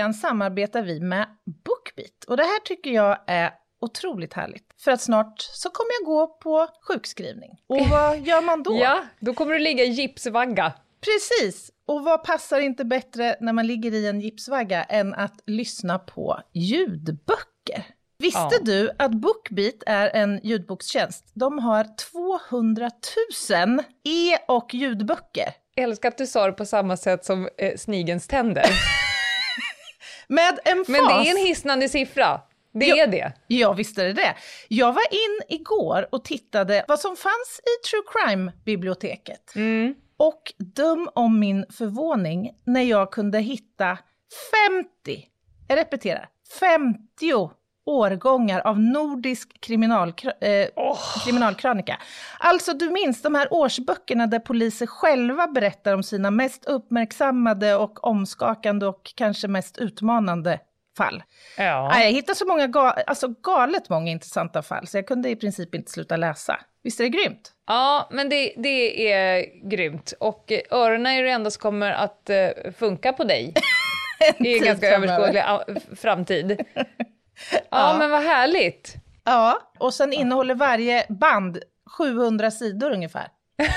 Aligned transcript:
Veckan 0.00 0.14
samarbetar 0.14 0.82
vi 0.82 1.00
med 1.00 1.26
Bookbeat 1.64 2.24
och 2.28 2.36
det 2.36 2.42
här 2.42 2.60
tycker 2.64 2.90
jag 2.90 3.18
är 3.26 3.50
otroligt 3.80 4.32
härligt. 4.34 4.64
För 4.84 4.90
att 4.90 5.00
snart 5.00 5.40
så 5.40 5.70
kommer 5.70 5.90
jag 6.00 6.06
gå 6.06 6.26
på 6.26 6.66
sjukskrivning. 6.88 7.50
Och 7.66 7.86
vad 7.90 8.18
gör 8.20 8.42
man 8.42 8.62
då? 8.62 8.74
Ja, 8.82 9.04
då 9.20 9.34
kommer 9.34 9.52
du 9.52 9.58
ligga 9.58 9.84
i 9.84 9.88
gipsvagga. 9.88 10.72
Precis! 11.00 11.70
Och 11.86 12.04
vad 12.04 12.24
passar 12.24 12.60
inte 12.60 12.84
bättre 12.84 13.36
när 13.40 13.52
man 13.52 13.66
ligger 13.66 13.94
i 13.94 14.06
en 14.06 14.20
gipsvagga 14.20 14.82
än 14.84 15.14
att 15.14 15.42
lyssna 15.46 15.98
på 15.98 16.40
ljudböcker? 16.52 17.84
Visste 18.18 18.40
Ja. 18.52 18.58
du 18.62 18.90
att 18.98 19.12
Bookbeat 19.12 19.82
är 19.86 20.10
en 20.16 20.40
ljudbokstjänst? 20.42 21.30
De 21.34 21.58
har 21.58 21.86
200 22.48 22.90
000 23.50 23.80
e 24.04 24.38
och 24.48 24.74
ljudböcker. 24.74 25.48
Älskar 25.76 26.08
att 26.08 26.18
du 26.18 26.26
sa 26.26 26.46
det 26.46 26.52
på 26.52 26.64
samma 26.64 26.96
sätt 26.96 27.24
som 27.24 27.48
eh, 27.58 27.76
snigens 27.76 28.26
tänder. 28.26 28.64
Med 30.30 30.58
emfas. 30.64 30.88
Men 30.88 31.04
det 31.06 31.12
är 31.28 31.30
en 31.30 31.46
hisnande 31.46 31.88
siffra. 31.88 32.40
Det 32.72 32.86
Ja. 32.86 32.96
är 33.02 33.06
det. 33.06 33.32
Ja, 33.46 33.72
visst 33.72 33.98
är 33.98 34.04
det 34.04 34.12
det. 34.12 34.34
Jag 34.68 34.92
var 34.92 35.02
in 35.12 35.58
igår 35.58 36.08
och 36.12 36.24
tittade 36.24 36.84
vad 36.88 37.00
som 37.00 37.16
fanns 37.16 37.60
i 37.60 37.86
True 37.88 38.02
Crime-biblioteket. 38.12 39.54
Mm. 39.54 39.94
Och 40.16 40.42
döm 40.58 41.08
om 41.14 41.38
min 41.38 41.66
förvåning 41.70 42.50
när 42.64 42.82
jag 42.82 43.12
kunde 43.12 43.38
hitta 43.38 43.98
50, 45.04 45.26
jag 45.68 45.78
repeterar, 45.78 46.28
50 46.60 47.50
årgångar 47.90 48.60
av 48.60 48.80
nordisk 48.80 49.48
kriminalkr- 49.66 50.32
eh, 50.40 50.68
kriminalkrönika. 51.24 51.98
Alltså 52.38 52.72
du 52.72 52.90
minns 52.90 53.22
de 53.22 53.34
här 53.34 53.48
årsböckerna 53.52 54.26
där 54.26 54.38
poliser 54.38 54.86
själva 54.86 55.46
berättar 55.46 55.94
om 55.94 56.02
sina 56.02 56.30
mest 56.30 56.64
uppmärksammade 56.64 57.74
och 57.76 58.04
omskakande 58.04 58.86
och 58.86 59.12
kanske 59.16 59.48
mest 59.48 59.78
utmanande 59.78 60.58
fall. 60.96 61.22
Ja. 61.58 62.00
Jag 62.00 62.10
hittade 62.12 62.36
så 62.36 62.46
många, 62.46 62.66
ga- 62.66 63.02
alltså 63.06 63.28
galet 63.28 63.88
många 63.88 64.10
intressanta 64.10 64.62
fall 64.62 64.86
så 64.86 64.96
jag 64.98 65.06
kunde 65.06 65.30
i 65.30 65.36
princip 65.36 65.74
inte 65.74 65.90
sluta 65.90 66.16
läsa. 66.16 66.60
Visst 66.82 67.00
är 67.00 67.04
det 67.04 67.10
grymt? 67.10 67.52
ja, 67.66 68.08
men 68.12 68.28
det, 68.28 68.52
det 68.56 69.12
är 69.12 69.44
grymt. 69.70 70.12
Och 70.20 70.52
eh, 70.52 70.60
öronen 70.70 71.06
är 71.12 71.22
det 71.22 71.30
enda 71.30 71.50
som 71.50 71.60
kommer 71.60 71.92
att 71.92 72.30
eh, 72.30 72.48
funka 72.78 73.12
på 73.12 73.24
dig 73.24 73.54
i 74.38 74.58
en 74.58 74.64
ganska 74.64 74.86
överskådlig 74.96 75.42
framtid. 76.00 76.60
Ja, 77.70 77.96
men 77.98 78.10
vad 78.10 78.22
härligt. 78.22 78.94
Ja, 79.24 79.72
och 79.78 79.94
sen 79.94 80.12
innehåller 80.12 80.54
varje 80.54 81.06
band 81.08 81.58
700 81.98 82.50
sidor 82.50 82.90
ungefär. 82.90 83.28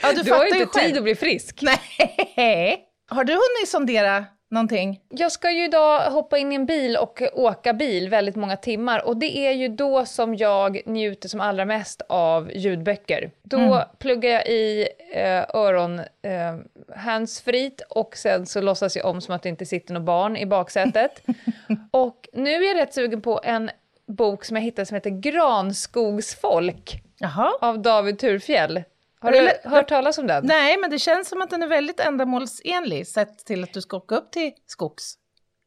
Ja, 0.00 0.12
Du, 0.12 0.18
har 0.18 0.24
fattar 0.24 0.44
ju 0.44 0.62
inte 0.62 0.66
själv. 0.66 0.86
tid 0.86 0.96
att 0.96 1.02
bli 1.02 1.14
frisk. 1.14 1.62
Nej. 1.62 2.78
Har 3.10 3.24
du 3.24 3.32
hunnit 3.32 3.68
sondera 3.68 4.24
någonting? 4.54 5.00
Jag 5.08 5.32
ska 5.32 5.50
ju 5.50 5.64
idag 5.64 6.10
hoppa 6.10 6.38
in 6.38 6.52
i 6.52 6.54
en 6.54 6.66
bil 6.66 6.96
och 6.96 7.22
åka 7.32 7.72
bil 7.72 8.08
väldigt 8.08 8.36
många 8.36 8.56
timmar 8.56 9.06
och 9.06 9.16
det 9.16 9.38
är 9.38 9.52
ju 9.52 9.68
då 9.68 10.04
som 10.04 10.34
jag 10.34 10.80
njuter 10.86 11.28
som 11.28 11.40
allra 11.40 11.64
mest 11.64 12.02
av 12.08 12.50
ljudböcker. 12.54 13.30
Då 13.42 13.84
pluggar 13.98 14.30
jag 14.30 14.46
i 14.46 14.88
eh, 15.14 15.44
öron 15.54 15.98
eh, 15.98 16.56
handsfritt 16.96 17.80
och 17.88 18.16
sen 18.16 18.46
så 18.46 18.60
låtsas 18.60 18.96
jag 18.96 19.06
om 19.06 19.20
som 19.20 19.34
att 19.34 19.42
det 19.42 19.48
inte 19.48 19.66
sitter 19.66 19.94
något 19.94 20.02
barn 20.02 20.36
i 20.36 20.46
baksätet. 20.46 21.22
och 21.90 22.28
nu 22.32 22.50
är 22.50 22.68
jag 22.68 22.76
rätt 22.76 22.94
sugen 22.94 23.20
på 23.20 23.40
en 23.44 23.70
bok 24.06 24.44
som 24.44 24.56
jag 24.56 24.64
hittade 24.64 24.86
som 24.86 24.94
heter 24.94 25.10
Granskogsfolk 25.10 27.02
Jaha. 27.18 27.52
av 27.60 27.78
David 27.82 28.18
Turfjell. 28.18 28.82
Har 29.24 29.32
du 29.32 29.38
du- 29.62 29.68
hört 29.68 29.88
talas 29.88 30.18
om 30.18 30.26
den? 30.26 30.46
Nej, 30.46 30.76
men 30.80 30.90
det 30.90 30.98
känns 30.98 31.28
som 31.28 31.42
att 31.42 31.50
den 31.50 31.62
är 31.62 31.66
väldigt 31.66 32.00
ändamålsenlig 32.00 33.06
sett 33.06 33.44
till 33.44 33.62
att 33.64 33.72
du 33.72 33.80
ska 33.80 33.96
åka 33.96 34.14
upp 34.14 34.30
till 34.32 34.52
skogs. 34.66 35.14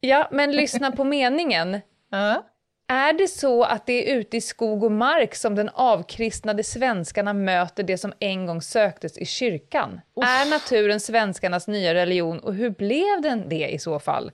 Ja, 0.00 0.28
men 0.32 0.52
lyssna 0.52 0.92
på 0.92 1.04
meningen. 1.04 1.80
Ja. 2.10 2.44
Är 2.90 3.12
det 3.12 3.28
så 3.28 3.64
att 3.64 3.86
det 3.86 4.12
är 4.12 4.16
ute 4.16 4.36
i 4.36 4.40
skog 4.40 4.84
och 4.84 4.92
mark 4.92 5.34
som 5.34 5.54
den 5.54 5.68
avkristnade 5.68 6.64
svenskarna 6.64 7.32
möter 7.32 7.82
det 7.82 7.98
som 7.98 8.12
en 8.18 8.46
gång 8.46 8.62
söktes 8.62 9.18
i 9.18 9.24
kyrkan? 9.26 10.00
Är 10.22 10.50
naturen 10.50 11.00
svenskarnas 11.00 11.68
nya 11.68 11.94
religion 11.94 12.38
och 12.38 12.54
hur 12.54 12.70
blev 12.70 13.22
den 13.22 13.48
det 13.48 13.68
i 13.68 13.78
så 13.78 13.98
fall? 13.98 14.30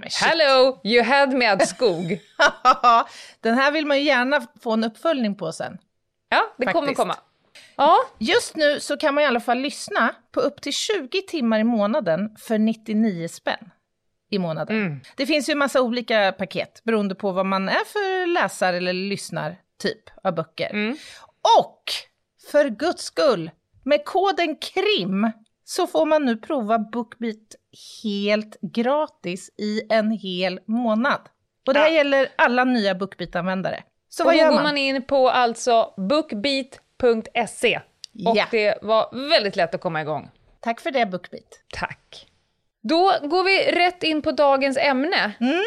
Nej. 0.00 0.08
Hello, 0.22 0.80
you 0.84 1.04
had 1.04 1.32
me 1.32 1.46
at 1.46 1.68
skog. 1.68 2.18
den 3.40 3.54
här 3.54 3.72
vill 3.72 3.86
man 3.86 3.98
ju 3.98 4.04
gärna 4.04 4.46
få 4.62 4.72
en 4.72 4.84
uppföljning 4.84 5.34
på 5.34 5.52
sen. 5.52 5.78
Ja, 6.28 6.54
det 6.58 6.66
kommer 6.66 6.80
Faktiskt. 6.86 7.00
komma. 7.00 7.16
Ja, 7.78 7.96
Just 8.18 8.56
nu 8.56 8.80
så 8.80 8.96
kan 8.96 9.14
man 9.14 9.24
i 9.24 9.26
alla 9.26 9.40
fall 9.40 9.58
lyssna 9.58 10.14
på 10.32 10.40
upp 10.40 10.60
till 10.60 10.72
20 10.72 11.22
timmar 11.22 11.58
i 11.58 11.64
månaden 11.64 12.36
för 12.38 12.58
99 12.58 13.28
spänn 13.28 13.70
i 14.30 14.38
månaden. 14.38 14.76
Mm. 14.76 15.00
Det 15.16 15.26
finns 15.26 15.48
ju 15.48 15.52
en 15.52 15.58
massa 15.58 15.82
olika 15.82 16.32
paket 16.38 16.80
beroende 16.84 17.14
på 17.14 17.32
vad 17.32 17.46
man 17.46 17.68
är 17.68 17.84
för 17.84 18.26
läsare 18.26 18.76
eller 18.76 18.92
lyssnar 18.92 19.56
typ 19.82 20.10
av 20.24 20.34
böcker. 20.34 20.70
Mm. 20.70 20.96
Och 21.60 21.82
för 22.50 22.68
guds 22.68 23.02
skull, 23.02 23.50
med 23.84 24.04
koden 24.04 24.56
KRIM 24.56 25.30
så 25.64 25.86
får 25.86 26.06
man 26.06 26.24
nu 26.24 26.36
prova 26.36 26.78
Bookbeat 26.78 27.54
helt 28.04 28.56
gratis 28.60 29.50
i 29.58 29.82
en 29.90 30.10
hel 30.10 30.60
månad. 30.66 31.20
Och 31.66 31.74
det 31.74 31.80
här 31.80 31.88
Ja. 31.88 31.94
gäller 31.94 32.28
alla 32.36 32.64
nya 32.64 32.94
Bookbeat-användare. 32.94 33.82
Så 34.08 34.22
och 34.22 34.26
vad 34.26 34.34
då 34.34 34.38
gör 34.38 34.48
går 34.48 34.54
man? 34.54 34.62
man 34.62 34.76
in 34.78 35.02
på 35.02 35.30
alltså 35.30 35.94
bookbeat.se. 36.98 37.80
Och 38.26 38.36
Ja. 38.36 38.46
det 38.50 38.78
var 38.82 39.28
väldigt 39.30 39.56
lätt 39.56 39.74
att 39.74 39.80
komma 39.80 40.00
igång. 40.02 40.30
Tack 40.60 40.80
för 40.80 40.90
det 40.90 41.06
Bookbeat. 41.06 41.60
Tack. 41.72 42.26
Då 42.82 43.14
går 43.22 43.44
vi 43.44 43.72
rätt 43.72 44.02
in 44.02 44.22
på 44.22 44.32
dagens 44.32 44.76
ämne. 44.76 45.32
Mm. 45.40 45.62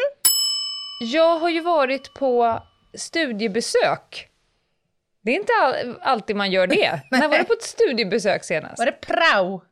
Jag 1.00 1.38
har 1.38 1.48
ju 1.48 1.60
varit 1.60 2.14
på 2.14 2.62
studiebesök. 2.94 4.28
Det 5.22 5.30
är 5.30 5.36
inte 5.36 5.52
all, 5.62 5.98
alltid 6.02 6.36
man 6.36 6.50
gör 6.50 6.66
det. 6.66 7.00
När 7.10 7.28
var 7.28 7.38
du 7.38 7.44
på 7.44 7.52
ett 7.52 7.62
studiebesök 7.62 8.44
senast? 8.44 8.78
Var 8.78 8.86
det 8.86 8.92
prao? 9.00 9.62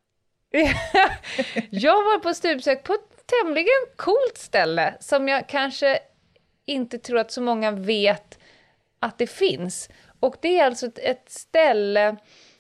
jag 1.70 2.04
var 2.04 2.18
på 2.18 2.34
studiebesök 2.34 2.84
på 2.84 2.92
ett 2.94 3.26
tämligen 3.26 3.86
coolt 3.96 4.38
ställe 4.38 4.94
som 5.00 5.28
jag 5.28 5.48
kanske 5.48 5.98
inte 6.66 6.98
tror 6.98 7.18
att 7.18 7.32
så 7.32 7.40
många 7.40 7.70
vet 7.70 8.38
att 9.00 9.18
det 9.18 9.26
finns. 9.26 9.88
Och 10.20 10.36
det 10.40 10.58
är 10.58 10.64
alltså 10.64 10.86
ett, 10.86 10.98
ett 10.98 11.30
ställe 11.30 12.16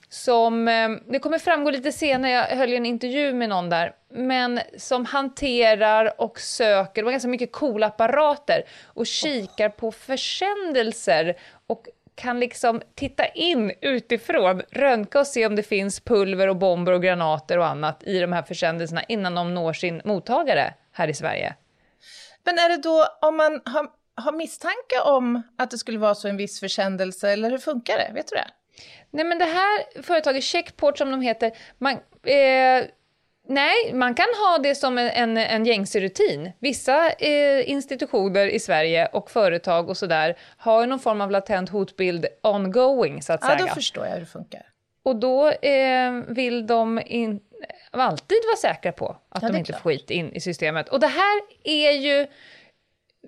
som, 0.08 0.68
eh, 0.68 0.88
det 1.08 1.18
kommer 1.18 1.38
framgå 1.38 1.70
lite 1.70 1.92
senare, 1.92 2.32
jag 2.32 2.56
höll 2.56 2.72
en 2.72 2.86
intervju 2.86 3.32
med 3.32 3.48
någon 3.48 3.70
där, 3.70 3.94
men 4.08 4.60
som 4.76 5.04
hanterar 5.04 6.20
och 6.20 6.40
söker, 6.40 7.02
det 7.02 7.04
var 7.04 7.12
ganska 7.12 7.28
mycket 7.28 7.52
coola 7.52 7.86
apparater, 7.86 8.62
och 8.84 9.06
kikar 9.06 9.68
på 9.68 9.92
försändelser 9.92 11.36
och 11.66 11.86
kan 12.14 12.40
liksom 12.40 12.82
titta 12.94 13.26
in 13.26 13.72
utifrån, 13.80 14.62
röntga 14.70 15.20
och 15.20 15.26
se 15.26 15.46
om 15.46 15.56
det 15.56 15.62
finns 15.62 16.00
pulver 16.00 16.48
och 16.48 16.56
bomber 16.56 16.92
och 16.92 17.02
granater 17.02 17.58
och 17.58 17.66
annat 17.66 18.02
i 18.04 18.20
de 18.20 18.32
här 18.32 18.42
försändelserna 18.42 19.02
innan 19.08 19.34
de 19.34 19.54
når 19.54 19.72
sin 19.72 20.02
mottagare 20.04 20.74
här 20.92 21.08
i 21.08 21.14
Sverige. 21.14 21.54
Men 22.44 22.58
är 22.58 22.68
det 22.68 22.82
då 22.82 23.06
om 23.20 23.36
man 23.36 23.60
har, 23.64 23.86
har 24.20 24.32
misstanke 24.32 25.00
om 25.04 25.42
att 25.58 25.70
det 25.70 25.78
skulle 25.78 25.98
vara 25.98 26.14
så 26.14 26.28
en 26.28 26.36
viss 26.36 26.60
försändelse, 26.60 27.30
eller 27.30 27.50
hur 27.50 27.58
funkar 27.58 27.98
det? 27.98 28.10
Vet 28.14 28.28
du 28.28 28.36
det? 28.36 28.46
Nej 29.10 29.24
men 29.24 29.38
det 29.38 29.44
här 29.44 30.02
företaget, 30.02 30.44
Checkport 30.44 30.98
som 30.98 31.10
de 31.10 31.20
heter, 31.20 31.52
man, 31.78 31.92
eh, 32.22 32.84
nej, 33.48 33.92
man 33.94 34.14
kan 34.14 34.26
ha 34.46 34.58
det 34.62 34.74
som 34.74 34.98
en, 34.98 35.08
en, 35.10 35.36
en 35.36 35.66
gängse 35.66 36.00
rutin. 36.00 36.52
Vissa 36.58 37.10
eh, 37.10 37.70
institutioner 37.70 38.46
i 38.46 38.60
Sverige 38.60 39.06
och 39.06 39.30
företag 39.30 39.88
och 39.88 39.96
sådär 39.96 40.36
har 40.56 40.80
ju 40.80 40.86
någon 40.86 40.98
form 41.00 41.20
av 41.20 41.30
latent 41.30 41.68
hotbild 41.68 42.26
ongoing 42.42 43.22
så 43.22 43.32
att 43.32 43.40
Ja, 43.42 43.48
säga. 43.48 43.58
då 43.58 43.66
förstår 43.66 44.06
jag 44.06 44.12
hur 44.12 44.20
det 44.20 44.26
funkar. 44.26 44.66
Och 45.02 45.16
då 45.16 45.50
eh, 45.50 46.12
vill 46.28 46.66
de 46.66 47.00
in, 47.06 47.40
alltid 47.90 48.38
vara 48.46 48.56
säkra 48.56 48.92
på 48.92 49.16
att 49.28 49.42
Ja, 49.42 49.48
de 49.48 49.56
inte 49.58 49.72
klart. 49.72 49.82
får 49.82 49.90
skit 49.90 50.10
in 50.10 50.32
i 50.32 50.40
systemet. 50.40 50.88
Och 50.88 51.00
det 51.00 51.06
här 51.06 51.40
är 51.64 51.90
ju, 51.92 52.26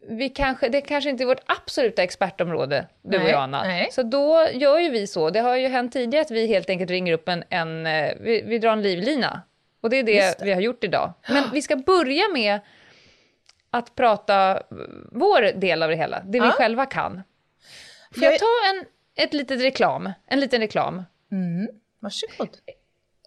vi 0.08 0.28
kanske, 0.28 0.68
det 0.68 0.80
kanske 0.80 1.10
inte 1.10 1.24
är 1.24 1.26
vårt 1.26 1.42
absoluta 1.46 2.02
expertområde, 2.02 2.86
du 3.02 3.16
och 3.16 3.22
Nej, 3.22 3.32
jag 3.32 3.40
Anna. 3.42 3.62
nej. 3.62 3.88
Så 3.92 4.02
då 4.02 4.46
gör 4.52 4.78
ju 4.78 4.90
vi 4.90 5.06
så. 5.06 5.30
Det 5.30 5.40
har 5.40 5.56
ju 5.56 5.68
hänt 5.68 5.92
tidigare 5.92 6.22
att 6.24 6.30
vi 6.30 6.46
helt 6.46 6.70
enkelt 6.70 6.90
ringer 6.90 7.12
upp 7.12 7.28
en, 7.28 7.44
en 7.50 7.86
eh, 7.86 8.12
vi, 8.20 8.42
vi 8.42 8.58
drar 8.58 8.72
en 8.72 8.82
livlina 8.82 9.42
Och 9.80 9.90
det 9.90 9.96
är 9.96 10.02
det, 10.02 10.38
det. 10.38 10.44
vi 10.44 10.52
har 10.52 10.60
gjort 10.60 10.84
idag. 10.84 11.12
Men 11.28 11.44
vi 11.52 11.62
ska 11.62 11.76
börja 11.76 12.22
med 12.34 12.60
att 13.70 13.94
prata 13.94 14.62
vår 15.12 15.52
del 15.60 15.82
av 15.82 15.88
det 15.90 15.96
hela, 15.96 16.20
det 16.24 16.40
vi 16.40 16.46
Ja. 16.46 16.52
själva 16.52 16.86
kan. 16.86 17.22
Får 18.14 18.24
Jag- 18.24 18.32
jag 18.32 18.40
ta 18.40 18.46
en, 18.74 18.84
ett 19.24 19.32
litet 19.34 19.60
reklam? 19.60 20.12
En 20.26 20.40
liten 20.40 20.60
reklam. 20.60 21.02
Mm. 21.32 21.68
Varsågod. 22.00 22.48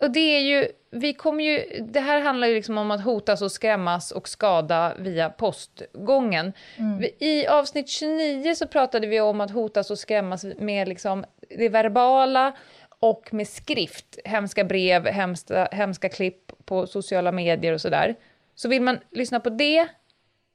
Och 0.02 0.12
det 0.12 0.20
är 0.20 0.40
ju, 0.40 0.68
vi 0.92 1.14
kommer 1.14 1.44
ju, 1.44 1.82
det 1.82 2.00
här 2.00 2.22
handlar 2.22 2.48
ju 2.48 2.56
liksom 2.56 2.78
om 2.78 2.92
att 2.92 3.04
hotas 3.04 3.42
och 3.42 3.52
skrämmas 3.52 4.12
och 4.12 4.30
skada 4.30 4.94
via 5.00 5.30
postgången. 5.30 6.54
Vi- 7.00 7.16
I 7.20 7.48
avsnitt 7.48 7.90
29 7.90 8.56
så 8.56 8.68
pratade 8.68 9.08
vi 9.08 9.22
om 9.22 9.42
att 9.42 9.52
hotas 9.52 9.92
och 9.92 10.00
skrämmas 10.00 10.44
med 10.60 10.88
liksom 10.88 11.26
det 11.58 11.70
verbala 11.70 12.56
och 13.00 13.34
med 13.34 13.48
skrift, 13.48 14.20
hemska 14.26 14.64
brev, 14.64 15.08
hemska, 15.08 15.68
hemska 15.72 16.10
klipp 16.10 16.52
på 16.66 16.88
sociala 16.88 17.32
medier 17.32 17.74
och 17.74 17.82
sådär. 17.82 18.16
Så 18.56 18.70
vill 18.70 18.82
man 18.82 19.00
lyssna 19.12 19.40
på 19.40 19.50
det 19.50 19.88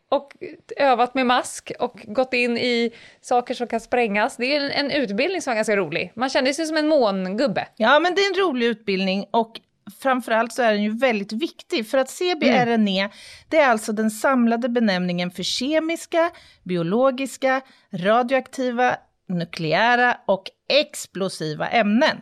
och 0.08 0.36
övat 0.76 1.14
med 1.14 1.26
mask 1.26 1.72
och 1.78 2.04
gått 2.06 2.34
in 2.34 2.58
i 2.58 2.90
saker 3.20 3.54
som 3.54 3.66
kan 3.66 3.80
sprängas. 3.80 4.36
Det 4.36 4.56
är 4.56 4.70
en, 4.70 4.90
utbildning 4.90 5.42
som 5.42 5.50
är 5.50 5.54
ganska 5.54 5.76
rolig. 5.76 6.12
Man 6.14 6.28
känner 6.28 6.52
sig 6.52 6.66
som 6.66 6.76
en 6.76 6.88
mångubbe. 6.88 7.68
ja, 7.76 7.98
men 7.98 8.14
det 8.14 8.20
är 8.20 8.34
en 8.34 8.46
rolig 8.46 8.66
utbildning 8.66 9.26
och 9.30 9.60
framförallt 10.02 10.52
så 10.52 10.62
är 10.62 10.72
den 10.72 10.82
ju 10.82 10.98
väldigt 10.98 11.32
viktig 11.32 11.86
för 11.86 11.98
att 11.98 12.10
CBRNE 12.10 13.10
det 13.48 13.58
är 13.58 13.68
alltså 13.68 13.92
den 13.92 14.10
samlade 14.10 14.68
benämningen 14.68 15.30
för 15.30 15.42
kemiska, 15.42 16.30
biologiska, 16.62 17.60
radioaktiva, 17.92 18.96
nukleära 19.28 20.16
och 20.26 20.44
explosiva 20.68 21.68
ämnen. 21.68 22.20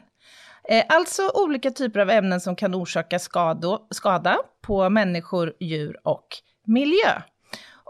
Eh, 0.68 0.84
Alltså 0.88 1.30
olika 1.34 1.70
typer 1.70 2.00
av 2.00 2.10
ämnen 2.10 2.40
som 2.40 2.56
kan 2.56 2.74
orsaka 2.74 3.18
skado, 3.18 3.86
skada 3.90 4.38
på 4.62 4.90
människor, 4.90 5.54
djur 5.60 5.96
och 6.02 6.26
miljö. 6.66 7.22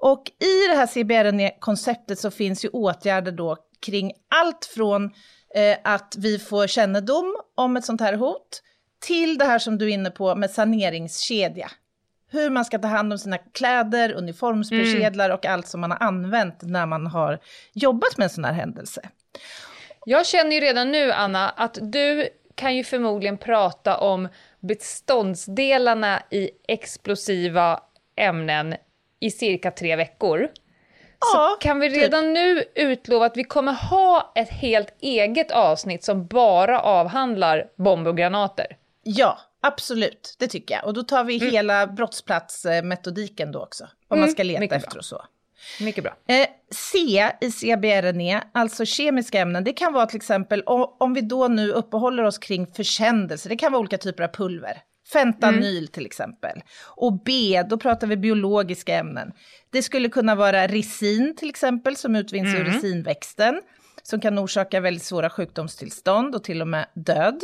Och 0.01 0.23
i 0.29 0.69
det 0.69 0.77
här 0.77 0.87
CBRNE-konceptet 0.87 2.19
så 2.19 2.31
finns 2.31 2.65
ju 2.65 2.69
åtgärder 2.69 3.33
då 3.33 3.57
kring 3.87 4.13
allt 4.31 4.65
från 4.65 5.05
eh, 5.55 5.77
att 5.85 6.15
vi 6.19 6.39
får 6.39 6.67
kännedom 6.67 7.37
om 7.55 7.77
ett 7.77 7.85
sånt 7.85 8.01
här 8.01 8.15
hot 8.15 8.63
till 9.01 9.39
det 9.39 9.45
här 9.45 9.59
som 9.59 9.79
du 9.79 9.85
är 9.85 9.95
inne 9.95 10.11
på 10.11 10.35
med 10.35 10.51
saneringskedja. 10.51 11.71
Hur 12.31 12.51
man 12.51 12.65
ska 12.65 12.79
ta 12.79 12.89
hand 12.89 13.13
om 13.13 13.19
sina 13.19 13.39
kläder, 13.39 14.13
uniformspersedlar 14.13 15.31
och 15.31 15.47
allt 15.47 15.69
som 15.69 15.81
man 15.81 15.91
har 15.91 16.03
använt 16.03 16.63
när 16.63 16.87
man 16.87 17.07
har 17.07 17.41
jobbat 17.73 18.19
med 18.19 18.25
en 18.25 18.31
sån 18.31 18.45
här 18.45 18.53
händelse. 18.53 19.01
Jag 20.07 20.27
känner 20.27 20.53
ju 20.53 20.61
redan 20.61 20.93
nu, 20.93 21.13
Anna, 21.13 21.49
att 21.49 21.79
du 21.83 22.29
kan 22.55 22.77
ju 22.77 22.85
förmodligen 22.85 23.39
prata 23.39 23.99
om 23.99 24.29
beståndsdelarna 24.61 26.23
i 26.31 26.51
explosiva 26.69 27.81
ämnen 28.17 28.75
i 29.21 29.31
cirka 29.31 29.71
tre 29.71 29.97
veckor. 29.97 30.49
Ja, 31.35 31.57
Kan 31.61 31.81
vi 31.81 31.91
typ. 31.91 32.03
redan 32.03 32.33
nu 32.33 32.65
utlova 32.75 33.27
att 33.27 33.37
vi 33.37 33.45
kommer 33.45 33.73
ha 33.73 34.33
ett 34.35 34.49
helt 34.51 34.95
eget 35.01 35.51
avsnitt 35.51 36.05
som 36.05 36.27
bara 36.27 36.81
avhandlar 36.81 37.65
bomber 37.77 38.11
och 38.11 38.17
granater? 38.17 38.67
Ja, 39.03 39.39
absolut. 39.61 40.37
Det 40.39 40.47
tycker 40.49 40.75
jag. 40.75 40.85
Och 40.85 40.95
då 40.95 41.03
tar 41.03 41.25
vi 41.25 41.39
hela 41.51 41.87
brottsplatsmetodiken 41.87 43.53
då 43.53 43.63
också. 43.63 43.89
Vad 44.09 44.19
man 44.19 44.29
ska 44.31 44.43
leta 44.43 44.61
mycket 44.61 44.77
efter 44.77 44.91
bra. 44.91 44.99
och 44.99 45.05
så. 45.05 45.25
Mycket 45.81 46.05
bra. 46.05 46.17
Eh, 46.29 46.47
C 46.71 46.99
i 47.41 47.51
CBRNE, 47.51 48.43
alltså 48.53 48.85
kemiska 48.85 49.39
ämnen, 49.41 49.65
det 49.65 49.73
kan 49.73 49.93
vara 49.93 50.07
till 50.07 50.17
exempel, 50.17 50.63
om 50.99 51.15
vi 51.15 51.21
då 51.21 51.49
nu 51.49 51.71
uppehåller 51.73 52.23
oss 52.23 52.39
kring 52.39 52.67
försändelser, 52.67 53.49
det 53.51 53.57
kan 53.57 53.73
vara 53.73 53.81
olika 53.81 53.99
typer 53.99 54.25
av 54.25 54.29
pulver. 54.29 54.83
Fentanyl 55.13 55.89
till 55.89 56.07
exempel. 56.07 56.63
Och 56.85 57.23
B, 57.25 57.63
då 57.69 57.79
pratar 57.79 58.07
vi 58.07 58.17
biologiska 58.17 58.95
ämnen. 58.95 59.33
Det 59.71 59.83
skulle 59.83 60.09
kunna 60.09 60.35
vara 60.35 60.67
resin 60.67 61.37
till 61.37 61.51
exempel, 61.51 61.97
som 61.97 62.17
utvinns 62.17 62.55
ur 62.55 62.65
resinväxten, 62.65 63.63
som 64.03 64.21
kan 64.21 64.39
orsaka 64.39 64.81
väldigt 64.81 65.03
svåra 65.03 65.31
sjukdomstillstånd 65.31 66.35
och 66.35 66.45
till 66.45 66.61
och 66.61 66.69
med 66.69 66.87
död. 66.95 67.41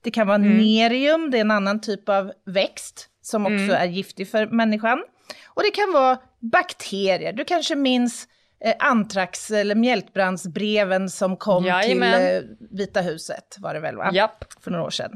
Det 0.00 0.10
kan 0.10 0.26
vara 0.26 0.38
nerium, 0.38 1.30
det 1.30 1.36
är 1.36 1.40
en 1.40 1.50
annan 1.50 1.80
typ 1.80 2.08
av 2.08 2.32
växt 2.46 3.08
som 3.22 3.46
också 3.46 3.76
är 3.76 3.86
giftig 3.86 4.28
för 4.28 4.46
människan. 4.46 5.04
Och 5.46 5.62
det 5.62 5.70
kan 5.70 5.92
vara 5.92 6.18
bakterier. 6.40 7.32
Du 7.32 7.44
kanske 7.44 7.76
minns 7.76 8.28
eh, 8.64 8.74
antrax 8.78 9.50
eller 9.50 9.74
mjältbrandsbreven 9.74 11.10
som 11.10 11.36
kom 11.36 11.64
Jajamän. 11.64 12.20
till 12.20 12.36
eh, 12.36 12.68
Vita 12.70 13.00
huset, 13.00 13.56
var 13.58 13.74
det 13.74 13.80
väl 13.80 13.96
va? 13.96 14.10
Japp. 14.12 14.44
För 14.60 14.70
några 14.70 14.84
år 14.84 14.90
sedan. 14.90 15.10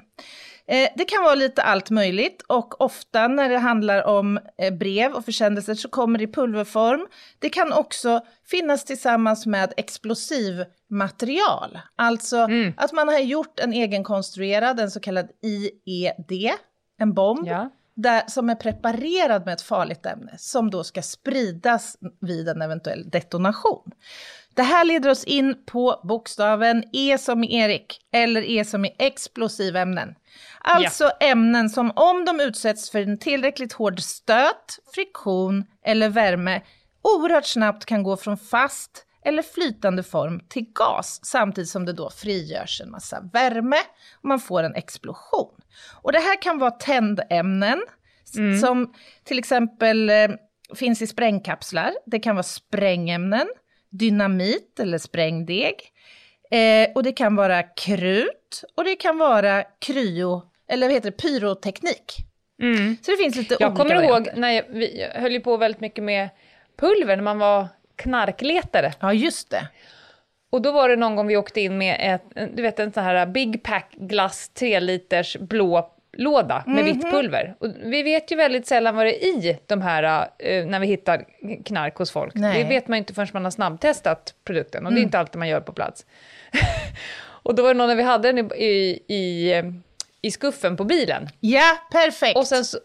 Eh, 0.69 0.89
det 0.97 1.05
kan 1.05 1.23
vara 1.23 1.35
lite 1.35 1.63
allt 1.63 1.91
möjligt 1.91 2.43
och 2.49 2.81
ofta 2.81 3.29
när 3.29 3.49
det 3.49 3.59
handlar 3.59 4.07
om 4.07 4.39
eh, 4.59 4.75
brev 4.75 5.13
och 5.13 5.25
försändelser 5.25 5.75
så 5.75 5.89
kommer 5.89 6.19
det 6.19 6.25
i 6.25 6.33
pulverform. 6.33 7.07
Det 7.39 7.49
kan 7.49 7.73
också 7.73 8.21
finnas 8.47 8.85
tillsammans 8.85 9.47
med 9.47 9.73
explosivmaterial. 9.77 11.79
Alltså 11.97 12.49
att 12.77 12.93
man 12.93 13.09
har 13.09 13.19
gjort 13.19 13.61
en 13.61 13.73
egenkonstruerad, 13.73 14.81
en 14.81 14.91
så 14.91 15.01
kallad 15.01 15.29
IED, 15.43 16.51
en 16.99 17.15
bomb 17.15 17.49
Ja. 17.49 17.71
där, 17.95 18.23
som 18.27 18.51
är 18.51 18.55
preparerad 18.55 19.45
med 19.45 19.55
ett 19.55 19.63
farligt 19.63 20.07
ämne 20.07 20.35
som 20.39 20.71
då 20.71 20.85
ska 20.85 21.03
spridas 21.03 21.97
vid 22.21 22.49
en 22.49 22.63
eventuell 22.63 23.11
detonation. 23.11 23.91
Det 24.57 24.63
här 24.63 24.85
leder 24.85 25.11
oss 25.11 25.25
in 25.25 25.57
på 25.67 26.01
bokstaven 26.05 26.85
E 26.93 27.19
som 27.19 27.45
i 27.45 27.57
Erik, 27.57 27.99
eller 28.13 28.43
E 28.51 28.65
som 28.65 28.85
i 28.85 28.95
explosivämnen. 28.99 30.15
Alltså 30.61 31.11
ämnen 31.21 31.71
som 31.71 31.93
om 31.97 32.25
de 32.25 32.41
utsätts 32.41 32.91
för 32.91 33.03
en 33.03 33.19
tillräckligt 33.19 33.73
hård 33.73 34.01
stöt, 34.01 34.79
friktion 34.95 35.65
eller 35.85 36.09
värme 36.09 36.63
oerhört 37.03 37.47
snabbt 37.47 37.85
kan 37.85 38.03
gå 38.03 38.17
från 38.17 38.37
fast 38.39 39.07
eller 39.25 39.43
flytande 39.43 40.03
form 40.03 40.41
till 40.49 40.67
gas 40.75 41.21
samtidigt 41.25 41.71
som 41.71 41.85
det 41.85 41.93
då 41.93 42.11
frigörs 42.11 42.81
en 42.81 42.91
massa 42.91 43.21
värme 43.33 43.77
och 44.23 44.25
man 44.29 44.41
får 44.41 44.63
en 44.63 44.75
explosion. 44.75 45.55
Och 46.03 46.13
det 46.13 46.19
här 46.19 46.43
kan 46.43 46.59
vara 46.59 46.71
tändämnen 46.71 47.83
s- 48.25 48.61
som 48.61 48.95
till 49.25 49.39
exempel 49.39 50.11
eh, 50.11 50.29
finns 50.75 51.03
i 51.03 51.07
sprängkapslar. 51.07 51.93
Det 52.07 52.19
kan 52.19 52.37
vara 52.37 52.43
sprängämnen, 52.43 53.47
dynamit 53.99 54.81
eller 54.81 54.99
sprängdeg. 54.99 55.75
Eh, 56.51 56.89
och 56.95 57.03
det 57.03 57.13
kan 57.13 57.37
vara 57.37 57.63
krut 57.63 58.65
och 58.75 58.85
det 58.85 58.97
kan 58.97 59.19
vara 59.19 59.63
kryo, 59.79 60.43
eller 60.69 60.87
vad 60.87 60.95
heter 60.95 61.11
det, 61.11 61.17
pyroteknik. 61.17 62.17
Så 63.03 63.11
det 63.11 63.17
finns 63.17 63.37
lite 63.37 63.57
Jag 63.61 63.71
olika 63.71 63.83
kommer 63.83 64.03
ihåg 64.03 64.29
när 64.37 64.51
jag, 64.51 64.65
vi 64.69 65.01
jag 65.01 65.21
höll 65.21 65.33
ju 65.33 65.41
på 65.41 65.57
väldigt 65.57 65.81
mycket 65.81 66.05
med 66.05 66.29
pulver 66.77 67.17
när 67.17 67.23
man 67.23 67.39
var 67.39 67.69
knarkletare. 67.97 68.93
Ja, 69.01 69.13
just 69.13 69.51
det. 69.51 69.69
Och 70.51 70.63
då 70.63 70.73
var 70.73 70.89
det 70.89 70.97
någon 70.97 71.17
gång 71.17 71.27
vi 71.27 71.37
åkte 71.37 71.61
in 71.61 71.79
med 71.79 72.15
ett, 72.15 72.57
du 72.57 72.63
vet 72.63 72.79
en 72.79 72.93
sån 72.93 73.05
här 73.05 73.27
Big 73.27 73.63
Pack 73.63 73.95
glass 73.97 74.49
3 74.49 74.81
liters 74.81 75.37
blå 75.37 75.94
låda 76.19 76.63
med 76.67 76.85
Mhm. 76.85 76.85
vitt 76.85 77.11
pulver. 77.11 77.55
Och 77.59 77.69
vi 77.83 78.03
vet 78.03 78.33
ju 78.33 78.37
väldigt 78.37 78.67
sällan 78.67 78.97
vad 78.97 79.07
det 79.07 79.25
är 79.25 79.29
i 79.29 79.59
de 79.67 79.83
här, 79.83 80.29
eh, 80.39 80.67
när 80.67 80.81
vi 80.81 80.87
hittar 80.87 81.25
knark 81.65 81.97
hos 81.97 82.11
folk. 82.11 82.35
Nej. 82.35 82.63
Det 82.63 82.69
vet 82.69 82.89
man 82.89 82.97
ju 82.97 82.99
inte 82.99 83.15
förrän 83.15 83.29
man 83.33 83.45
har 83.45 83.51
snabbtestat 83.51 84.35
produkten 84.45 84.87
och 84.87 84.93
Mm. 84.93 84.95
det 84.95 85.01
är 85.01 85.05
inte 85.05 85.19
alltid 85.19 85.39
man 85.39 85.49
gör 85.49 85.61
på 85.61 85.73
plats. 85.73 86.07
och 87.21 87.55
då 87.55 87.63
var 87.63 87.75
det 87.75 87.79
någon 87.79 87.89
när 87.89 87.97
vi 87.97 88.03
hade 88.03 88.33
den 88.33 88.39
i, 88.53 88.65
i, 88.65 89.03
i, 89.15 89.53
eh, 89.53 89.65
i 90.23 90.31
skuffen 90.31 90.77
på 90.77 90.85
bilen. 90.85 91.29
Ja, 91.41 91.79
perfekt. 91.93 92.37
Och 92.37 92.47
sen 92.47 92.65
så, 92.65 92.79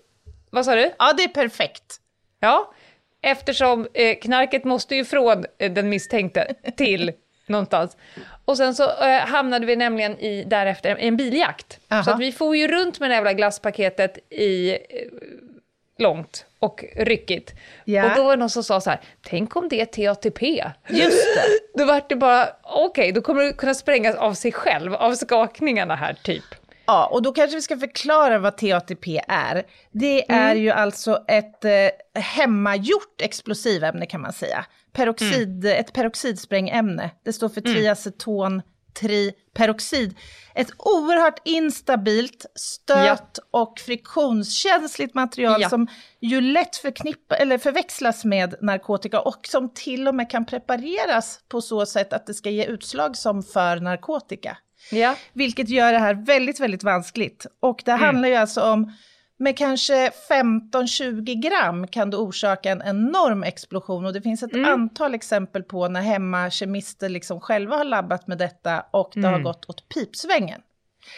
vad 0.50 0.66
sa 0.66 0.76
du? 0.76 0.92
Ja, 1.00 1.14
det 1.18 1.24
är 1.24 1.28
perfekt. 1.28 1.96
Ja, 2.40 2.74
eftersom 3.22 3.88
eh, 3.94 4.18
knarket 4.22 4.64
måste 4.64 4.96
ju 4.96 5.06
från 5.06 5.46
eh, 5.58 5.72
den 5.72 5.90
misstänkte 5.90 6.54
till 6.78 7.12
någonstans. 7.50 7.98
Och 8.46 8.58
sen 8.58 8.76
så 8.76 8.84
eh, 8.84 9.20
hamnade 9.20 9.66
vi 9.66 9.76
nämligen 9.76 10.20
i, 10.20 10.44
därefter 10.44 11.00
i 11.00 11.08
en 11.08 11.18
biljakt. 11.18 11.80
Aha. 11.90 12.04
Så 12.04 12.12
att 12.12 12.20
vi 12.20 12.32
får 12.32 12.56
ju 12.56 12.68
runt 12.68 13.00
med 13.00 13.10
det 13.10 13.16
jävla 13.16 13.34
glasspaketet 13.34 14.18
i 14.30 14.72
eh, 14.72 14.78
långt 15.98 16.46
och 16.60 16.86
ryckigt. 16.96 17.54
Ja. 17.86 18.10
Och 18.10 18.16
då 18.16 18.24
var 18.24 18.32
det 18.32 18.40
någon 18.40 18.50
som 18.50 18.64
sa 18.64 18.82
så 18.82 18.90
här, 18.90 19.00
tänk 19.22 19.56
om 19.56 19.70
det 19.70 19.82
är 19.82 19.86
TATP? 19.86 20.42
Just 20.88 21.36
det. 21.36 21.44
Då 21.80 21.86
vart 21.86 22.10
det 22.10 22.16
bara, 22.16 22.50
okej, 22.64 23.12
då 23.12 23.22
kommer 23.22 23.44
det 23.44 23.54
kunna 23.54 23.74
sprängas 23.74 24.16
av 24.16 24.34
sig 24.34 24.52
själv, 24.52 24.94
av 24.94 25.16
skakningarna 25.16 25.96
här 25.96 26.14
typ. 26.14 26.44
Ja, 26.86 27.06
och 27.06 27.22
då 27.22 27.32
kanske 27.32 27.56
vi 27.56 27.62
ska 27.62 27.78
förklara 27.78 28.40
vad 28.40 28.58
TATP 28.58 29.08
är. 29.28 29.64
Det 29.92 30.32
är 30.32 30.56
ju 30.56 30.70
alltså 30.70 31.24
ett 31.28 31.66
eh, 31.66 32.22
hemmagjort 32.22 33.22
explosivämne 33.22 34.06
kan 34.06 34.22
man 34.22 34.34
säga. 34.34 34.66
Peroxid, 34.94 35.66
Ett 35.66 35.94
peroxidsprängämne. 35.94 37.12
Det 37.26 37.34
står 37.34 37.50
för 37.50 37.62
triaceton 37.62 38.62
triperoxid. 39.00 40.16
Ett 40.56 40.72
oerhört 40.78 41.40
instabilt, 41.46 42.46
stöt 42.56 43.40
och 43.52 43.80
friktionskänsligt 43.80 45.16
material 45.16 45.62
Ja. 45.62 45.70
som 45.70 45.88
ju 46.20 46.42
lätt 46.42 46.76
förknippa, 46.76 47.36
eller 47.36 47.58
förväxlas 47.58 48.26
med 48.26 48.56
narkotika 48.62 49.20
och 49.22 49.48
som 49.48 49.74
till 49.74 50.08
och 50.08 50.16
med 50.16 50.30
kan 50.30 50.46
prepareras 50.46 51.40
på 51.50 51.62
så 51.62 51.86
sätt 51.86 52.14
att 52.14 52.28
det 52.28 52.34
ska 52.34 52.50
ge 52.50 52.66
utslag 52.66 53.18
som 53.18 53.44
för 53.44 53.80
narkotika. 53.80 54.58
Ja. 54.92 55.16
Vilket 55.34 55.70
gör 55.70 55.94
det 55.94 56.00
här 56.00 56.14
väldigt, 56.26 56.60
väldigt 56.60 56.84
vanskligt. 56.84 57.46
Och 57.60 57.82
det 57.86 57.92
handlar 57.92 58.30
ju 58.30 58.36
alltså 58.36 58.62
om, 58.62 58.94
med 59.40 59.58
kanske 59.58 60.12
15-20 60.30 61.50
gram 61.50 61.88
kan 61.88 62.10
det 62.10 62.18
orsaka 62.18 62.72
en 62.72 62.82
enorm 62.86 63.44
explosion. 63.44 64.06
Och 64.06 64.14
det 64.14 64.22
finns 64.22 64.44
ett 64.44 64.56
antal 64.68 65.16
exempel 65.16 65.64
på 65.64 65.88
när 65.88 66.02
hemmakemister 66.02 67.10
liksom 67.10 67.40
själva 67.40 67.76
har 67.78 67.84
labbat 67.84 68.28
med 68.28 68.38
detta 68.38 68.86
och 68.92 69.12
det 69.16 69.28
har 69.28 69.40
gått 69.40 69.70
åt 69.70 69.90
pipsvängen. 69.90 70.62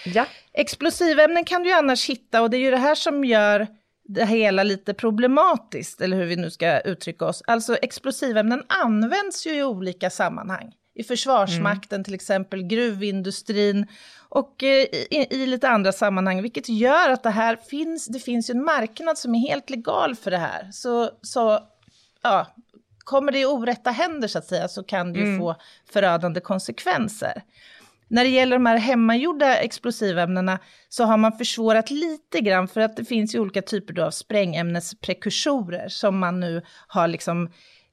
Ja. 0.05 0.25
Explosivämnen 0.53 1.45
kan 1.45 1.63
du 1.63 1.69
ju 1.69 1.75
annars 1.75 2.09
hitta 2.09 2.41
och 2.41 2.49
det 2.49 2.57
är 2.57 2.61
ju 2.61 2.71
det 2.71 2.77
här 2.77 2.95
som 2.95 3.25
gör 3.25 3.67
det 4.03 4.25
hela 4.25 4.63
lite 4.63 4.93
problematiskt, 4.93 6.01
eller 6.01 6.17
hur 6.17 6.25
vi 6.25 6.35
nu 6.35 6.51
ska 6.51 6.79
uttrycka 6.79 7.25
oss. 7.25 7.43
Alltså 7.47 7.75
explosivämnen 7.75 8.63
används 8.67 9.47
ju 9.47 9.51
i 9.51 9.63
olika 9.63 10.09
sammanhang. 10.09 10.73
I 10.93 11.03
Försvarsmakten 11.03 12.03
till 12.03 12.13
exempel, 12.13 12.63
gruvindustrin 12.63 13.87
och 14.29 14.63
eh, 14.63 14.85
i, 15.11 15.27
i 15.29 15.45
lite 15.45 15.69
andra 15.69 15.91
sammanhang, 15.91 16.41
vilket 16.41 16.69
gör 16.69 17.09
att 17.09 17.23
det 17.23 17.29
här 17.29 17.55
finns, 17.55 18.07
det 18.07 18.19
finns 18.19 18.49
ju 18.49 18.51
en 18.51 18.63
marknad 18.63 19.17
som 19.17 19.35
är 19.35 19.39
helt 19.39 19.69
legal 19.69 20.15
för 20.15 20.31
det 20.31 20.37
här. 20.37 20.69
Så, 20.71 21.09
så 21.21 21.59
ja, 22.21 22.47
kommer 22.99 23.31
det 23.31 23.39
i 23.39 23.45
orätta 23.45 23.91
händer 23.91 24.27
så 24.27 24.37
att 24.37 24.45
säga 24.45 24.67
så 24.67 24.83
kan 24.83 25.13
det 25.13 25.19
ju 25.19 25.37
få 25.37 25.55
förödande 25.93 26.39
konsekvenser. 26.39 27.43
När 28.07 28.23
det 28.23 28.29
gäller 28.29 28.55
de 28.55 28.65
här 28.65 28.77
hemmagjorda 28.77 29.57
explosivämnena 29.57 30.59
så 30.89 31.03
har 31.03 31.17
man 31.17 31.37
försvårat 31.37 31.89
lite 31.89 32.41
grann 32.41 32.67
för 32.67 32.81
att 32.81 32.97
det 32.97 33.05
finns 33.05 33.35
ju 33.35 33.39
olika 33.39 33.61
typer 33.61 33.93
då 33.93 34.03
av 34.03 34.11
sprängämnesprekursorer 34.11 35.89
som 35.89 36.19
man 36.19 36.39
nu 36.39 36.61
har 36.87 37.07
liksom 37.07 37.51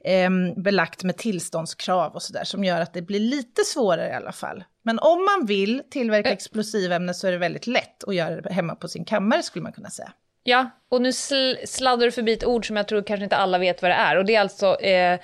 ehm, 0.08 0.62
belagt 0.62 1.04
med 1.04 1.16
tillståndskrav 1.16 2.14
och 2.14 2.22
sådär 2.22 2.44
som 2.44 2.64
gör 2.64 2.80
att 2.80 2.92
det 2.94 3.02
blir 3.02 3.20
lite 3.20 3.62
svårare 3.64 4.08
i 4.08 4.12
alla 4.12 4.32
fall. 4.32 4.64
Men 4.82 4.98
om 4.98 5.24
man 5.24 5.46
vill 5.46 5.82
tillverka 5.90 6.30
explosivämnen 6.30 7.14
så 7.14 7.26
är 7.26 7.32
det 7.32 7.38
väldigt 7.38 7.66
lätt 7.66 8.04
att 8.06 8.14
göra 8.14 8.40
det 8.40 8.52
hemma 8.52 8.74
på 8.74 8.88
sin 8.88 9.04
kammare 9.04 9.42
skulle 9.42 9.62
man 9.62 9.72
kunna 9.72 9.90
säga. 9.90 10.12
Ja, 10.42 10.70
och 10.88 11.02
nu 11.02 11.10
sl- 11.10 11.66
sladdar 11.66 12.06
du 12.06 12.12
förbi 12.12 12.32
ett 12.32 12.44
ord 12.44 12.66
som 12.66 12.76
jag 12.76 12.88
tror 12.88 13.02
kanske 13.02 13.24
inte 13.24 13.36
alla 13.36 13.58
vet 13.58 13.82
vad 13.82 13.90
det 13.90 13.94
är. 13.94 14.16
Och 14.16 14.24
det 14.24 14.34
är 14.34 14.40
alltså 14.40 14.80
eh, 14.80 15.20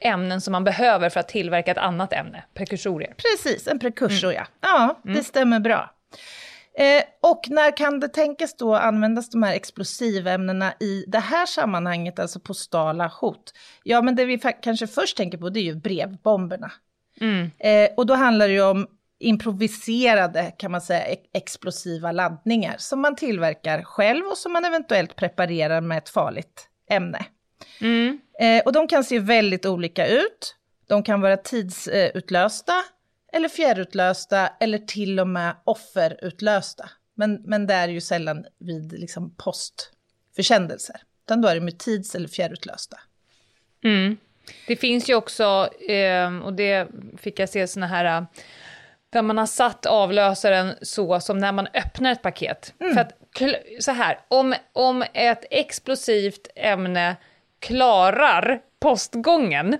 ämnen 0.00 0.40
som 0.40 0.52
man 0.52 0.64
behöver 0.64 1.08
för 1.08 1.20
att 1.20 1.28
tillverka 1.28 1.70
ett 1.70 1.78
annat 1.78 2.12
ämne, 2.12 2.44
prekursorer. 2.54 3.14
Precis, 3.16 3.68
en 3.68 3.78
prekursor 3.78 4.32
ja. 4.32 4.46
Ja, 4.60 5.00
det 5.02 5.24
stämmer 5.24 5.60
bra. 5.60 5.94
Eh, 6.78 7.04
och 7.22 7.46
när 7.50 7.76
kan 7.76 8.00
det 8.00 8.08
tänkas 8.08 8.56
då 8.56 8.74
användas 8.74 9.30
de 9.30 9.42
här 9.42 9.54
explosivämnena 9.54 10.72
i 10.80 11.04
det 11.08 11.18
här 11.18 11.46
sammanhanget, 11.46 12.18
alltså 12.18 12.40
postala 12.40 13.06
hot? 13.06 13.54
Ja, 13.82 14.02
men 14.02 14.16
det 14.16 14.24
vi 14.24 14.38
kanske 14.62 14.86
först 14.86 15.16
tänker 15.16 15.38
på 15.38 15.50
det 15.50 15.60
är 15.60 15.64
ju 15.64 15.74
brevbomberna. 15.74 16.72
Eh, 17.58 17.90
och 17.96 18.06
då 18.06 18.14
handlar 18.14 18.48
det 18.48 18.54
ju 18.54 18.62
om 18.62 18.86
improviserade, 19.18 20.52
kan 20.58 20.70
man 20.70 20.80
säga, 20.80 21.16
explosiva 21.34 22.12
laddningar 22.12 22.74
som 22.78 23.00
man 23.00 23.16
tillverkar 23.16 23.82
själv 23.82 24.26
och 24.26 24.38
som 24.38 24.52
man 24.52 24.64
eventuellt 24.64 25.16
preparerar 25.16 25.80
med 25.80 25.98
ett 25.98 26.08
farligt 26.08 26.68
ämne. 26.90 27.26
Eh, 28.40 28.62
och 28.64 28.72
de 28.72 28.88
kan 28.88 29.04
se 29.04 29.18
väldigt 29.18 29.66
olika 29.66 30.06
ut. 30.06 30.56
De 30.88 31.02
kan 31.02 31.20
vara 31.20 31.36
tidsutlösta 31.36 32.72
eller 33.34 33.48
fjärrutlösta 33.48 34.48
eller 34.60 34.78
till 34.78 35.20
och 35.20 35.28
med 35.28 35.56
offerutlösta. 35.64 36.90
Men, 37.14 37.42
men 37.44 37.66
det 37.66 37.74
är 37.74 37.88
ju 37.88 38.00
sällan 38.00 38.44
vid 38.58 38.92
liksom 38.92 39.34
postförsändelser. 39.36 40.96
Utan 41.24 41.40
då 41.40 41.48
är 41.48 41.54
de 41.54 41.64
ju 41.68 41.70
tids 41.70 42.14
eller 42.14 42.28
fjärrutlösta. 42.28 42.96
Det 44.66 44.76
finns 44.76 45.10
ju 45.10 45.14
också, 45.14 45.68
eh, 45.88 46.38
och 46.38 46.52
det 46.52 46.88
fick 47.18 47.38
jag 47.38 47.48
se 47.48 47.66
såna 47.66 47.86
här, 47.86 48.04
eh, 48.04 48.24
där 49.10 49.22
man 49.22 49.38
har 49.38 49.46
satt 49.46 49.86
avlösaren 49.86 50.74
så 50.82 51.20
som 51.20 51.38
när 51.38 51.52
man 51.52 51.66
öppnar 51.74 52.12
ett 52.12 52.22
paket. 52.22 52.74
För 52.78 53.00
att, 53.00 53.12
så 53.80 53.92
här, 53.92 54.18
om, 54.28 54.54
om 54.72 55.04
ett 55.14 55.44
explosivt 55.50 56.48
ämne 56.56 57.16
klarar 57.58 58.60
postgången, 58.80 59.78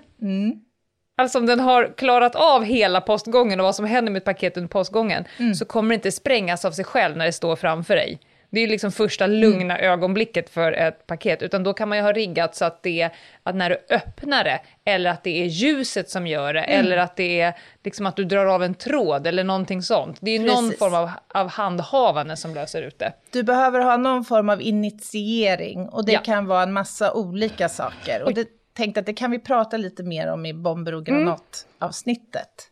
alltså 1.15 1.37
om 1.39 1.45
den 1.45 1.59
har 1.59 1.93
klarat 1.97 2.35
av 2.35 2.63
hela 2.63 3.01
postgången 3.01 3.59
och 3.59 3.63
vad 3.63 3.75
som 3.75 3.85
händer 3.85 4.11
med 4.11 4.19
ett 4.19 4.25
paket 4.25 4.57
under 4.57 4.67
postgången, 4.69 5.25
så 5.59 5.65
kommer 5.65 5.89
det 5.89 5.95
inte 5.95 6.11
sprängas 6.11 6.65
av 6.65 6.71
sig 6.71 6.85
själv 6.85 7.17
när 7.17 7.25
det 7.25 7.31
står 7.33 7.55
framför 7.55 7.95
dig. 7.95 8.19
Det 8.49 8.59
är 8.59 8.61
ju 8.65 8.69
liksom 8.71 8.91
första 8.91 9.27
lugna 9.27 9.79
ögonblicket 9.79 10.49
för 10.49 10.71
ett 10.71 11.07
paket, 11.07 11.41
utan 11.41 11.63
då 11.63 11.73
kan 11.73 11.89
man 11.89 11.97
ju 11.97 12.03
ha 12.03 12.11
riggat 12.11 12.55
så 12.55 12.65
att 12.65 12.83
det 12.83 13.01
är 13.01 13.11
att 13.43 13.55
när 13.55 13.69
du 13.69 13.77
öppnar 13.95 14.43
det, 14.43 14.59
eller 14.85 15.09
att 15.09 15.23
det 15.23 15.41
är 15.41 15.45
ljuset 15.45 16.09
som 16.09 16.27
gör 16.27 16.53
det, 16.53 16.61
eller 16.61 16.97
att 16.97 17.15
det 17.15 17.41
är 17.41 17.53
liksom 17.83 18.05
att 18.05 18.15
du 18.15 18.23
drar 18.25 18.45
av 18.45 18.63
en 18.63 18.75
tråd 18.75 19.27
eller 19.27 19.43
någonting 19.43 19.81
sånt. 19.81 20.17
Det 20.21 20.31
är 20.31 20.39
ju 20.39 20.45
någon 20.47 20.71
form 20.79 20.93
av, 20.93 21.11
av 21.27 21.47
handhavande 21.49 22.37
som 22.37 22.53
löser 22.55 22.81
ut 22.81 22.99
det. 22.99 23.13
Du 23.31 23.43
behöver 23.43 23.79
ha 23.79 23.97
någon 23.97 24.25
form 24.25 24.49
av 24.49 24.61
initiering 24.61 25.89
och 25.89 26.05
det 26.05 26.11
Ja. 26.11 26.19
kan 26.19 26.45
vara 26.45 26.63
en 26.63 26.73
massa 26.73 27.13
olika 27.13 27.69
saker. 27.69 28.23
Och 28.23 28.33
det 28.33 28.47
tänkte 28.75 28.99
att 28.99 29.05
det 29.05 29.13
kan 29.13 29.31
vi 29.31 29.39
prata 29.39 29.77
lite 29.77 30.03
mer 30.03 30.27
om 30.27 30.45
i 30.45 30.53
bomber 30.53 30.93
och 30.95 31.05
granatavsnittet. 31.05 32.69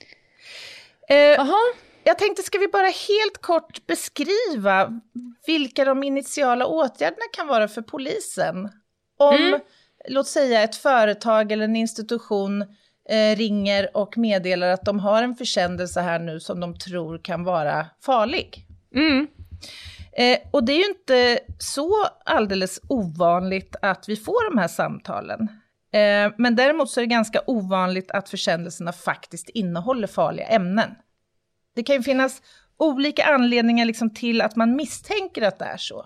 Eh, 1.10 1.16
Jaha, 1.18 1.74
Jag 2.04 2.18
tänkte, 2.20 2.44
ska 2.44 2.58
vi 2.58 2.68
bara 2.68 2.88
helt 2.88 3.38
kort 3.42 3.88
beskriva 3.88 5.02
vilka 5.48 5.86
de 5.86 6.04
initiala 6.04 6.66
åtgärderna 6.66 7.26
kan 7.34 7.48
vara 7.48 7.68
för 7.68 7.82
polisen? 7.82 8.70
Om, 9.18 9.60
låt 10.08 10.28
säga 10.28 10.64
ett 10.64 10.76
företag 10.76 11.52
eller 11.52 11.64
en 11.64 11.76
institution 11.76 12.62
eh, 13.10 13.36
ringer 13.38 13.98
och 13.98 14.18
meddelar 14.18 14.68
att 14.68 14.86
de 14.86 15.00
har 15.00 15.24
en 15.24 15.36
försändelse 15.36 16.02
här 16.02 16.20
nu 16.20 16.40
som 16.40 16.60
de 16.60 16.78
tror 16.80 17.18
kan 17.18 17.44
vara 17.44 17.86
farlig. 18.02 18.66
Eh, 20.18 20.40
och 20.52 20.64
det 20.64 20.74
är 20.74 20.78
ju 20.78 20.86
inte 20.90 21.40
så 21.60 22.08
alldeles 22.26 22.80
ovanligt 22.88 23.76
att 23.82 24.10
vi 24.10 24.16
får 24.16 24.52
de 24.52 24.58
här 24.58 24.68
samtalen. 24.68 25.48
Eh, 25.94 26.32
men 26.38 26.56
däremot 26.56 26.90
så 26.90 27.00
är 27.00 27.02
det 27.02 27.08
ganska 27.08 27.42
ovanligt 27.48 28.12
att 28.12 28.30
försändelserna 28.30 28.92
faktiskt 28.92 29.50
innehåller 29.50 30.08
farliga 30.08 30.48
ämnen. 30.48 30.96
Det 31.76 31.84
kan 31.84 31.96
ju 31.96 32.04
finnas 32.04 32.42
olika 32.78 33.26
anledningar 33.26 33.86
liksom 33.86 34.14
till 34.14 34.42
att 34.42 34.56
man 34.56 34.76
misstänker 34.76 35.42
att 35.42 35.60
det 35.60 35.66
är 35.66 35.78
så. 35.78 36.06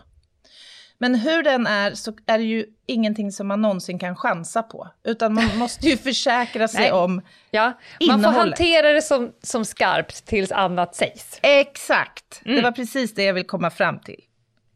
Men 1.00 1.16
hur 1.16 1.44
den 1.44 1.68
är 1.68 1.94
så 1.94 2.14
är 2.26 2.38
det 2.38 2.44
ju 2.44 2.66
ingenting 2.86 3.32
som 3.32 3.48
man 3.48 3.62
någonsin 3.62 4.00
kan 4.00 4.16
chansa 4.16 4.64
på. 4.64 4.88
Utan 5.04 5.34
man 5.34 5.46
måste 5.58 5.88
ju 5.88 5.98
försäkra 5.98 6.68
sig 6.68 6.92
om 6.92 7.22
ja. 7.52 7.74
Man 8.08 8.24
får 8.24 8.32
hantera 8.32 8.94
det 8.94 9.02
som, 9.02 9.32
som 9.42 9.66
skarpt 9.66 10.26
tills 10.26 10.52
annat 10.52 10.96
sägs. 10.96 11.40
Exakt, 11.42 12.42
det 12.44 12.62
var 12.62 12.72
precis 12.72 13.14
det 13.16 13.24
jag 13.24 13.34
vill 13.34 13.48
komma 13.48 13.70
fram 13.70 14.00
till. 14.00 14.24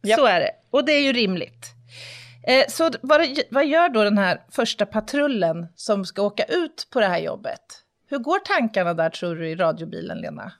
Japp. 0.03 0.19
Så 0.19 0.25
är 0.25 0.39
det, 0.39 0.51
och 0.69 0.85
det 0.85 0.91
är 0.91 1.01
ju 1.01 1.13
rimligt. 1.13 1.80
Eh, 2.47 2.65
så 2.67 2.89
vad, 3.01 3.21
vad 3.49 3.65
gör 3.65 3.89
då 3.89 4.03
den 4.03 4.17
här 4.17 4.41
första 4.51 4.85
patrullen 4.85 5.67
som 5.75 6.05
ska 6.05 6.21
åka 6.21 6.43
ut 6.43 6.87
på 6.91 6.99
det 6.99 7.07
här 7.07 7.19
jobbet? 7.19 7.61
Hur 8.09 8.17
går 8.17 8.39
tankarna 8.39 8.93
där 8.93 9.09
tror 9.09 9.35
du 9.35 9.49
i 9.49 9.55
radiobilen, 9.55 10.17
Lena? 10.17 10.51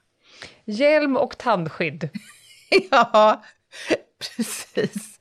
Hjälm 0.64 1.16
och 1.16 1.38
tandskydd. 1.38 2.08
ja, 2.90 3.42
precis. 4.18 5.12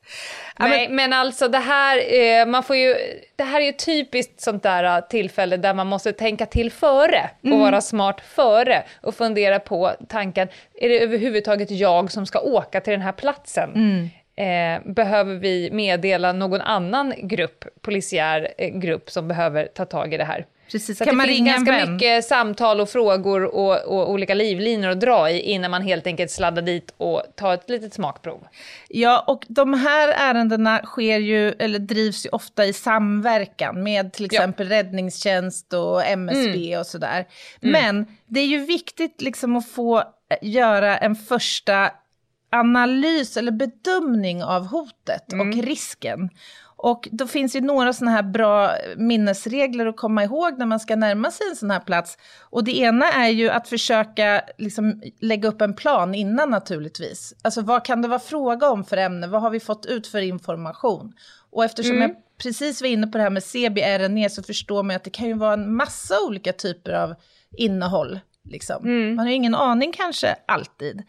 Nej, 0.59 0.89
men 0.89 1.13
alltså 1.13 1.47
det 1.47 1.57
här, 1.57 2.13
eh, 2.13 2.45
man 2.45 2.63
får 2.63 2.75
ju, 2.75 2.95
det 3.35 3.43
här 3.43 3.61
är 3.61 3.65
ju 3.65 3.71
typiskt 3.71 4.41
sånt 4.41 4.63
där 4.63 4.83
eh, 4.83 4.99
tillfälle 4.99 5.57
där 5.57 5.73
man 5.73 5.87
måste 5.87 6.13
tänka 6.13 6.45
till 6.45 6.71
före 6.71 7.29
och 7.43 7.59
vara 7.59 7.81
smart 7.81 8.21
före 8.21 8.83
och 9.01 9.15
fundera 9.15 9.59
på 9.59 9.91
tanken, 10.09 10.47
är 10.73 10.89
det 10.89 10.99
överhuvudtaget 10.99 11.71
jag 11.71 12.11
som 12.11 12.25
ska 12.25 12.39
åka 12.39 12.81
till 12.81 12.91
den 12.91 13.01
här 13.01 13.11
platsen? 13.11 14.09
Eh, 14.35 14.91
behöver 14.93 15.35
vi 15.35 15.69
meddela 15.71 16.31
någon 16.33 16.61
annan 16.61 17.13
grupp, 17.17 17.65
polisiär 17.81 18.47
eh, 18.57 18.69
grupp, 18.69 19.09
som 19.11 19.27
behöver 19.27 19.65
ta 19.65 19.85
tag 19.85 20.13
i 20.13 20.17
det 20.17 20.23
här. 20.25 20.45
Precis. 20.71 20.97
Så 20.97 21.05
kan 21.05 21.13
det 21.13 21.17
man 21.17 21.25
finns 21.25 21.37
ringa 21.37 21.51
ganska 21.51 21.71
vän? 21.71 21.93
mycket 21.93 22.25
samtal 22.25 22.81
och 22.81 22.89
frågor 22.89 23.43
och, 23.55 23.83
och 23.85 24.11
olika 24.11 24.33
livlinor 24.33 24.89
att 24.89 24.99
dra 24.99 25.29
i 25.29 25.39
innan 25.39 25.71
man 25.71 25.81
helt 25.81 26.07
enkelt 26.07 26.31
sladdar 26.31 26.61
dit 26.61 26.93
och 26.97 27.23
tar 27.35 27.53
ett 27.53 27.69
litet 27.69 27.93
smakprov. 27.93 28.47
Ja, 28.89 29.23
och 29.27 29.45
de 29.47 29.73
här 29.73 30.13
ärendena 30.17 30.81
sker 30.85 31.19
ju, 31.19 31.49
eller 31.51 31.79
drivs 31.79 32.25
ju 32.25 32.29
ofta 32.29 32.65
i 32.65 32.73
samverkan 32.73 33.83
med 33.83 34.13
till 34.13 34.27
Ja. 34.31 34.37
exempel 34.39 34.69
räddningstjänst 34.69 35.73
och 35.73 36.05
MSB 36.05 36.77
och 36.77 36.85
sådär. 36.87 37.25
Men 37.59 38.05
det 38.25 38.39
är 38.39 38.47
ju 38.47 38.65
viktigt 38.65 39.21
liksom 39.21 39.55
att 39.55 39.69
få 39.69 39.97
eh, 39.99 40.03
göra 40.41 40.97
en 40.97 41.15
första 41.15 41.91
analys 42.51 43.37
eller 43.37 43.51
bedömning 43.51 44.43
av 44.43 44.67
hotet 44.67 45.33
och 45.33 45.63
risken. 45.63 46.29
Och 46.83 47.07
då 47.11 47.27
finns 47.27 47.55
ju 47.55 47.61
några 47.61 47.93
sådana 47.93 48.11
här 48.11 48.23
bra 48.23 48.71
minnesregler 48.97 49.85
att 49.85 49.97
komma 49.97 50.23
ihåg 50.23 50.57
när 50.57 50.65
man 50.65 50.79
ska 50.79 50.95
närma 50.95 51.31
sig 51.31 51.47
en 51.49 51.55
sån 51.55 51.71
här 51.71 51.79
plats. 51.79 52.17
Och 52.49 52.63
det 52.63 52.77
ena 52.77 53.11
är 53.11 53.29
ju 53.29 53.49
att 53.49 53.67
försöka 53.67 54.41
liksom 54.57 55.01
lägga 55.19 55.49
upp 55.49 55.61
en 55.61 55.73
plan 55.73 56.15
innan 56.15 56.49
naturligtvis. 56.49 57.33
Alltså 57.41 57.61
vad 57.61 57.85
kan 57.85 58.01
det 58.01 58.07
vara 58.07 58.19
fråga 58.19 58.69
om 58.69 58.83
för 58.83 58.97
ämne? 58.97 59.27
Vad 59.27 59.41
har 59.41 59.49
vi 59.49 59.59
fått 59.59 59.85
ut 59.85 60.07
för 60.07 60.21
information? 60.21 61.13
Och 61.51 61.65
eftersom 61.65 62.01
jag 62.01 62.15
precis 62.43 62.81
var 62.81 62.89
inne 62.89 63.07
på 63.07 63.17
det 63.17 63.23
här 63.23 63.29
med 63.29 63.43
CBRNE 63.43 64.29
så 64.29 64.43
förstår 64.43 64.83
man 64.83 64.95
att 64.95 65.03
det 65.03 65.09
kan 65.09 65.27
ju 65.27 65.33
vara 65.33 65.53
en 65.53 65.75
massa 65.75 66.15
olika 66.27 66.53
typer 66.53 66.93
av 66.93 67.15
innehåll. 67.57 68.19
Liksom. 68.49 69.07
Man 69.15 69.19
har 69.19 69.27
ju 69.27 69.33
ingen 69.33 69.55
aning 69.55 69.91
kanske 69.91 70.35
alltid. 70.45 71.03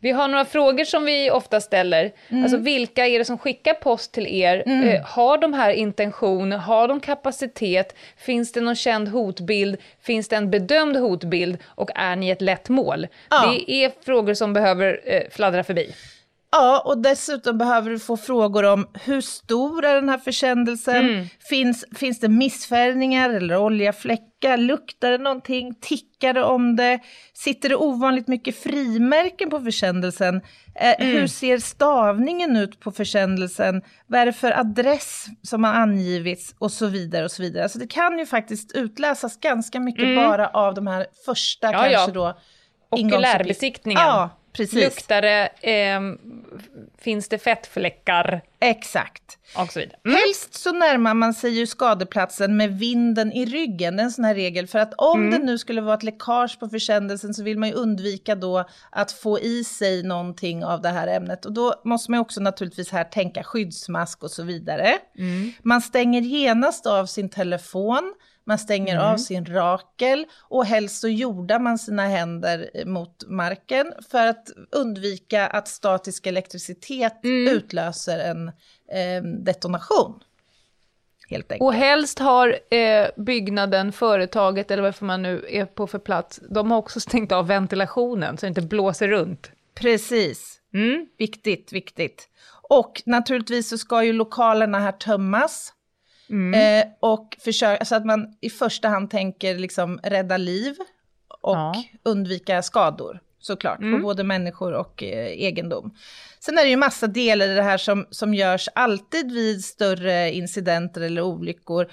Vi 0.00 0.10
har 0.10 0.28
några 0.28 0.44
frågor 0.44 0.84
som 0.84 1.04
vi 1.04 1.30
ofta 1.30 1.60
ställer. 1.60 2.12
Alltså 2.30 2.56
vilka 2.56 3.06
är 3.06 3.18
det 3.18 3.24
som 3.24 3.38
skickar 3.38 3.74
post 3.74 4.12
till 4.12 4.26
er? 4.26 4.62
Eh, 4.66 5.04
har 5.04 5.38
de 5.38 5.52
här 5.52 5.70
intention? 5.70 6.52
Har 6.52 6.88
de 6.88 7.00
kapacitet? 7.00 7.94
Finns 8.16 8.52
det 8.52 8.60
någon 8.60 8.76
känd 8.76 9.08
hotbild? 9.08 9.76
Finns 10.02 10.28
det 10.28 10.36
en 10.36 10.50
bedömd 10.50 10.96
hotbild? 10.96 11.58
Och 11.66 11.90
är 11.94 12.16
ni 12.16 12.30
ett 12.30 12.42
lätt 12.42 12.68
mål? 12.68 13.06
Ja. 13.30 13.46
Det 13.46 13.72
är 13.72 13.92
frågor 14.04 14.34
som 14.34 14.52
behöver 14.52 15.00
eh, 15.04 15.22
fladdra 15.30 15.64
förbi. 15.64 15.94
Ja, 16.50 16.82
och 16.84 16.98
dessutom 17.02 17.58
behöver 17.58 17.90
du 17.90 17.98
få 17.98 18.16
frågor 18.16 18.64
om 18.64 18.88
hur 19.04 19.20
stor 19.20 19.84
är 19.84 19.94
den 19.94 20.08
här 20.08 20.18
försändelsen? 20.18 21.28
Finns, 21.48 21.84
finns 21.96 22.20
det 22.20 22.28
missfärgningar 22.28 23.30
eller 23.30 23.56
oljefläckar? 23.56 24.56
Luktar 24.56 25.10
det 25.10 25.18
någonting? 25.18 25.74
Tickar 25.80 26.32
det 26.34 26.42
om 26.42 26.76
det? 26.76 26.98
Sitter 27.34 27.68
det 27.68 27.76
ovanligt 27.76 28.28
mycket 28.28 28.62
frimärken 28.62 29.50
på 29.50 29.60
försändelsen? 29.60 30.40
Eh, 30.74 31.06
Hur 31.06 31.26
ser 31.26 31.58
stavningen 31.58 32.56
ut 32.56 32.80
på 32.80 32.92
försändelsen? 32.92 33.82
Vad 34.06 34.20
är 34.20 34.26
det 34.26 34.32
för 34.32 34.58
adress 34.60 35.26
som 35.42 35.64
har 35.64 35.72
angivits? 35.72 36.54
Och 36.58 36.72
så 36.72 36.86
vidare 36.86 37.24
och 37.24 37.30
så 37.30 37.42
vidare. 37.42 37.62
Alltså 37.62 37.78
det 37.78 37.86
kan 37.86 38.18
ju 38.18 38.26
faktiskt 38.26 38.72
utläsas 38.72 39.36
ganska 39.40 39.80
mycket 39.80 40.16
bara 40.16 40.48
av 40.48 40.74
de 40.74 40.86
här 40.86 41.06
första 41.26 41.72
Ja, 41.72 41.86
ja. 41.86 41.92
kanske 41.96 42.12
då 42.12 42.38
Okulärbesiktningen. 42.90 44.02
Ja, 44.02 44.30
precis. 44.62 44.84
Luktar 44.84 45.22
det? 45.22 45.50
ehm, 45.62 46.18
finns 46.98 47.28
det 47.28 47.38
fettfläckar? 47.38 48.40
Exakt. 48.60 49.38
Och 49.56 49.72
så 49.72 49.80
vidare. 49.80 49.98
Helst 50.04 50.54
så 50.54 50.72
närmar 50.72 51.14
man 51.14 51.34
sig 51.34 51.50
ju 51.50 51.66
skadeplatsen 51.66 52.56
med 52.56 52.78
vinden 52.78 53.32
i 53.32 53.46
ryggen, 53.46 53.96
det 53.96 54.02
är 54.02 54.04
en 54.04 54.10
sån 54.10 54.24
här 54.24 54.34
regel. 54.34 54.66
För 54.66 54.78
att 54.78 54.94
om 54.94 55.30
det 55.30 55.38
nu 55.38 55.58
skulle 55.58 55.80
vara 55.80 55.94
ett 55.94 56.02
läckage 56.02 56.60
på 56.60 56.68
försändelsen 56.68 57.34
så 57.34 57.42
vill 57.42 57.58
man 57.58 57.68
ju 57.68 57.74
undvika 57.74 58.34
då 58.34 58.64
att 58.90 59.12
få 59.12 59.40
i 59.40 59.64
sig 59.64 60.02
någonting 60.02 60.64
av 60.64 60.82
det 60.82 60.88
här 60.88 61.08
ämnet. 61.08 61.44
Och 61.46 61.52
då 61.52 61.74
måste 61.84 62.10
man 62.10 62.20
också 62.20 62.40
naturligtvis 62.40 62.90
här 62.90 63.04
tänka 63.04 63.42
skyddsmask 63.44 64.22
och 64.22 64.30
så 64.30 64.42
vidare. 64.42 64.98
Man 65.62 65.80
stänger 65.80 66.20
genast 66.20 66.86
av 66.86 67.06
sin 67.06 67.28
telefon, 67.28 68.14
man 68.48 68.58
stänger 68.58 68.98
av 68.98 69.16
sin 69.16 69.46
rakel 69.46 70.26
och 70.40 70.66
helst 70.66 71.00
så 71.00 71.08
jordar 71.08 71.58
man 71.58 71.78
sina 71.78 72.06
händer 72.06 72.70
mot 72.86 73.24
marken 73.26 73.92
för 74.10 74.26
att 74.26 74.50
undvika 74.70 75.46
att 75.46 75.68
statisk 75.68 76.26
elektricitet 76.26 77.20
utlöser 77.22 78.18
en 78.18 78.48
eh, 78.48 79.22
detonation. 79.22 80.20
Helt 81.30 81.52
enkelt. 81.52 81.66
Och 81.66 81.74
helst 81.74 82.18
har 82.18 82.58
eh, 82.70 83.06
byggnaden, 83.16 83.92
företaget 83.92 84.70
eller 84.70 84.82
vad 84.82 85.02
man 85.02 85.22
nu 85.22 85.46
är 85.48 85.66
på 85.66 85.86
för 85.86 85.98
plats, 85.98 86.40
de 86.50 86.70
har 86.70 86.78
också 86.78 87.00
stängt 87.00 87.32
av 87.32 87.46
ventilationen 87.46 88.38
så 88.38 88.46
det 88.46 88.48
inte 88.48 88.62
blåser 88.62 89.08
runt. 89.08 89.50
Precis. 89.74 90.60
Mm. 90.74 91.06
Viktigt, 91.18 91.72
viktigt. 91.72 92.28
Och 92.68 93.02
naturligtvis 93.06 93.68
så 93.68 93.78
ska 93.78 94.04
ju 94.04 94.12
lokalerna 94.12 94.78
här 94.78 94.92
tömmas. 94.92 95.72
Mm. 96.30 96.80
Eh, 96.80 96.92
och 97.00 97.36
försöka, 97.44 97.84
så 97.84 97.94
att 97.94 98.06
man 98.06 98.36
i 98.40 98.50
första 98.50 98.88
hand 98.88 99.10
tänker 99.10 99.58
liksom 99.58 99.98
rädda 100.02 100.36
liv 100.36 100.74
och 101.42 101.56
Ja. 101.56 101.74
Mm. 101.74 101.84
undvika 102.02 102.62
skador. 102.62 103.20
Såklart, 103.40 103.78
på 103.78 103.98
både 104.02 104.24
människor 104.24 104.72
och 104.72 105.02
eh, 105.02 105.26
egendom. 105.26 105.94
Sen 106.40 106.58
är 106.58 106.62
det 106.62 106.70
ju 106.70 106.76
massa 106.76 107.06
delar 107.06 107.46
i 107.48 107.54
det 107.54 107.62
här 107.62 107.78
som, 107.78 108.06
som 108.10 108.34
görs 108.34 108.68
alltid 108.74 109.32
vid 109.32 109.64
större 109.64 110.32
incidenter 110.32 111.00
eller 111.00 111.22
olyckor. 111.22 111.88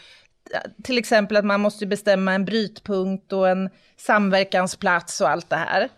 Till 0.84 0.98
exempel 0.98 1.38
att 1.38 1.46
man 1.46 1.62
måste 1.62 1.86
bestämma 1.86 2.34
en 2.34 2.46
brytpunkt 2.46 3.34
och 3.34 3.50
en 3.50 3.70
samverkansplats 3.98 5.22
och 5.22 5.30
allt 5.30 5.50
det 5.50 5.56
här. 5.56 5.90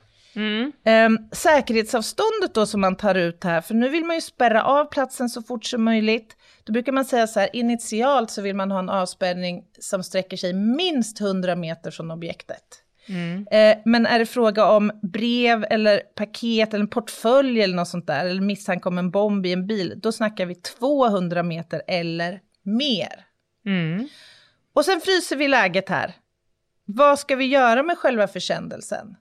Ehm, 0.84 1.18
säkerhetsavståndet 1.32 2.54
då 2.54 2.66
som 2.66 2.82
man 2.82 2.96
tar 2.96 3.16
ut 3.16 3.44
här, 3.44 3.62
för 3.62 3.74
nu 3.74 3.90
vill 3.90 4.06
man 4.06 4.16
ju 4.16 4.22
spärra 4.22 4.64
av 4.64 4.86
platsen 4.86 5.30
så 5.30 5.42
fort 5.42 5.66
som 5.66 5.84
möjligt. 5.84 6.36
Då 6.68 6.74
brukar 6.74 6.92
man 6.92 7.06
säga 7.06 7.28
så 7.28 7.40
här, 7.40 7.50
initialt 7.54 8.32
så 8.32 8.42
vill 8.42 8.56
man 8.56 8.72
ha 8.72 8.80
en 8.80 8.90
avspärrning 8.90 9.64
som 9.80 10.04
sträcker 10.04 10.38
sig 10.38 10.54
minst 10.54 11.22
100 11.22 11.56
meter 11.56 11.92
från 11.92 12.12
objektet. 12.12 12.84
Eh, 13.52 13.78
men 13.86 14.06
är 14.06 14.20
det 14.20 14.26
fråga 14.26 14.66
om 14.66 14.92
brev 15.02 15.66
eller 15.70 16.00
paket 16.00 16.74
eller 16.74 16.84
en 16.84 16.90
portfölj 16.90 17.62
eller 17.62 17.76
något 17.76 17.88
sånt 17.88 18.08
där, 18.08 18.26
eller 18.26 18.42
misstanke 18.42 18.90
om 18.90 18.98
en 18.98 19.12
bomb 19.12 19.46
i 19.46 19.54
en 19.54 19.68
bil, 19.68 19.94
då 19.98 20.12
snackar 20.12 20.46
vi 20.46 20.56
200 20.56 21.44
meter 21.44 21.82
eller 21.88 22.40
mer. 22.64 23.26
Mm. 23.66 24.08
Och 24.74 24.86
sen 24.86 25.02
fryser 25.02 25.36
vi 25.36 25.48
läget 25.48 25.90
här. 25.90 26.16
Vad 26.86 27.20
ska 27.20 27.36
vi 27.36 27.46
göra 27.46 27.84
med 27.84 27.98
själva 27.98 28.28
försändelsen? 28.28 29.16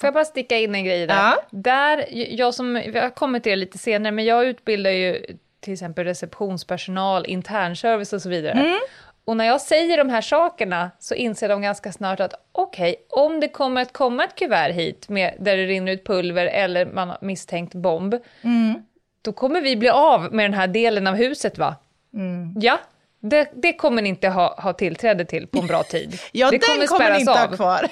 Får 0.00 0.06
jag 0.06 0.14
bara 0.14 0.24
sticka 0.24 0.58
in 0.58 0.74
en 0.74 0.84
grej 0.84 1.06
där? 1.06 1.14
Ja. 1.14 1.42
Där, 1.50 2.06
jag 2.10 2.54
som, 2.54 2.74
har 2.74 3.14
kommit 3.14 3.42
till 3.42 3.50
det 3.50 3.56
lite 3.56 3.78
senare, 3.78 4.12
men 4.12 4.24
jag 4.24 4.46
utbildar 4.46 4.90
ju 4.90 5.26
till 5.60 5.72
exempel 5.72 6.04
receptionspersonal, 6.04 7.24
internservice 7.26 8.12
och 8.12 8.22
så 8.22 8.28
vidare. 8.28 8.52
Mm. 8.52 8.78
Och 9.24 9.36
när 9.36 9.44
jag 9.44 9.60
säger 9.60 9.96
de 9.98 10.08
här 10.10 10.20
sakerna 10.20 10.90
så 10.98 11.14
inser 11.14 11.48
de 11.48 11.62
ganska 11.62 11.92
snart 11.92 12.20
att 12.20 12.34
okej, 12.52 12.96
om 13.08 13.40
det 13.40 13.48
kommer 13.48 13.82
att 13.82 13.92
komma 13.92 14.24
ett 14.24 14.34
kuvert 14.34 14.72
hit 14.72 15.08
med, 15.08 15.34
där 15.38 15.56
det 15.56 15.66
rinner 15.66 15.92
ut 15.92 16.04
pulver 16.06 16.46
eller 16.46 16.86
man 16.86 17.08
har 17.08 17.18
misstänkt 17.20 17.74
bomb, 17.74 18.14
Mm. 18.42 18.82
då 19.22 19.32
kommer 19.32 19.60
vi 19.60 19.76
bli 19.76 19.88
av 19.88 20.34
med 20.34 20.44
den 20.44 20.54
här 20.54 20.66
delen 20.66 21.06
av 21.06 21.14
huset 21.14 21.58
va? 21.58 21.76
Mm. 22.14 22.54
Ja, 22.60 22.78
det, 23.20 23.50
det 23.54 23.72
kommer 23.72 24.02
ni 24.02 24.08
inte 24.08 24.28
ha, 24.28 24.60
ha 24.60 24.72
tillträde 24.72 25.24
till 25.24 25.46
på 25.46 25.58
en 25.58 25.66
bra 25.66 25.82
tid. 25.82 26.18
Ja, 26.32 26.50
det 26.50 26.58
den 26.58 26.86
kommer 26.86 27.10
ni 27.12 27.20
inte 27.20 27.32
ha 27.32 27.48
kvar. 27.48 27.86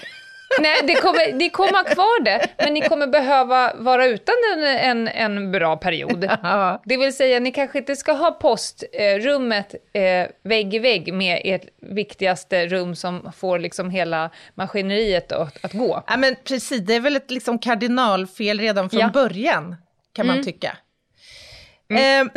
Nej, 0.61 0.77
det 0.87 0.95
kommer, 0.95 1.33
ni 1.33 1.51
kommer 1.51 1.73
ha 1.73 1.85
kvar 1.85 2.25
det, 2.25 2.47
men 2.59 2.75
ni 2.75 2.81
kommer 2.81 3.07
behöva 3.07 3.73
vara 3.75 4.07
utan 4.07 4.35
den 4.55 4.65
en, 4.65 5.09
en 5.09 5.53
bra 5.53 5.77
period. 5.77 6.25
Ja. 6.43 6.83
Det 6.85 6.97
vill 6.97 7.17
säga, 7.17 7.41
ni 7.41 7.53
kanske 7.53 7.79
inte 7.79 7.97
ska 7.97 8.13
ha 8.13 8.31
postrummet 8.31 9.75
eh, 9.93 10.27
vägg 10.45 10.75
i 10.75 10.79
vägg 10.79 11.15
med 11.15 11.41
ert 11.45 11.63
viktigaste 11.83 12.67
rum 12.67 12.95
som 12.97 13.33
får 13.37 13.59
liksom 13.59 13.91
hela 13.91 14.31
maskineriet 14.55 15.33
att, 15.33 15.65
att 15.65 15.73
gå. 15.73 16.03
Ja, 16.07 16.17
men 16.17 16.37
precis, 16.45 16.81
det 16.87 16.95
är 16.95 17.01
väl 17.01 17.17
ett 17.17 17.31
liksom 17.31 17.59
kardinalfel 17.59 18.61
redan 18.61 18.91
från 18.91 19.01
Ja. 19.01 19.09
början, 19.09 19.77
kan 20.13 20.27
man 20.27 20.45
tycka. 20.45 20.77
Ehm, 21.95 22.31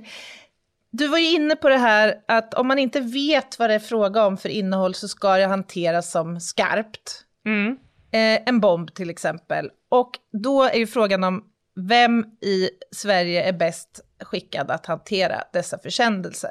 du 0.90 1.08
var 1.08 1.18
ju 1.18 1.30
inne 1.30 1.56
på 1.56 1.68
det 1.68 1.76
här 1.76 2.14
att 2.28 2.54
om 2.54 2.66
man 2.68 2.78
inte 2.78 3.00
vet 3.00 3.58
vad 3.58 3.70
det 3.70 3.74
är 3.74 3.78
fråga 3.78 4.26
om 4.26 4.36
för 4.38 4.48
innehåll 4.48 4.94
så 4.94 5.08
ska 5.08 5.36
det 5.36 5.46
hanteras 5.46 6.10
som 6.10 6.40
skarpt. 6.40 7.22
Mm. 7.46 7.76
Eh, 8.12 8.42
en 8.48 8.60
bomb 8.60 8.94
till 8.94 9.10
exempel. 9.10 9.70
Och 9.88 10.10
då 10.42 10.62
är 10.62 10.78
ju 10.78 10.86
frågan 10.86 11.24
om 11.24 11.44
vem 11.88 12.24
i 12.42 12.70
Sverige 12.96 13.42
är 13.48 13.52
bäst 13.52 14.00
skickad 14.24 14.70
att 14.70 14.86
hantera 14.86 15.42
dessa 15.52 15.78
försändelser. 15.78 16.50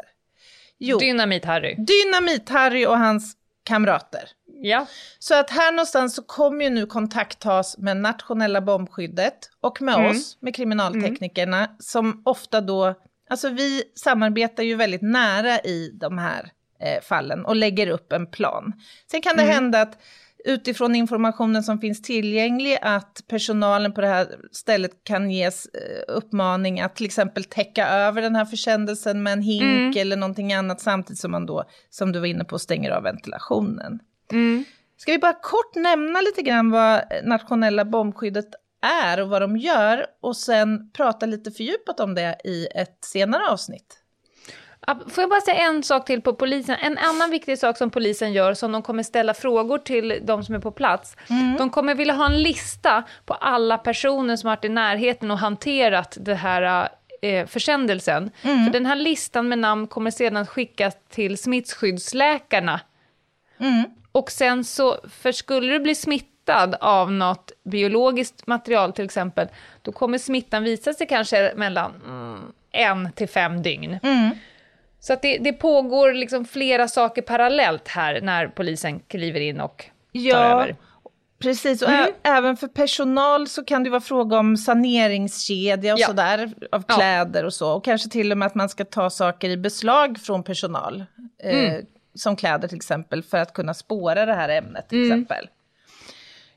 Jo, 0.78 0.98
Dynamit-Harry. 1.00 1.76
Dynamit-Harry 1.78 2.86
och 2.88 2.98
hans 3.00 3.34
kamrater. 3.64 4.30
Ja. 4.62 4.86
Så 5.20 5.36
att 5.40 5.50
här 5.50 5.72
någonstans 5.72 6.16
så 6.16 6.24
kommer 6.24 6.64
ju 6.66 6.70
nu 6.72 6.86
kontakt 6.86 7.40
tas 7.40 7.78
med 7.78 7.98
nationella 7.98 8.62
bombskyddet 8.62 9.50
och 9.62 9.82
med 9.82 9.96
Mm. 9.96 10.12
oss, 10.12 10.38
med 10.40 10.56
kriminalteknikerna, 10.56 11.70
som 11.80 12.22
ofta 12.26 12.62
då, 12.62 12.94
alltså 13.30 13.50
vi 13.50 13.84
samarbetar 13.96 14.64
ju 14.64 14.76
väldigt 14.76 15.02
nära 15.02 15.60
i 15.60 15.92
de 15.94 16.18
här 16.18 16.52
eh, 16.80 17.02
fallen 17.04 17.46
och 17.46 17.56
lägger 17.56 17.88
upp 17.88 18.14
en 18.14 18.28
plan. 18.28 18.74
Sen 19.12 19.22
kan 19.22 19.36
det 19.38 19.44
Mm. 19.44 19.56
hända 19.56 19.82
att 19.82 19.98
utifrån 20.46 20.96
informationen 20.96 21.64
som 21.64 21.80
finns 21.80 22.02
tillgänglig 22.02 22.78
att 22.82 23.24
personalen 23.28 23.94
på 23.94 24.02
det 24.02 24.08
här 24.08 24.28
stället 24.52 25.04
kan 25.04 25.32
ges 25.32 25.66
eh, 25.66 26.16
uppmaning 26.16 26.82
att 26.82 26.96
till 26.96 27.06
exempel 27.06 27.44
täcka 27.44 27.88
över 27.88 28.22
den 28.22 28.36
här 28.36 28.46
försändelsen 28.46 29.24
med 29.24 29.34
en 29.34 29.42
hink 29.42 29.64
mm. 29.64 29.94
eller 29.98 30.18
någonting 30.18 30.54
annat 30.54 30.82
samtidigt 30.82 31.20
som 31.20 31.32
man 31.32 31.46
då, 31.46 31.64
som 31.90 32.12
du 32.12 32.20
var 32.20 32.28
inne 32.28 32.44
på, 32.44 32.60
stänger 32.60 32.92
av 32.92 33.04
ventilationen. 33.04 34.00
Mm. 34.32 34.64
Ska 34.98 35.12
vi 35.12 35.20
bara 35.20 35.34
kort 35.34 35.76
nämna 35.76 36.22
lite 36.22 36.42
grann 36.42 36.72
vad 36.72 37.02
nationella 37.24 37.86
bombskyddet 37.86 38.50
är 39.04 39.22
och 39.22 39.30
vad 39.30 39.42
de 39.42 39.58
gör 39.58 40.06
och 40.22 40.38
sen 40.38 40.92
prata 40.92 41.26
lite 41.26 41.52
fördjupat 41.52 42.00
om 42.00 42.16
det 42.16 42.38
i 42.44 42.68
ett 42.76 42.98
senare 43.02 43.48
avsnitt? 43.50 44.05
Får 44.86 45.22
jag 45.22 45.30
bara 45.30 45.42
säga 45.42 45.68
en 45.68 45.84
sak 45.84 46.06
till 46.06 46.22
på 46.22 46.34
polisen? 46.34 46.76
En 46.82 46.98
annan 46.98 47.30
viktig 47.32 47.60
sak 47.60 47.78
som 47.78 47.90
polisen 47.90 48.34
gör, 48.34 48.54
som 48.54 48.72
de 48.72 48.82
kommer 48.82 49.04
ställa 49.04 49.34
frågor 49.34 49.78
till 49.78 50.20
de 50.24 50.44
som 50.44 50.56
är 50.56 50.60
på 50.60 50.72
plats. 50.72 51.18
Mm. 51.30 51.58
De 51.58 51.70
kommer 51.70 51.96
vilja 51.96 52.14
ha 52.14 52.26
en 52.26 52.44
lista 52.44 53.04
på 53.26 53.34
alla 53.34 53.78
personer 53.78 54.36
som 54.36 54.48
har 54.48 54.56
varit 54.56 54.66
i 54.66 54.70
närheten 54.70 55.32
och 55.32 55.38
hanterat 55.38 56.18
det 56.20 56.36
här 56.36 56.90
eh, 57.22 57.46
försändelsen. 57.48 58.32
Mm. 58.42 58.66
För 58.66 58.74
den 58.74 58.86
här 58.86 58.96
listan 58.96 59.48
med 59.48 59.60
namn 59.60 59.88
kommer 59.88 60.12
sedan 60.12 60.46
skickas 60.46 60.94
till 61.10 61.38
smittskyddsläkarna. 61.38 62.80
Mm. 63.58 63.84
Och 64.12 64.32
sen 64.32 64.64
så, 64.64 64.98
för 65.10 65.32
skulle 65.32 65.74
du 65.74 65.80
bli 65.80 65.96
smittad 65.96 66.76
av 66.82 67.12
något 67.12 67.52
biologiskt 67.64 68.48
material 68.48 68.94
till 68.94 69.06
exempel, 69.06 69.48
då 69.82 69.92
kommer 69.92 70.18
smittan 70.18 70.64
visa 70.64 70.94
sig 70.94 71.08
kanske 71.08 71.54
mellan 71.56 71.92
mm, 72.06 72.40
en 72.72 73.12
till 73.12 73.30
fem 73.30 73.62
dygn. 73.62 74.00
Så 75.06 75.14
att 75.14 75.22
det, 75.22 75.38
det 75.38 75.54
pågår 75.54 76.14
liksom 76.14 76.46
flera 76.46 76.88
saker 76.88 77.22
parallellt 77.22 77.88
här 77.88 78.22
när 78.22 78.48
polisen 78.48 79.00
kliver 79.00 79.40
in 79.40 79.62
och 79.62 79.86
ja, 80.12 80.36
tar 80.36 80.44
över. 80.44 80.76
Precis, 81.40 81.82
och 81.82 81.90
mm. 81.90 82.14
även 82.24 82.58
för 82.58 82.68
personal 82.68 83.48
så 83.48 83.64
kan 83.64 83.84
det 83.84 83.90
vara 83.90 84.02
fråga 84.02 84.38
om 84.38 84.58
saneringskedja 84.58 85.94
och 85.94 86.00
ja. 86.00 86.08
sådär, 86.08 86.54
av 86.72 86.84
kläder 86.84 87.40
ja. 87.40 87.46
och 87.46 87.54
så. 87.54 87.74
Och 87.74 87.86
kanske 87.86 88.10
till 88.10 88.32
och 88.32 88.38
med 88.38 88.46
att 88.46 88.56
man 88.56 88.70
ska 88.70 88.86
ta 88.86 89.10
saker 89.10 89.50
i 89.50 89.58
beslag 89.58 90.20
från 90.20 90.44
personal, 90.44 91.06
eh, 91.44 91.60
mm. 91.60 91.76
eh, 91.76 91.82
som 92.16 92.36
kläder 92.36 92.68
till 92.68 92.78
exempel, 92.78 93.24
för 93.24 93.38
att 93.38 93.54
kunna 93.54 93.74
spåra 93.74 94.26
det 94.26 94.34
här 94.34 94.50
ämnet 94.50 94.90
till 94.90 94.98
mm. 94.98 95.12
exempel. 95.12 95.50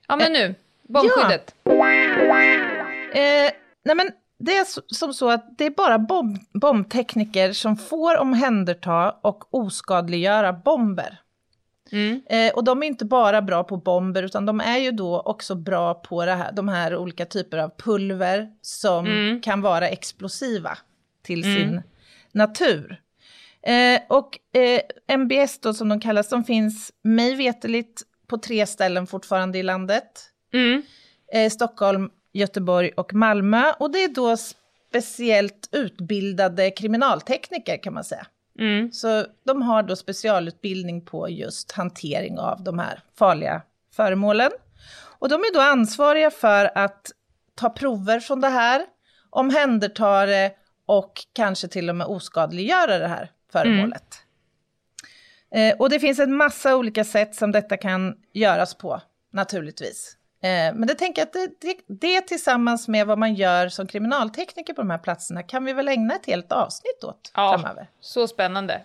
Ja 0.09 0.17
men 0.17 0.33
nu, 0.33 0.55
bombskyddet. 0.83 1.55
Ja. 1.65 1.73
Eh, 3.13 3.51
nej 3.85 3.97
men 3.97 4.11
det 4.38 4.57
är 4.57 4.94
som 4.94 5.14
så 5.14 5.31
att 5.31 5.59
det 5.59 5.64
är 5.64 5.70
bara 5.70 5.98
bomb 5.98 6.38
bombtekniker 6.53 7.53
som 7.53 7.77
får 7.77 8.18
omhänderta 8.18 9.11
och 9.22 9.55
oskadliggöra 9.55 10.53
bomber. 10.53 11.20
Mm. 11.92 12.22
Eh, 12.31 12.53
och 12.53 12.64
de 12.64 12.83
är 12.83 12.87
inte 12.87 13.05
bara 13.05 13.42
bra 13.42 13.64
på 13.64 13.77
bomber, 13.77 14.22
utan 14.22 14.46
de 14.46 14.61
är 14.61 14.79
ju 14.79 14.90
då 14.90 15.20
också 15.20 15.55
bra 15.55 15.94
på 15.94 16.22
här, 16.22 16.53
de 16.53 16.68
här 16.68 16.96
olika 16.96 17.27
typer 17.27 17.59
av 17.59 17.72
pulver 17.79 18.48
som 18.62 19.07
mm. 19.07 19.40
kan 19.40 19.61
vara 19.61 19.88
explosiva 19.88 20.79
till 21.22 21.44
mm. 21.44 21.57
sin 21.57 21.83
natur. 22.33 23.01
Eh, 23.62 24.01
och 24.09 24.59
eh, 24.59 24.81
MBS 25.07 25.61
då 25.61 25.74
som 25.74 25.88
de 25.88 26.01
kallas, 26.01 26.29
de 26.29 26.44
finns 26.44 26.92
mig 27.03 27.35
veteligt 27.35 28.03
på 28.27 28.38
tre 28.38 28.66
ställen 28.66 29.07
fortfarande 29.07 29.59
i 29.59 29.62
landet. 29.62 30.31
Mm. 30.53 30.83
Eh, 31.33 31.51
Stockholm, 31.51 32.11
Göteborg 32.38 32.90
och 32.96 33.14
Malmö. 33.14 33.72
Och 33.79 33.90
det 33.90 34.05
är 34.05 34.09
då 34.09 34.37
speciellt 34.88 35.68
utbildade 35.72 36.70
kriminaltekniker 36.70 37.83
kan 37.83 37.94
man 37.94 38.05
säga. 38.05 38.27
Mm. 38.59 38.92
Så 38.92 39.24
de 39.44 39.62
har 39.62 39.83
då 39.83 39.96
specialutbildning 39.96 41.05
på 41.05 41.29
just 41.29 41.72
hantering 41.72 42.38
av 42.38 42.62
de 42.62 42.79
här 42.79 43.01
farliga 43.18 43.62
föremålen. 43.92 44.51
Och 45.18 45.29
de 45.29 45.35
är 45.35 45.55
då 45.55 45.61
ansvariga 45.61 46.31
för 46.31 46.79
att 46.79 47.12
ta 47.55 47.70
prover 47.70 48.20
från 48.20 48.40
det 48.40 48.48
här, 48.48 48.87
omhänderta 49.31 50.27
det 50.27 50.53
och 50.87 51.12
kanske 51.33 51.68
till 51.68 51.90
och 51.90 51.96
med 51.96 52.07
oskadliggöra 52.07 52.98
det 52.98 53.09
här 53.09 53.31
föremålet. 53.53 54.22
Mm. 55.51 55.70
Eh, 55.70 55.77
och 55.81 55.90
det 55.90 56.01
finns 56.01 56.18
en 56.18 56.35
massa 56.35 56.77
olika 56.77 57.05
sätt 57.05 57.35
som 57.35 57.53
detta 57.53 57.77
kan 57.77 58.16
göras 58.33 58.74
på, 58.74 59.01
naturligtvis. 59.33 60.17
Eh, 60.40 60.74
men 60.74 60.87
det 60.87 60.94
tänker 60.94 61.22
jag 61.22 61.27
att 61.27 61.33
det, 61.33 61.51
det, 61.61 61.77
det, 61.87 62.20
tillsammans 62.20 62.88
med 62.88 63.07
vad 63.07 63.18
man 63.18 63.35
gör 63.35 63.68
som 63.68 63.87
kriminaltekniker 63.87 64.74
på 64.74 64.81
de 64.81 64.90
här 64.90 64.98
platserna 64.98 65.42
kan 65.42 65.64
vi 65.64 65.72
väl 65.72 65.88
ägna 65.88 66.14
ett 66.14 66.27
helt 66.27 66.53
avsnitt 66.53 67.05
åt 67.05 67.31
ja, 67.35 67.59
framöver. 67.59 67.87
Så 68.01 68.29
spännande. 68.29 68.81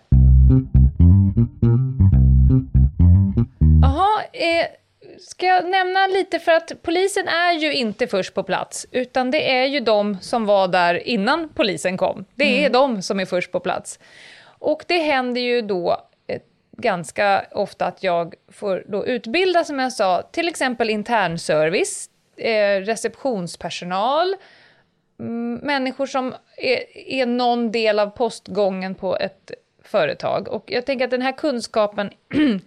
Jaha, 3.82 4.22
eh, 4.32 4.66
ska 5.20 5.46
jag 5.46 5.70
nämna 5.70 6.06
lite 6.06 6.38
för 6.38 6.52
att 6.52 6.72
polisen 6.82 7.28
är 7.28 7.52
ju 7.52 7.72
inte 7.72 8.06
först 8.06 8.34
på 8.34 8.42
plats, 8.42 8.86
utan 8.90 9.30
det 9.30 9.50
är 9.50 9.66
ju 9.66 9.80
de 9.80 10.18
som 10.20 10.46
var 10.46 10.68
där 10.68 11.08
innan 11.08 11.48
polisen 11.48 11.96
kom. 11.96 12.24
Det 12.34 12.44
är 12.44 12.66
mm. 12.66 12.72
de 12.72 13.02
som 13.02 13.20
är 13.20 13.26
först 13.26 13.52
på 13.52 13.60
plats. 13.60 13.98
Och 14.58 14.84
det 14.88 14.98
händer 14.98 15.40
ju 15.40 15.62
då 15.62 16.08
ganska 16.76 17.46
ofta 17.50 17.86
att 17.86 18.02
jag 18.02 18.34
får 18.48 18.84
då 18.88 19.06
utbilda, 19.06 19.64
som 19.64 19.78
jag 19.78 19.92
sa, 19.92 20.22
till 20.22 20.48
exempel 20.48 20.90
internservice, 20.90 22.10
eh, 22.36 22.80
receptionspersonal, 22.80 24.34
mm, 25.20 25.54
människor 25.54 26.06
som 26.06 26.34
är, 26.56 26.96
är 26.96 27.26
någon 27.26 27.72
del 27.72 27.98
av 27.98 28.10
postgången 28.10 28.94
på 28.94 29.16
ett 29.16 29.50
företag. 29.82 30.48
Och 30.48 30.64
jag 30.66 30.86
tänker 30.86 31.04
att 31.04 31.10
den 31.10 31.22
här 31.22 31.32
kunskapen 31.32 32.10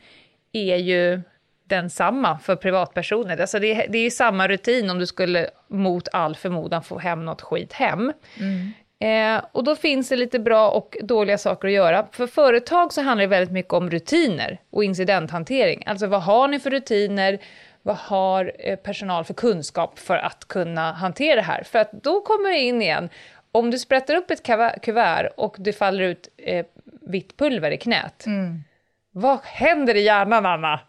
är 0.51 0.75
ju 0.75 1.21
densamma 1.63 2.39
för 2.39 2.55
privatpersoner. 2.55 3.41
Alltså 3.41 3.59
det, 3.59 3.73
det 3.89 3.97
är 3.97 4.03
ju 4.03 4.11
samma 4.11 4.47
rutin 4.47 4.89
om 4.89 4.99
du 4.99 5.05
skulle 5.07 5.49
mot 5.67 6.07
all 6.11 6.35
förmodan 6.35 6.83
få 6.83 6.99
hem 6.99 7.25
något 7.25 7.41
skit 7.41 7.73
hem. 7.73 8.13
Mm. 8.39 8.71
Eh, 8.99 9.41
och 9.51 9.63
då 9.63 9.75
finns 9.75 10.09
det 10.09 10.15
lite 10.15 10.39
bra 10.39 10.69
och 10.69 10.97
dåliga 11.01 11.37
saker 11.37 11.67
att 11.67 11.73
göra. 11.73 12.07
För 12.11 12.27
företag 12.27 12.93
så 12.93 13.01
handlar 13.01 13.23
det 13.23 13.27
väldigt 13.27 13.53
mycket 13.53 13.73
om 13.73 13.89
rutiner 13.89 14.61
och 14.69 14.83
incidenthantering. 14.83 15.83
Alltså 15.85 16.07
vad 16.07 16.23
har 16.23 16.47
ni 16.47 16.59
för 16.59 16.69
rutiner? 16.69 17.39
Vad 17.81 17.95
har 17.95 18.51
eh, 18.59 18.75
personal 18.75 19.23
för 19.23 19.33
kunskap 19.33 19.99
för 19.99 20.17
att 20.17 20.47
kunna 20.47 20.91
hantera 20.91 21.35
det 21.35 21.41
här? 21.41 21.63
För 21.63 21.79
att 21.79 21.91
då 21.91 22.21
kommer 22.21 22.49
det 22.49 22.59
in 22.59 22.81
igen, 22.81 23.09
om 23.51 23.71
du 23.71 23.79
sprättar 23.79 24.15
upp 24.15 24.31
ett 24.31 24.43
kuvert 24.81 25.29
och 25.37 25.55
det 25.59 25.73
faller 25.73 26.03
ut 26.03 26.29
eh, 26.37 26.65
vitt 27.01 27.37
pulver 27.37 27.71
i 27.71 27.77
knät. 27.77 28.25
Mm. 28.25 28.63
Vad 29.11 29.39
händer 29.43 29.95
i 29.95 30.01
hjärnan, 30.01 30.45
Anna? 30.45 30.79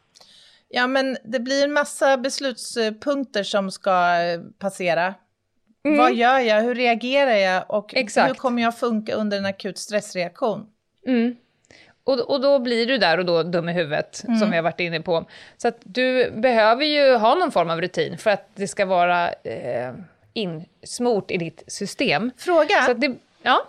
Ja, 0.69 0.87
men 0.87 1.17
det 1.25 1.41
blir 1.41 1.65
en 1.65 1.73
massa 1.73 2.17
beslutspunkter 2.17 3.43
som 3.43 3.71
ska 3.71 4.21
eh, 4.21 4.41
passera 4.59 5.15
Mm. 5.85 5.99
Vad 5.99 6.15
gör 6.15 6.39
jag? 6.39 6.63
Hur 6.63 6.75
reagerar 6.75 7.35
jag? 7.35 7.65
Och 7.69 7.95
Exakt. 7.95 8.31
hur 8.31 8.35
kommer 8.35 8.63
jag 8.63 8.79
funka 8.79 9.15
under 9.15 9.39
en 9.39 9.47
akut 9.47 9.79
stressreaktion? 9.79 10.67
Mm. 11.07 11.37
Och, 12.05 12.21
och 12.21 12.41
då 12.41 12.59
blir 12.59 12.87
du 12.87 12.99
där 12.99 13.19
och 13.19 13.25
då 13.25 13.43
dum 13.43 13.69
i 13.69 13.73
huvudet, 13.73 14.25
mm. 14.25 14.39
som 14.39 14.51
vi 14.51 14.57
har 14.57 14.63
varit 14.63 14.81
inne 14.81 15.01
på. 15.01 15.25
Så 15.57 15.69
att 15.69 15.79
du 15.85 16.31
behöver 16.31 16.85
ju 16.85 17.15
ha 17.15 17.35
någon 17.35 17.53
form 17.53 17.71
av 17.71 17.81
rutin 17.81 18.19
för 18.19 18.31
att 18.31 18.49
det 18.55 18.69
ska 18.69 18.87
vara 18.87 19.33
eh, 19.33 19.93
insmort 20.33 21.31
i 21.31 21.37
ditt 21.37 21.65
system. 21.67 22.31
Fråga? 22.37 22.95
Det, 22.95 23.15
ja? 23.43 23.65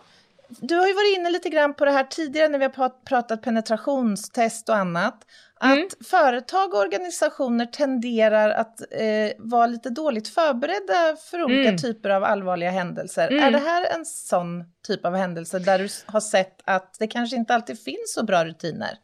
Du 0.49 0.75
har 0.75 0.87
ju 0.87 0.93
varit 0.93 1.17
inne 1.17 1.29
lite 1.29 1.49
grann 1.49 1.73
på 1.73 1.85
det 1.85 1.91
här 1.91 2.03
tidigare 2.03 2.49
när 2.49 2.59
vi 2.59 2.65
har 2.65 2.89
pratat 3.05 3.41
penetrationstest 3.41 4.69
och 4.69 4.75
annat. 4.75 5.25
Att 5.61 5.71
mm. 5.71 5.89
företag 6.05 6.73
och 6.73 6.79
organisationer 6.79 7.65
tenderar 7.65 8.49
att 8.49 8.81
eh, 8.91 9.31
vara 9.37 9.67
lite 9.67 9.89
dåligt 9.89 10.27
förberedda 10.27 11.15
för 11.29 11.43
olika 11.43 11.69
mm. 11.69 11.77
typer 11.77 12.09
av 12.09 12.23
allvarliga 12.23 12.71
händelser. 12.71 13.27
Mm. 13.27 13.43
Är 13.43 13.51
det 13.51 13.57
här 13.57 13.85
en 13.95 14.05
sån 14.05 14.63
typ 14.87 15.05
av 15.05 15.15
händelse 15.15 15.59
där 15.59 15.79
du 15.79 15.89
har 16.05 16.19
sett 16.19 16.61
att 16.65 16.95
det 16.99 17.07
kanske 17.07 17.35
inte 17.35 17.55
alltid 17.55 17.83
finns 17.83 18.13
så 18.13 18.23
bra 18.23 18.45
rutiner? 18.45 18.97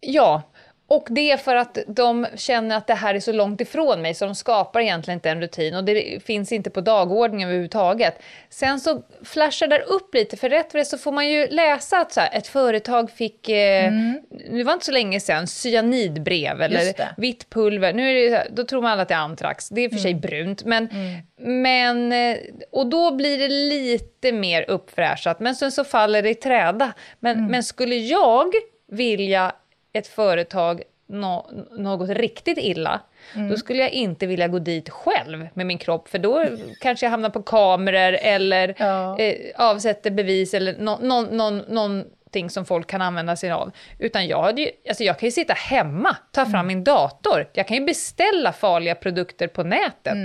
Ja, 0.00 0.49
och 0.90 1.06
det 1.10 1.30
är 1.30 1.36
för 1.36 1.56
att 1.56 1.78
de 1.86 2.26
känner 2.36 2.76
att 2.76 2.86
det 2.86 2.94
här 2.94 3.14
är 3.14 3.20
så 3.20 3.32
långt 3.32 3.60
ifrån 3.60 4.02
mig 4.02 4.14
så 4.14 4.24
de 4.24 4.34
skapar 4.34 4.80
egentligen 4.80 5.16
inte 5.16 5.30
en 5.30 5.40
rutin 5.40 5.74
och 5.74 5.84
det 5.84 6.24
finns 6.24 6.52
inte 6.52 6.70
på 6.70 6.80
dagordningen 6.80 7.48
överhuvudtaget. 7.48 8.22
Sen 8.48 8.80
så 8.80 9.02
flashar 9.24 9.66
det 9.66 9.82
upp 9.82 10.14
lite, 10.14 10.36
för 10.36 10.48
rätt 10.48 10.72
för 10.72 10.78
det 10.78 10.84
så 10.84 10.98
får 10.98 11.12
man 11.12 11.28
ju 11.28 11.46
läsa 11.46 11.98
att 11.98 12.12
så 12.12 12.20
här, 12.20 12.30
ett 12.32 12.46
företag 12.46 13.10
fick, 13.10 13.48
eh, 13.48 13.86
mm. 13.86 14.20
det 14.50 14.64
var 14.64 14.72
inte 14.72 14.84
så 14.84 14.92
länge 14.92 15.20
sedan, 15.20 15.46
cyanidbrev 15.46 16.62
eller 16.62 17.20
vitt 17.20 17.50
pulver. 17.50 17.92
Nu 17.92 18.10
är 18.10 18.30
det, 18.30 18.46
då 18.50 18.64
tror 18.64 18.82
man 18.82 18.92
alla 18.92 19.02
att 19.02 19.08
det 19.08 19.14
är 19.14 19.18
antrax, 19.18 19.68
det 19.68 19.80
är 19.80 19.88
för 19.88 19.96
mm. 19.96 20.02
sig 20.02 20.14
brunt. 20.14 20.64
Men, 20.64 20.88
mm. 20.88 21.62
men, 21.62 22.12
eh, 22.12 22.38
och 22.72 22.86
då 22.86 23.14
blir 23.14 23.38
det 23.38 23.48
lite 23.48 24.32
mer 24.32 24.70
uppfräschat, 24.70 25.40
men 25.40 25.54
sen 25.54 25.72
så 25.72 25.84
faller 25.84 26.22
det 26.22 26.30
i 26.30 26.34
träda. 26.34 26.92
Men, 27.20 27.38
mm. 27.38 27.50
men 27.50 27.62
skulle 27.62 27.96
jag 27.96 28.52
vilja 28.92 29.52
ett 29.92 30.06
företag 30.06 30.82
no 31.10 31.46
något 31.78 32.10
riktigt 32.10 32.58
illa, 32.58 33.00
mm. 33.34 33.48
då 33.48 33.56
skulle 33.56 33.78
jag 33.78 33.90
inte 33.90 34.26
vilja 34.26 34.48
gå 34.48 34.58
dit 34.58 34.88
själv 34.88 35.48
med 35.54 35.66
min 35.66 35.78
kropp, 35.78 36.08
för 36.08 36.18
då 36.18 36.44
kanske 36.80 37.06
jag 37.06 37.10
hamnar 37.10 37.30
på 37.30 37.42
kameror 37.42 38.18
eller 38.22 38.74
ja. 38.78 39.18
eh, 39.18 39.34
avsätter 39.56 40.10
bevis 40.10 40.54
eller 40.54 40.78
no 40.78 40.98
någon, 41.02 41.36
någon 41.36 41.58
någonting 41.58 42.50
som 42.50 42.64
folk 42.64 42.86
kan 42.86 43.02
använda 43.02 43.36
sig 43.36 43.50
av. 43.50 43.70
Utan 43.98 44.26
jag, 44.26 44.42
hade 44.42 44.62
ju, 44.62 44.70
alltså 44.88 45.04
jag 45.04 45.18
kan 45.18 45.26
ju 45.26 45.30
sitta 45.30 45.52
hemma, 45.52 46.16
ta 46.30 46.46
fram 46.46 46.66
min 46.66 46.84
dator, 46.84 47.48
jag 47.52 47.68
kan 47.68 47.76
ju 47.76 47.84
beställa 47.84 48.52
farliga 48.52 48.94
produkter 48.94 49.46
på 49.46 49.62
nätet. 49.62 50.16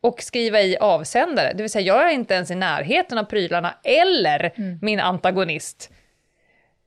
Och 0.00 0.22
skriva 0.22 0.60
i 0.60 0.76
avsändare, 0.76 1.52
det 1.56 1.62
vill 1.62 1.70
säga 1.70 1.86
jag 1.86 2.08
är 2.08 2.14
inte 2.14 2.34
ens 2.34 2.50
i 2.50 2.54
närheten 2.54 3.18
av 3.18 3.24
prylarna 3.24 3.74
eller 3.82 4.52
min 4.82 5.00
antagonist. 5.00 5.90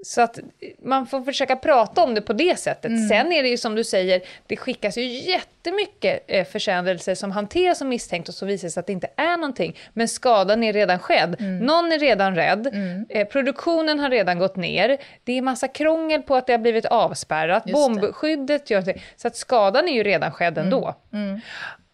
Så 0.03 0.21
att 0.21 0.39
man 0.83 1.07
får 1.07 1.21
försöka 1.21 1.55
prata 1.55 2.03
om 2.03 2.15
det 2.15 2.21
på 2.21 2.33
det 2.33 2.59
sättet. 2.59 2.91
Sen 3.09 3.31
är 3.31 3.43
det 3.43 3.49
ju 3.49 3.57
som 3.57 3.75
du 3.75 3.83
säger, 3.83 4.21
det 4.47 4.57
skickas 4.57 4.97
ju 4.97 5.03
jättemycket 5.05 6.23
eh, 6.27 6.45
försändelser 6.47 7.15
som 7.15 7.31
hanteras 7.31 7.77
som 7.77 7.89
misstänkt 7.89 8.29
och 8.29 8.35
så 8.35 8.45
visar 8.45 8.67
det 8.67 8.71
sig 8.71 8.79
att 8.79 8.87
det 8.87 8.93
inte 8.93 9.07
är 9.15 9.37
någonting. 9.37 9.77
Men 9.93 10.07
skadan 10.07 10.63
är 10.63 10.73
redan 10.73 10.99
skedd. 10.99 11.35
Någon 11.39 11.91
är 11.91 11.99
redan 11.99 12.35
rädd. 12.35 12.75
Eh, 13.09 13.27
produktionen 13.27 13.99
har 13.99 14.09
redan 14.09 14.39
gått 14.39 14.55
ner. 14.55 14.97
Det 15.23 15.37
är 15.37 15.41
massa 15.41 15.67
krångel 15.67 16.21
på 16.21 16.35
att 16.35 16.47
det 16.47 16.53
har 16.53 16.57
blivit 16.59 16.85
avspärrat. 16.85 17.63
Just 17.65 17.93
det. 17.93 18.01
Bombskyddet 18.01 18.69
gör 18.69 18.81
det. 18.81 18.99
Så 19.15 19.27
att 19.27 19.35
skadan 19.35 19.87
är 19.87 19.93
ju 19.93 20.03
redan 20.03 20.31
skedd 20.31 20.57
ändå. 20.57 20.95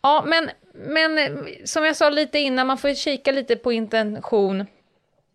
Ja, 0.02 0.24
men, 0.28 0.50
men 0.74 1.40
som 1.66 1.86
jag 1.86 1.96
sa 1.96 2.10
lite 2.10 2.40
innan, 2.40 2.68
man 2.68 2.78
får 2.78 2.94
kika 2.94 3.32
lite 3.32 3.56
på 3.56 3.72
intention 3.72 4.66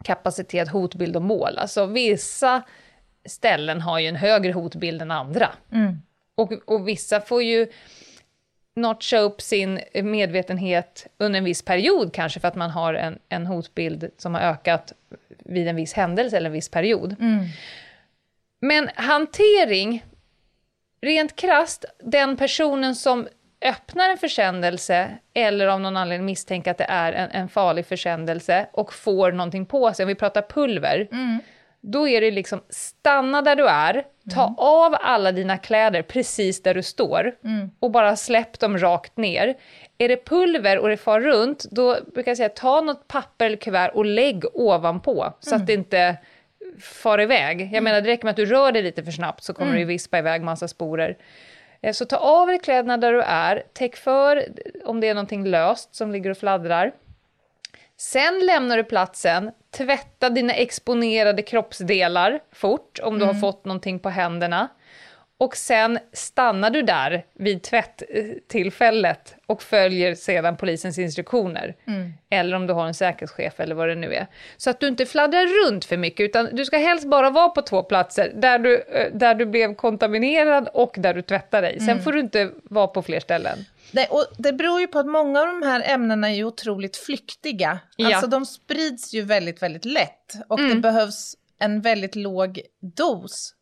kapacitet, 0.02 0.68
hotbild 0.68 1.16
och 1.16 1.22
mål. 1.22 1.58
Alltså 1.58 1.86
vissa 1.86 2.62
ställen 3.24 3.80
har 3.80 3.98
ju 3.98 4.06
en 4.08 4.16
högre 4.16 4.52
hotbild 4.52 5.02
än 5.02 5.10
andra. 5.10 5.50
Och, 6.34 6.52
och 6.66 6.88
vissa 6.88 7.20
får 7.20 7.42
ju 7.42 7.66
notcha 8.74 9.18
upp 9.18 9.40
sin 9.40 9.80
medvetenhet 10.02 11.06
under 11.18 11.38
en 11.38 11.44
viss 11.44 11.62
period 11.62 12.12
kanske 12.14 12.40
för 12.40 12.48
att 12.48 12.54
man 12.56 12.70
har 12.70 12.94
en, 12.94 13.18
en 13.28 13.46
hotbild 13.46 14.10
som 14.18 14.34
har 14.34 14.40
ökat 14.40 14.92
vid 15.38 15.68
en 15.68 15.76
viss 15.76 15.92
händelse 15.92 16.36
eller 16.36 16.46
en 16.46 16.52
viss 16.52 16.68
period. 16.68 17.16
Men 18.60 18.90
hantering, 18.94 20.04
rent 21.00 21.36
krast, 21.36 21.84
den 21.98 22.36
personen 22.36 22.94
som 22.94 23.28
öppnar 23.64 24.10
en 24.10 24.18
försändelse 24.18 25.10
eller 25.34 25.66
av 25.66 25.80
någon 25.80 25.96
anledning 25.96 26.26
misstänker 26.26 26.70
att 26.70 26.78
det 26.78 26.86
är 26.88 27.12
en, 27.12 27.30
en 27.30 27.48
farlig 27.48 27.86
försändelse 27.86 28.66
och 28.72 28.92
får 28.92 29.32
någonting 29.32 29.66
på 29.66 29.92
sig, 29.92 30.04
om 30.04 30.08
vi 30.08 30.14
pratar 30.14 30.42
pulver, 30.42 31.08
då 31.80 32.08
är 32.08 32.20
det 32.20 32.30
liksom 32.30 32.60
stanna 32.68 33.42
där 33.42 33.56
du 33.56 33.68
är, 33.68 34.04
ta 34.34 34.54
av 34.58 34.96
alla 35.00 35.32
dina 35.32 35.58
kläder 35.58 36.02
precis 36.02 36.62
där 36.62 36.74
du 36.74 36.82
står 36.82 37.34
och 37.80 37.90
bara 37.90 38.16
släpp 38.16 38.58
dem 38.58 38.78
rakt 38.78 39.16
ner. 39.16 39.54
Är 39.98 40.08
det 40.08 40.24
pulver 40.24 40.78
och 40.78 40.88
det 40.88 40.96
far 40.96 41.20
runt, 41.20 41.64
då 41.70 41.96
brukar 42.14 42.30
jag 42.30 42.36
säga 42.36 42.48
ta 42.48 42.80
något 42.80 43.08
papper 43.08 43.46
eller 43.46 43.56
kuvert 43.56 43.90
och 43.94 44.06
lägg 44.06 44.44
ovanpå 44.52 45.32
så 45.40 45.54
att 45.54 45.66
det 45.66 45.72
inte 45.72 46.16
far 46.80 47.20
iväg. 47.20 47.70
Jag 47.72 47.82
menar, 47.82 48.00
det 48.00 48.08
räcker 48.08 48.24
med 48.24 48.30
att 48.30 48.36
du 48.36 48.46
rör 48.46 48.72
dig 48.72 48.82
lite 48.82 49.04
för 49.04 49.12
snabbt 49.12 49.42
så 49.44 49.54
kommer 49.54 49.72
det 49.72 49.78
ju 49.78 49.84
vispa 49.84 50.18
iväg 50.18 50.42
massa 50.42 50.68
sporer. 50.68 51.16
Eh, 51.82 51.92
Så 51.92 52.04
ta 52.04 52.16
av 52.16 52.46
dig 52.46 52.58
kläderna 52.58 52.96
där 52.96 53.12
du 53.12 53.22
är, 53.22 53.62
täck 53.72 53.96
för 53.96 54.46
om 54.84 55.00
det 55.00 55.08
är 55.08 55.14
någonting 55.14 55.46
löst 55.46 55.94
som 55.94 56.12
ligger 56.12 56.30
och 56.30 56.38
fladdrar. 56.38 56.92
Sen 57.96 58.46
lämnar 58.46 58.76
du 58.76 58.84
platsen, 58.84 59.50
tvätta 59.70 60.30
dina 60.30 60.52
exponerade 60.52 61.42
kroppsdelar 61.42 62.40
fort 62.52 62.98
om 63.02 63.18
du 63.18 63.24
har 63.24 63.34
fått 63.40 63.64
någonting 63.64 63.98
på 63.98 64.08
händerna. 64.08 64.68
Och 65.42 65.56
sen 65.56 65.98
stannar 66.12 66.70
du 66.70 66.82
där 66.82 67.24
vid 67.34 67.62
tvätttillfället 67.62 69.34
och 69.46 69.62
följer 69.62 70.14
sedan 70.14 70.56
polisens 70.56 70.98
instruktioner. 70.98 71.76
Eller 72.30 72.56
om 72.56 72.66
du 72.66 72.72
har 72.72 72.86
en 72.86 72.94
säkerhetschef 72.94 73.60
eller 73.60 73.74
vad 73.74 73.88
det 73.88 73.94
nu 73.94 74.14
är. 74.14 74.26
Så 74.56 74.70
att 74.70 74.80
du 74.80 74.88
inte 74.88 75.06
fladdrar 75.06 75.66
runt 75.66 75.84
för 75.84 75.96
mycket, 75.96 76.24
utan 76.24 76.48
du 76.52 76.64
ska 76.64 76.76
helst 76.76 77.06
bara 77.06 77.30
vara 77.30 77.48
på 77.48 77.62
två 77.62 77.82
platser. 77.82 78.32
Där 78.34 78.58
du, 78.58 78.82
eh, 78.82 79.12
där 79.14 79.34
du 79.34 79.46
blev 79.46 79.74
kontaminerad 79.74 80.68
och 80.74 80.94
där 80.98 81.14
du 81.14 81.22
tvättar 81.22 81.62
dig. 81.62 81.80
Sen 81.80 82.02
får 82.02 82.12
du 82.12 82.20
inte 82.20 82.50
vara 82.62 82.86
på 82.86 83.02
fler 83.02 83.20
ställen. 83.20 83.58
Nej, 83.90 84.06
och 84.10 84.26
det 84.38 84.52
beror 84.52 84.80
ju 84.80 84.86
på 84.86 84.98
att 84.98 85.06
många 85.06 85.40
av 85.40 85.46
de 85.46 85.62
här 85.62 85.82
ämnena 85.86 86.30
är 86.30 86.34
ju 86.34 86.44
otroligt 86.44 86.96
flyktiga. 86.96 87.78
Ja. 87.96 88.06
Alltså 88.06 88.26
de 88.26 88.46
sprids 88.46 89.14
ju 89.14 89.22
väldigt, 89.22 89.62
väldigt 89.62 89.84
lätt. 89.84 90.34
Och 90.48 90.58
det 90.58 90.74
behövs 90.74 91.36
en 91.58 91.80
väldigt 91.80 92.16
låg 92.16 92.60
dos 92.96 93.54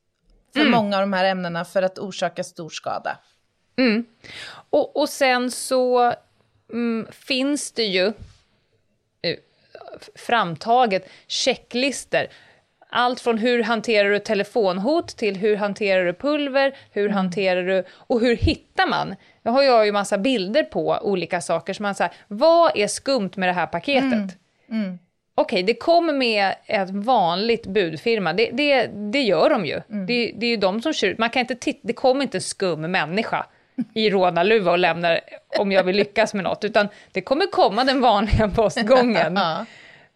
för 0.53 0.65
många 0.71 0.97
av 0.97 1.01
de 1.01 1.13
här 1.13 1.25
ämnena 1.25 1.65
för 1.65 1.83
att 1.83 1.99
orsaka 1.99 2.45
stor 2.45 2.71
skada. 2.71 3.19
Och, 4.71 4.97
och 4.97 5.09
sen 5.09 5.51
så 5.51 6.15
mm, 6.73 7.07
finns 7.11 7.73
det 7.73 7.85
ju 7.85 8.07
eh, 9.23 9.37
framtaget 10.15 11.09
checklister. 11.27 12.29
Allt 12.93 13.21
från 13.21 13.39
hur 13.39 13.63
hanterar 13.63 14.11
du 14.11 14.19
telefonhot 14.19 15.09
till 15.09 15.37
hur 15.37 15.57
hanterar 15.57 16.05
du 16.05 16.13
pulver, 16.13 16.77
hur 16.91 17.09
hanterar 17.09 17.63
du 17.63 17.85
och 17.91 18.21
hur 18.21 18.37
hittar 18.37 18.87
man? 18.87 19.17
Jag 19.43 19.53
har 19.53 19.63
jag 19.63 19.87
ju 19.87 19.93
massa 19.93 20.19
bilder 20.19 20.63
på 20.63 20.99
olika 21.03 21.41
saker 21.41 21.73
som 21.73 21.83
man 21.83 21.95
säger, 21.95 22.13
vad 22.29 22.77
är 22.77 22.87
skumt 22.87 23.31
med 23.37 23.49
det 23.49 23.53
här 23.53 23.67
paketet? 23.67 24.39
Okej, 25.35 25.63
det 25.63 25.75
kommer 25.75 26.13
med 26.13 26.55
ett 26.67 26.91
vanligt 26.91 27.67
budfirma, 27.67 28.33
det, 28.33 28.51
det, 28.53 28.87
det 28.87 29.23
gör 29.23 29.51
de 29.51 29.67
ju. 29.67 29.81
Det, 29.89 30.33
det 30.37 30.47
är 30.47 30.51
ju 30.51 30.57
de 30.57 30.83
som 30.83 30.93
kör 30.93 31.09
ut, 31.09 31.19
man 31.19 31.31
kan 31.31 31.41
inte 31.41 31.55
titta, 31.55 31.81
det 31.83 31.93
kommer 31.93 32.23
inte 32.23 32.37
en 32.37 32.43
skum 32.43 32.81
människa 32.81 33.47
i 33.95 34.11
rånarluva 34.11 34.73
och 34.73 34.79
lämnar 34.79 35.21
om 35.59 35.73
jag 35.73 35.85
vill 35.85 35.97
lyckas 35.97 36.35
med 36.35 36.45
något, 36.45 36.65
utan 36.65 36.89
det 37.13 37.21
kommer 37.21 37.47
komma 37.47 37.85
den 37.85 38.01
vanliga 38.01 38.49
postgången. 38.49 39.39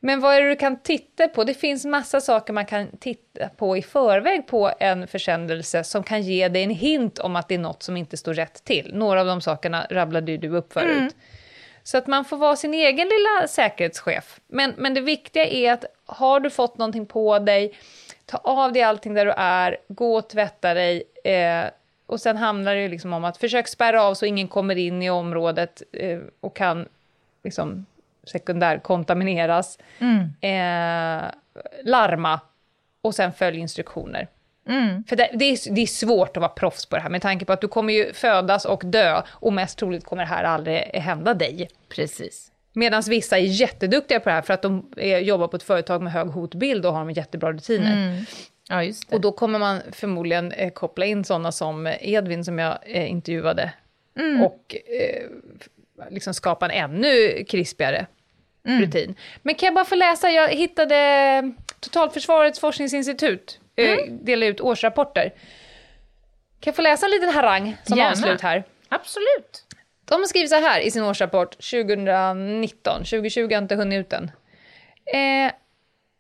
Men 0.00 0.20
vad 0.20 0.34
är 0.34 0.40
det 0.40 0.48
du 0.48 0.56
kan 0.56 0.80
titta 0.82 1.28
på? 1.28 1.44
Det 1.44 1.54
finns 1.54 1.84
massa 1.84 2.20
saker 2.20 2.52
man 2.52 2.66
kan 2.66 2.88
titta 3.00 3.48
på 3.48 3.76
i 3.76 3.82
förväg 3.82 4.46
på 4.46 4.72
en 4.80 5.06
försändelse 5.08 5.84
som 5.84 6.02
kan 6.02 6.22
ge 6.22 6.48
dig 6.48 6.62
en 6.62 6.70
hint 6.70 7.18
om 7.18 7.36
att 7.36 7.48
det 7.48 7.54
är 7.54 7.58
något 7.58 7.82
som 7.82 7.96
inte 7.96 8.16
står 8.16 8.34
rätt 8.34 8.64
till. 8.64 8.90
Några 8.94 9.20
av 9.20 9.26
de 9.26 9.40
sakerna 9.40 9.86
rabblade 9.90 10.36
du 10.36 10.56
upp 10.56 10.72
förut. 10.72 11.16
Så 11.84 11.98
att 11.98 12.06
man 12.06 12.24
får 12.24 12.36
vara 12.36 12.56
sin 12.56 12.74
egen 12.74 13.08
lilla 13.08 13.48
säkerhetschef. 13.48 14.40
Men, 14.46 14.74
men 14.76 14.94
det 14.94 15.00
viktiga 15.00 15.46
är 15.46 15.72
att 15.72 15.84
har 16.06 16.40
du 16.40 16.50
fått 16.50 16.78
någonting 16.78 17.06
på 17.06 17.38
dig, 17.38 17.78
ta 18.26 18.38
av 18.38 18.72
dig 18.72 18.82
allting 18.82 19.14
där 19.14 19.26
du 19.26 19.32
är, 19.36 19.76
gå 19.88 20.16
och 20.16 20.28
tvätta 20.28 20.74
dig. 20.74 21.02
Eh, 21.24 21.64
och 22.06 22.20
sen 22.20 22.36
handlar 22.36 22.74
det 22.74 22.82
ju 22.82 22.88
liksom 22.88 23.12
om 23.12 23.24
att 23.24 23.36
försök 23.36 23.68
spärra 23.68 24.02
av 24.02 24.14
så 24.14 24.26
ingen 24.26 24.48
kommer 24.48 24.76
in 24.76 25.02
i 25.02 25.10
området 25.10 25.82
eh, 25.92 26.20
och 26.40 26.56
kan 26.56 26.88
liksom 27.42 27.86
sekundärkontamineras. 28.24 29.78
Eh, 30.40 31.30
larma 31.82 32.40
och 33.00 33.14
sen 33.14 33.32
följ 33.32 33.58
instruktioner. 33.58 34.28
För 35.08 35.16
det, 35.16 35.30
det, 35.32 35.44
är, 35.44 35.74
det 35.74 35.80
är 35.80 35.86
svårt 35.86 36.36
att 36.36 36.40
vara 36.40 36.52
proffs 36.52 36.86
på 36.86 36.96
det 36.96 37.02
här 37.02 37.10
med 37.10 37.22
tanke 37.22 37.44
på 37.44 37.52
att 37.52 37.60
du 37.60 37.68
kommer 37.68 37.92
ju 37.92 38.12
födas 38.12 38.64
och 38.64 38.82
dö 38.84 39.22
och 39.28 39.52
mest 39.52 39.78
troligt 39.78 40.04
kommer 40.04 40.22
det 40.22 40.28
här 40.28 40.44
aldrig 40.44 40.76
hända 40.78 41.34
dig. 41.34 41.68
Precis. 41.88 42.50
Medan 42.72 43.02
vissa 43.08 43.38
är 43.38 43.42
jätteduktiga 43.42 44.20
på 44.20 44.28
det 44.28 44.34
här 44.34 44.42
för 44.42 44.54
att 44.54 44.62
de 44.62 44.92
är, 44.96 45.18
jobbar 45.18 45.48
på 45.48 45.56
ett 45.56 45.62
företag 45.62 46.02
med 46.02 46.12
hög 46.12 46.28
hotbild 46.28 46.86
och 46.86 46.92
har 46.92 47.10
jättebra 47.10 47.52
rutiner. 47.52 48.24
Ja, 48.68 48.82
just 48.82 49.10
det. 49.10 49.16
Och 49.16 49.20
då 49.20 49.32
kommer 49.32 49.58
man 49.58 49.80
förmodligen 49.92 50.52
eh, 50.52 50.70
koppla 50.70 51.06
in 51.06 51.24
sådana 51.24 51.52
som 51.52 51.94
Edvin 52.00 52.44
som 52.44 52.58
jag 52.58 52.78
eh, 52.86 53.10
intervjuade 53.10 53.72
och 54.44 54.76
eh, 55.00 55.26
liksom 56.10 56.34
skapa 56.34 56.66
en 56.66 56.70
ännu 56.70 57.44
krispigare 57.44 58.06
rutin. 58.64 59.14
Men 59.42 59.54
kan 59.54 59.66
jag 59.66 59.74
bara 59.74 59.84
få 59.84 59.94
läsa, 59.94 60.30
jag 60.30 60.48
hittade 60.48 61.52
Totalförsvarets 61.80 62.60
forskningsinstitut, 62.60 63.60
eh, 63.76 63.98
delar 64.10 64.46
ut 64.46 64.60
årsrapporter. 64.60 65.32
Kan 66.60 66.70
jag 66.70 66.76
få 66.76 66.82
läsa 66.82 67.06
en 67.06 67.10
liten 67.10 67.28
harang 67.28 67.76
som 67.84 67.98
Gärna. 67.98 68.10
avslut 68.10 68.40
här? 68.40 68.64
Absolut. 68.88 69.64
De 70.04 70.14
har 70.14 70.26
skrivit 70.26 70.50
så 70.50 70.56
här 70.60 70.80
i 70.80 70.90
sin 70.90 71.02
årsrapport 71.02 71.50
2019, 71.50 72.98
2020 72.98 73.52
har 73.52 73.62
inte 73.62 73.74
hunnit 73.74 74.00
ut 74.00 74.12
än. 74.12 74.30
Eh, 75.06 75.52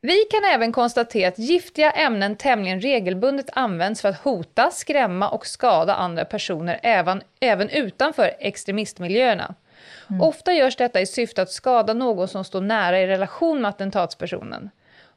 vi 0.00 0.24
kan 0.30 0.44
även 0.44 0.72
konstatera 0.72 1.28
att 1.28 1.38
giftiga 1.38 1.90
ämnen 1.90 2.36
tämligen 2.36 2.80
regelbundet 2.80 3.50
används 3.52 4.02
för 4.02 4.08
att 4.08 4.20
hota, 4.20 4.70
skrämma 4.70 5.28
och 5.28 5.46
skada 5.46 5.94
andra 5.94 6.24
personer 6.24 6.80
även, 6.82 7.22
även 7.40 7.68
utanför 7.70 8.30
extremistmiljöerna. 8.38 9.54
Ofta 10.20 10.52
görs 10.52 10.76
detta 10.76 11.00
i 11.00 11.06
syfte 11.06 11.42
att 11.42 11.50
skada 11.50 11.92
någon 11.94 12.28
som 12.28 12.44
står 12.44 12.60
nära 12.60 13.00
i 13.00 13.06
relation 13.06 13.60
med 13.60 13.68
attentatspersonen. 13.68 14.70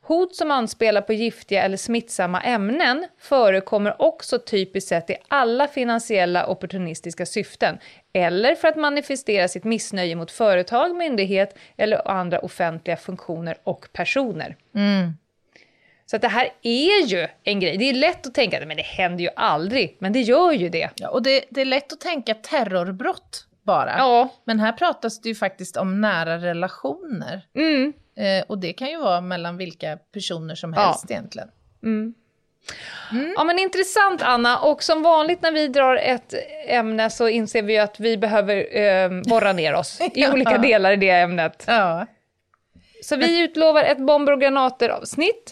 Hot 0.07 0.35
som 0.35 0.51
anspelar 0.51 1.01
på 1.01 1.13
giftiga 1.13 1.63
eller 1.63 1.77
smittsamma 1.77 2.41
ämnen 2.41 3.07
förekommer 3.19 4.01
också 4.01 4.39
typiskt 4.39 4.89
sett 4.89 5.09
i 5.09 5.15
alla 5.27 5.67
finansiella 5.67 6.47
opportunistiska 6.47 7.25
syften 7.25 7.77
eller 8.13 8.55
för 8.55 8.67
att 8.67 8.75
manifestera 8.75 9.47
sitt 9.47 9.63
missnöje 9.63 10.15
mot 10.15 10.31
företag, 10.31 10.95
myndighet 10.95 11.57
eller 11.77 12.07
andra 12.07 12.39
offentliga 12.39 12.97
funktioner 12.97 13.57
och 13.63 13.87
personer. 13.93 14.55
Så 16.05 16.15
att 16.15 16.21
det 16.21 16.27
här 16.27 16.49
är 16.61 17.05
ju 17.05 17.27
en 17.43 17.59
grej. 17.59 17.77
Det 17.77 17.89
är 17.89 17.93
lätt 17.93 18.27
att 18.27 18.33
tänka 18.33 18.61
att 18.61 18.77
det 18.77 18.81
händer 18.81 19.23
ju 19.23 19.29
aldrig, 19.35 19.97
men 19.99 20.13
det 20.13 20.21
gör 20.21 20.51
ju 20.51 20.69
det. 20.69 20.89
Ja, 20.95 21.09
och 21.09 21.23
det, 21.23 21.45
det 21.49 21.61
är 21.61 21.65
lätt 21.65 21.93
att 21.93 22.01
tänka 22.01 22.33
terrorbrott 22.33 23.47
bara. 23.67 23.97
Ja. 23.97 24.29
Men 24.45 24.59
här 24.59 24.71
pratas 24.71 25.21
det 25.21 25.29
ju 25.29 25.35
faktiskt 25.35 25.77
om 25.77 26.01
nära 26.01 26.37
relationer. 26.37 27.41
Mm. 27.55 27.93
Eh, 28.17 28.45
och 28.47 28.57
det 28.57 28.73
kan 28.73 28.89
ju 28.89 28.97
vara 28.97 29.21
mellan 29.21 29.57
vilka 29.57 29.97
personer 30.13 30.55
som 30.55 30.73
Ja. 30.73 30.79
helst 30.81 31.11
egentligen. 31.11 31.47
Mm. 31.83 32.13
Mm. 33.11 33.33
Ja 33.37 33.43
men 33.43 33.59
intressant 33.59 34.21
Anna, 34.21 34.59
och 34.59 34.83
som 34.83 35.03
vanligt 35.03 35.41
när 35.41 35.51
vi 35.51 35.67
drar 35.67 35.95
ett 35.95 36.33
ämne 36.67 37.09
så 37.09 37.27
inser 37.27 37.61
vi 37.61 37.77
att 37.77 37.99
vi 37.99 38.17
behöver 38.17 38.77
eh, 38.77 39.09
borra 39.29 39.53
ner 39.53 39.73
oss 39.75 39.99
i 40.15 40.27
olika 40.27 40.57
delar 40.57 40.91
i 40.91 40.95
det 40.95 41.09
ämnet. 41.09 41.63
Ja. 41.67 42.05
Så 43.03 43.15
vi 43.15 43.43
utlovar 43.43 43.83
ett 43.83 43.97
bomber 43.99 44.31
och 44.33 44.41
granater 44.41 44.89
avsnitt. 44.89 45.51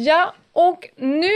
Ja, 0.00 0.34
och 0.52 0.90
nu 0.96 1.32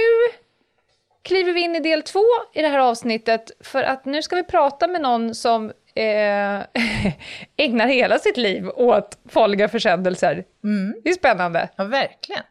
kliver 1.22 1.53
vi 1.53 1.61
in 1.61 1.77
i 1.77 1.81
del 1.81 2.03
två 2.03 2.25
i 2.53 2.62
det 2.62 2.68
här 2.68 2.79
avsnittet 2.79 3.51
för 3.61 3.83
att 3.83 4.05
nu 4.05 4.22
ska 4.22 4.37
vi 4.37 4.44
prata 4.44 4.87
med 4.87 5.01
någon 5.01 5.35
som 5.35 5.72
eh, 5.94 6.61
ägnar 7.57 7.87
hela 7.87 8.18
sitt 8.18 8.37
liv 8.37 8.68
åt 8.68 9.18
farliga 9.29 9.68
försändelser. 9.68 10.44
Mm. 10.64 10.94
Det 11.05 11.11
är 11.11 11.14
spännande. 11.14 11.68
ja, 11.77 11.85
verkligen. 11.85 12.42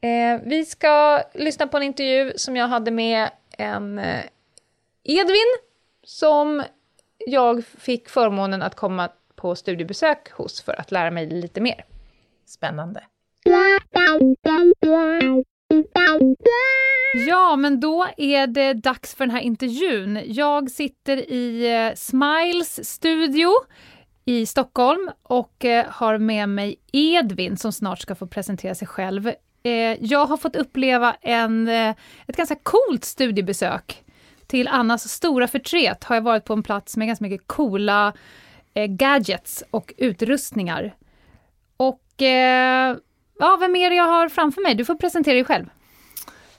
Eh, 0.00 0.40
vi 0.44 0.64
ska 0.64 1.22
lyssna 1.34 1.66
på 1.66 1.76
en 1.76 1.82
intervju 1.82 2.32
som 2.36 2.56
jag 2.56 2.68
hade 2.68 2.90
med 2.90 3.30
en 3.58 3.98
eh, 3.98 4.24
Edvin 5.04 5.56
som 6.04 6.62
jag 7.18 7.64
fick 7.64 8.08
förmånen 8.08 8.62
att 8.62 8.74
komma 8.74 9.08
på 9.34 9.54
studiebesök 9.54 10.30
hos 10.30 10.62
för 10.62 10.80
att 10.80 10.90
lära 10.90 11.10
mig 11.10 11.26
lite 11.26 11.60
mer. 11.60 11.84
Spännande. 12.46 13.02
Ja, 17.26 17.56
men 17.56 17.80
då 17.80 18.06
är 18.16 18.46
det 18.46 18.72
dags 18.72 19.14
för 19.14 19.26
den 19.26 19.34
här 19.34 19.40
intervjun. 19.40 20.20
Jag 20.26 20.70
sitter 20.70 21.32
i 21.32 21.74
eh, 21.74 21.94
Smiles 21.94 22.88
studio 22.88 23.50
i 24.24 24.46
Stockholm 24.46 25.10
och 25.22 25.64
eh, 25.64 25.86
har 25.88 26.18
med 26.18 26.48
mig 26.48 26.76
Edvin 26.92 27.56
som 27.56 27.72
snart 27.72 28.00
ska 28.00 28.14
få 28.14 28.26
presentera 28.26 28.74
sig 28.74 28.88
själv. 28.88 29.32
Eh, 29.62 30.04
jag 30.04 30.26
har 30.26 30.36
fått 30.36 30.56
uppleva 30.56 31.16
en, 31.20 31.68
ett 31.68 32.36
ganska 32.36 32.56
coolt 32.62 33.04
studiebesök. 33.04 34.04
Till 34.46 34.68
Annas 34.68 35.08
stora 35.08 35.48
förtret 35.48 36.04
har 36.04 36.16
jag 36.16 36.22
varit 36.22 36.44
på 36.44 36.52
en 36.52 36.62
plats 36.62 36.96
med 36.96 37.06
ganska 37.06 37.24
mycket 37.24 37.46
coola 37.46 38.12
gadgets 38.88 39.64
och 39.70 39.94
utrustningar. 39.96 40.94
Och 41.76 42.22
eh, 42.22 42.96
ja, 43.38 43.56
vem 43.60 43.76
är 43.76 43.90
det 43.90 43.96
jag 43.96 44.04
har 44.04 44.28
framför 44.28 44.62
mig? 44.62 44.74
Du 44.74 44.84
får 44.84 44.94
presentera 44.94 45.34
dig 45.34 45.44
själv. 45.44 45.66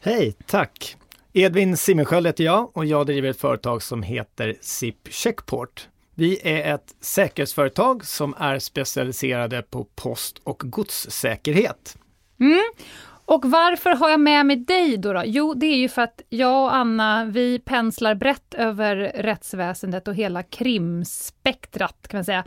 Hej, 0.02 0.36
tack! 0.46 0.96
Edvin 1.34 1.78
Simensköld 1.78 2.28
heter 2.28 2.44
jag 2.44 2.78
och 2.78 2.86
jag 2.86 3.06
driver 3.06 3.30
ett 3.30 3.40
företag 3.42 3.84
som 3.84 4.04
heter 4.04 4.56
SIP 4.62 5.08
Checkport. 5.10 5.88
Vi 6.16 6.40
är 6.44 6.76
ett 6.76 6.96
säkerhetsföretag 7.02 8.06
som 8.06 8.36
är 8.38 8.60
specialiserade 8.60 9.62
på 9.62 9.88
post 9.96 10.42
och 10.44 10.62
godssäkerhet. 10.66 11.98
Och 13.30 13.46
varför 13.46 13.90
har 13.90 14.10
jag 14.10 14.20
med 14.20 14.46
mig 14.46 14.56
dig 14.56 14.98
då, 14.98 15.14
då? 15.14 15.24
Jo, 15.26 15.54
det 15.54 15.66
är 15.66 15.78
ju 15.78 15.90
för 15.90 16.02
att 16.02 16.22
jag 16.30 16.64
och 16.64 16.76
Anna, 16.76 17.26
vi 17.26 17.60
penslar 17.60 18.16
brett 18.16 18.54
över 18.54 18.96
rättsväsendet 19.16 20.08
och 20.08 20.16
hela 20.16 20.44
krimspektrat 20.44 22.08
kan 22.08 22.18
man 22.18 22.26
säga. 22.26 22.44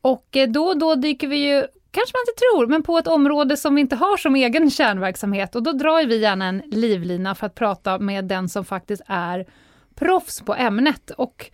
Och 0.00 0.36
eh, 0.36 0.48
då 0.48 0.64
och 0.64 0.78
då 0.78 0.94
dyker 0.94 1.28
vi 1.28 1.36
ju, 1.36 1.66
kanske 1.90 2.16
man 2.16 2.22
inte 2.28 2.40
tror, 2.40 2.66
men 2.66 2.82
på 2.82 2.98
ett 2.98 3.06
område 3.06 3.56
som 3.56 3.74
vi 3.74 3.80
inte 3.80 3.96
har 3.96 4.16
som 4.16 4.36
egen 4.36 4.70
kärnverksamhet 4.70 5.54
och 5.54 5.62
då 5.62 5.72
drar 5.72 6.06
vi 6.06 6.18
gärna 6.18 6.44
en 6.44 6.62
livlina 6.66 7.34
för 7.34 7.46
att 7.46 7.54
prata 7.54 7.98
med 7.98 8.24
den 8.24 8.48
som 8.48 8.64
faktiskt 8.64 9.02
är 9.06 9.46
proffs 9.94 10.40
på 10.40 10.54
ämnet. 10.54 11.10
Och 11.10 11.50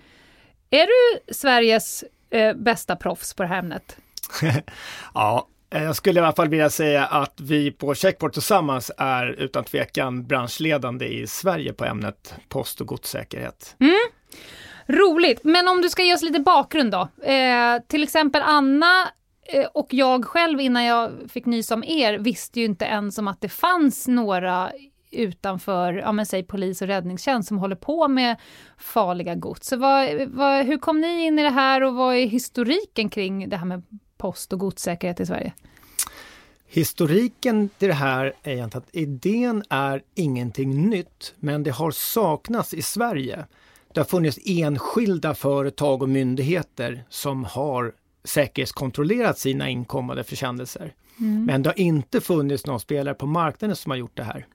är 0.71 0.87
du 0.87 1.35
Sveriges 1.35 2.05
eh, 2.31 2.55
bästa 2.55 2.97
proffs 2.97 3.35
på 3.35 3.43
det 3.43 3.49
här 3.49 3.59
ämnet? 3.59 3.97
Ja, 5.15 5.49
jag 5.71 5.97
skulle 5.97 6.21
i 6.21 6.23
alla 6.23 6.35
fall 6.35 6.49
vilja 6.49 6.71
säga 6.71 7.07
att 7.07 7.41
vi 7.41 7.71
på 7.71 7.95
Checkport 7.95 8.33
tillsammans 8.33 8.91
är 8.99 9.27
utan 9.27 9.65
tvekan 9.65 10.27
branschledande 10.27 11.07
i 11.07 11.27
Sverige 11.27 11.73
på 11.73 11.85
ämnet 11.85 12.35
post 12.49 12.81
och 12.81 12.87
godssäkerhet. 12.87 13.77
Roligt, 14.87 15.45
men 15.45 15.69
om 15.69 15.83
du 15.83 15.89
ska 15.89 16.03
ge 16.03 16.15
oss 16.15 16.23
lite 16.23 16.41
bakgrund 16.41 16.93
då. 16.93 17.09
Eh, 17.25 17.83
till 17.89 18.03
exempel 18.03 18.43
Anna 18.45 19.09
Eh, 19.47 19.67
och 19.75 19.95
jag 19.95 20.25
själv 20.25 20.61
innan 20.61 20.85
jag 20.85 21.13
fick 21.29 21.47
nys 21.47 21.71
om 21.71 21.85
er 21.85 22.19
visste 22.19 22.61
ju 22.61 22.67
inte 22.67 22.85
ens 22.85 23.19
om 23.19 23.29
att 23.29 23.41
det 23.41 23.49
fanns 23.49 24.09
några 24.09 24.73
utanför, 25.11 25.93
ja 25.93 26.13
men 26.13 26.27
säg 26.27 26.43
polis 26.43 26.83
och 26.83 26.89
räddningstjänst 26.89 27.49
som 27.49 27.59
håller 27.59 27.77
på 27.77 28.09
med 28.09 28.37
farliga 28.79 29.35
gods. 29.35 29.69
Så 29.69 29.77
vad, 29.77 30.29
vad, 30.29 30.67
hur 30.67 30.79
kom 30.79 31.01
ni 31.01 31.27
in 31.27 31.39
i 31.39 31.43
det 31.43 31.51
här 31.51 31.83
och 31.83 31.95
vad 31.95 32.17
är 32.17 32.27
historiken 32.27 33.09
kring 33.09 33.49
det 33.49 33.57
här 33.57 33.67
med 33.67 33.83
post 34.17 34.53
och 34.53 34.59
godssäkerhet 34.59 35.21
i 35.21 35.27
Sverige? 35.27 35.53
Historiken 36.67 37.69
till 37.79 37.89
det 37.89 37.95
här 37.95 38.33
är 38.43 38.53
egentligen 38.53 38.83
att 38.83 38.95
idén 38.95 39.63
är 39.69 40.03
ingenting 40.15 40.89
nytt, 40.89 41.35
men 41.37 41.63
det 41.63 41.71
har 41.71 41.91
saknats 41.91 42.75
i 42.75 42.83
Sverige. 42.83 43.47
Det 43.93 44.01
har 44.01 44.05
funnits 44.05 44.39
enskilda 44.45 45.35
företag 45.35 46.03
och 46.03 46.09
myndigheter 46.09 47.05
som 47.09 47.45
har 47.45 47.93
säkerhetskontrollerat 48.25 49.39
sina 49.39 49.69
inkommande 49.69 50.25
försändelser. 50.25 50.95
Men 51.47 51.63
det 51.63 51.69
har 51.69 51.79
inte 51.79 52.21
funnits 52.21 52.67
någon 52.67 52.81
spelare 52.81 53.15
på 53.15 53.27
marknaden 53.27 53.77
som 53.77 53.91
har 53.91 53.97
gjort 53.97 54.17
det 54.17 54.25
här. 54.25 54.47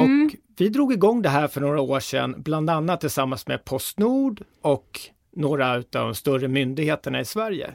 Och 0.00 0.36
vi 0.56 0.68
drog 0.68 0.92
igång 0.92 1.22
det 1.22 1.28
här 1.28 1.48
för 1.48 1.60
några 1.60 1.80
år 1.80 2.00
sedan, 2.00 2.34
bland 2.38 2.70
annat 2.70 3.00
tillsammans 3.00 3.46
med 3.46 3.64
Postnord 3.64 4.42
och 4.62 5.00
några 5.36 5.72
av 5.72 5.84
de 5.90 6.14
större 6.14 6.48
myndigheterna 6.48 7.20
i 7.20 7.24
Sverige. 7.24 7.74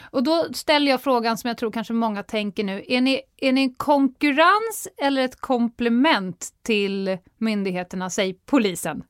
Och 0.00 0.22
då 0.22 0.46
ställer 0.52 0.90
jag 0.90 1.02
frågan 1.02 1.38
som 1.38 1.48
jag 1.48 1.58
tror 1.58 1.72
kanske 1.72 1.92
många 1.92 2.22
tänker 2.22 2.64
nu. 2.64 2.84
Är 2.88 3.00
ni, 3.00 3.20
är 3.36 3.52
ni 3.52 3.60
en 3.60 3.74
konkurrens 3.74 4.88
eller 5.02 5.24
ett 5.24 5.40
komplement 5.40 6.48
till 6.62 7.18
myndigheterna, 7.38 8.10
säg 8.10 8.34
polisen? 8.46 9.02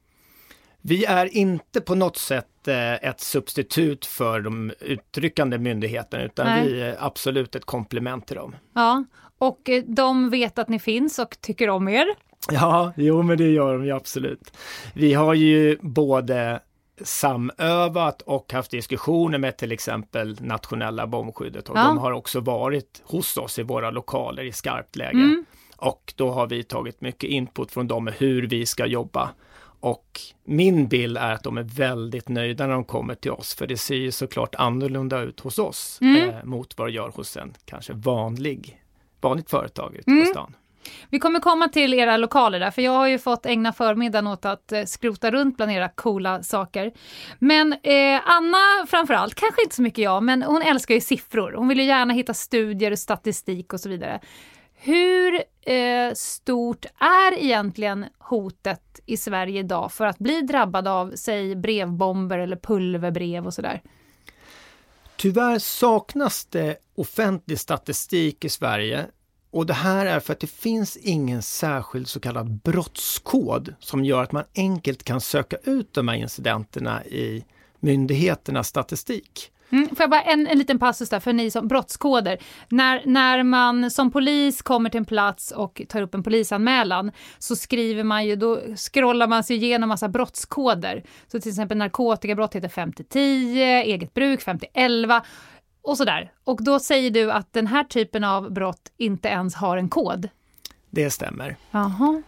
Vi 0.83 1.05
är 1.05 1.37
inte 1.37 1.81
på 1.81 1.95
något 1.95 2.17
sätt 2.17 2.50
ett 2.69 3.21
substitut 3.21 4.07
för 4.07 4.41
de 4.41 4.73
utryckande 4.81 5.59
myndigheterna 5.59 6.25
utan 6.25 6.47
Nej. 6.47 6.67
vi 6.73 6.81
är 6.83 6.97
absolut 6.99 7.55
ett 7.55 7.65
komplement 7.65 8.27
till 8.27 8.37
dem. 8.37 8.57
Ja, 8.75 9.05
och 9.39 9.69
eh, 9.69 9.83
de 9.87 10.31
vet 10.31 10.59
att 10.59 10.69
ni 10.69 10.79
finns 10.79 11.19
och 11.19 11.37
tycker 11.41 11.71
om 11.71 11.89
er. 11.89 12.07
Ja, 12.51 12.93
jo 12.97 13.23
men 13.23 13.39
det 13.39 13.49
gör 13.51 13.73
de 13.73 13.85
ju 13.85 13.93
absolut. 13.93 14.53
Vi 14.95 15.15
har 15.15 15.35
ju 15.35 15.79
både 15.81 16.61
samövat 17.03 18.23
och 18.23 18.53
haft 18.53 18.71
diskussioner 18.71 19.39
med 19.39 19.57
till 19.57 19.73
exempel 19.73 20.37
nationella 20.41 21.07
bombskyddet 21.07 21.69
och 21.69 21.79
Ja. 21.79 21.83
de 21.85 21.99
har 21.99 22.13
också 22.13 22.41
varit 22.41 23.03
hos 23.05 23.37
oss 23.37 23.59
i 23.59 23.63
våra 23.63 23.91
lokaler 23.91 24.43
i 24.43 24.53
skarpt 24.53 24.97
läge. 24.97 25.11
Mm. 25.19 25.45
Och 25.77 26.13
då 26.17 26.31
har 26.31 26.47
vi 26.47 26.63
tagit 26.63 27.01
mycket 27.01 27.31
input 27.31 27.73
från 27.73 27.89
dem 27.89 28.11
hur 28.19 28.47
vi 28.47 28.67
ska 28.67 28.87
jobba. 28.87 29.31
Och 29.81 30.21
min 30.45 30.89
bild 30.89 31.17
är 31.17 31.33
att 31.33 31.43
de 31.43 31.59
är 31.59 31.63
väldigt 31.63 32.29
nöjda 32.29 32.67
när 32.67 32.75
de 32.75 32.85
kommer 32.85 33.15
till 33.15 33.31
oss, 33.31 33.55
för 33.55 33.67
det 33.67 33.77
ser 33.77 33.95
ju 33.95 34.11
såklart 34.13 34.55
annorlunda 34.55 35.21
ut 35.21 35.41
hos 35.41 35.59
oss 35.59 35.99
Mm. 36.01 36.29
eh, 36.31 36.45
mot 36.45 36.79
vad 36.79 36.89
det 36.89 36.93
gör 36.93 37.09
hos 37.09 37.37
en 37.37 37.55
kanske 37.65 37.93
vanlig, 37.93 38.81
vanligt 39.21 39.51
företag 39.51 39.95
ute 39.97 40.11
Mm. 40.11 40.25
på 40.25 40.31
stan. 40.31 40.57
Vi 41.11 41.19
kommer 41.19 41.41
komma 41.41 41.69
till 41.69 41.95
era 41.95 42.17
lokaler 42.17 42.61
där, 42.61 42.71
för 42.71 42.83
jag 42.83 42.93
har 42.93 43.07
ju 43.07 43.19
fått 43.19 43.47
ägna 43.47 43.73
förmiddagen 43.73 44.27
åt 44.27 44.45
att 44.45 44.73
eh, 44.73 44.85
skrota 44.85 45.31
runt 45.31 45.57
bland 45.57 45.73
era 45.73 45.89
coola 45.89 46.43
saker. 46.43 46.93
Men 47.39 47.73
eh, 47.73 48.21
Anna 48.25 48.87
framförallt, 48.89 49.35
kanske 49.35 49.63
inte 49.63 49.75
så 49.77 49.83
mycket 49.83 50.05
jag, 50.05 50.23
men 50.23 50.43
hon 50.43 50.63
älskar 50.63 50.95
ju 50.95 51.01
siffror. 51.01 51.53
Hon 51.57 51.69
vill 51.69 51.79
ju 51.79 51.85
gärna 51.85 52.15
hitta 52.15 52.35
studier, 52.35 52.97
statistik 52.97 53.73
och 53.73 53.81
så 53.81 53.89
vidare. 53.89 54.21
Hur 54.83 55.43
eh, 55.61 56.15
stort 56.15 56.85
är 56.99 57.39
egentligen 57.39 58.07
hotet 58.19 59.01
i 59.07 59.17
Sverige 59.17 59.61
idag 59.61 59.93
för 59.93 60.07
att 60.07 60.19
bli 60.19 60.41
drabbad 60.41 60.89
av, 60.89 61.13
säg 61.15 61.57
brevbomber 61.57 62.39
eller 62.39 62.57
pulverbrev 62.57 63.47
och 63.47 63.55
sådär? 63.55 63.83
Tyvärr 65.17 65.59
saknas 65.59 66.45
det 66.45 66.77
offentlig 66.95 67.59
statistik 67.59 68.45
i 68.45 68.49
Sverige 68.49 69.07
och 69.51 69.67
det 69.67 69.75
här 69.75 70.07
är 70.07 70.21
för 70.21 70.33
att 70.33 70.41
det 70.41 70.51
finns 70.51 70.97
ingen 70.97 71.43
särskild 71.43 72.09
så 72.09 72.21
kallad 72.21 72.51
brottskod 72.51 73.75
som 73.79 74.05
gör 74.05 74.23
att 74.23 74.33
man 74.33 74.45
enkelt 74.55 75.03
kan 75.03 75.21
söka 75.21 75.57
ut 75.65 75.95
de 75.95 76.09
här 76.09 76.17
incidenterna 76.17 77.05
i 77.05 77.45
myndigheternas 77.81 78.69
statistik. 78.69 79.53
Mm, 79.73 79.89
får 79.89 80.01
jag 80.01 80.11
bara 80.11 80.23
en, 80.23 80.47
en 80.47 80.59
liten 80.59 80.79
passus 80.79 81.09
där 81.09 81.21
för 81.21 81.33
ni 81.33 81.51
som 81.51 81.69
brottskoder. 81.69 82.39
När, 82.69 83.03
när 83.07 83.43
man 83.43 83.91
som 83.91 84.11
polis 84.11 84.63
kommer 84.63 84.91
till 84.91 84.99
en 84.99 85.05
plats 85.05 85.51
och 85.51 85.83
tar 85.89 86.03
upp 86.03 86.15
en 86.15 86.23
polisanmälan 86.23 87.13
så 87.39 87.57
skriver 87.57 88.05
man 88.05 88.27
ju, 88.27 88.37
då 88.37 88.61
scrollar 88.77 89.27
man 89.27 89.45
sig 89.45 89.57
igenom 89.57 89.89
massa 89.89 90.09
brottskoder. 90.09 91.05
Så 91.33 91.41
till 91.41 91.51
exempel 91.51 91.79
narkotikabrott 91.79 92.55
heter 92.55 92.69
5-10, 92.69 93.17
eget 93.83 94.15
bruk 94.15 94.41
5-11 94.41 95.21
och 95.83 95.97
sådär. 95.97 96.33
Och 96.45 96.65
då 96.65 96.79
säger 96.79 97.11
du 97.11 97.33
att 97.33 97.53
den 97.53 97.67
här 97.67 97.85
typen 97.85 98.25
av 98.25 98.53
brott 98.53 98.93
inte 98.97 99.29
ens 99.29 99.55
har 99.55 99.77
en 99.77 99.89
kod. 99.89 100.29
Det 100.91 101.11
stämmer. 101.11 101.57
Jaha. 101.71 102.23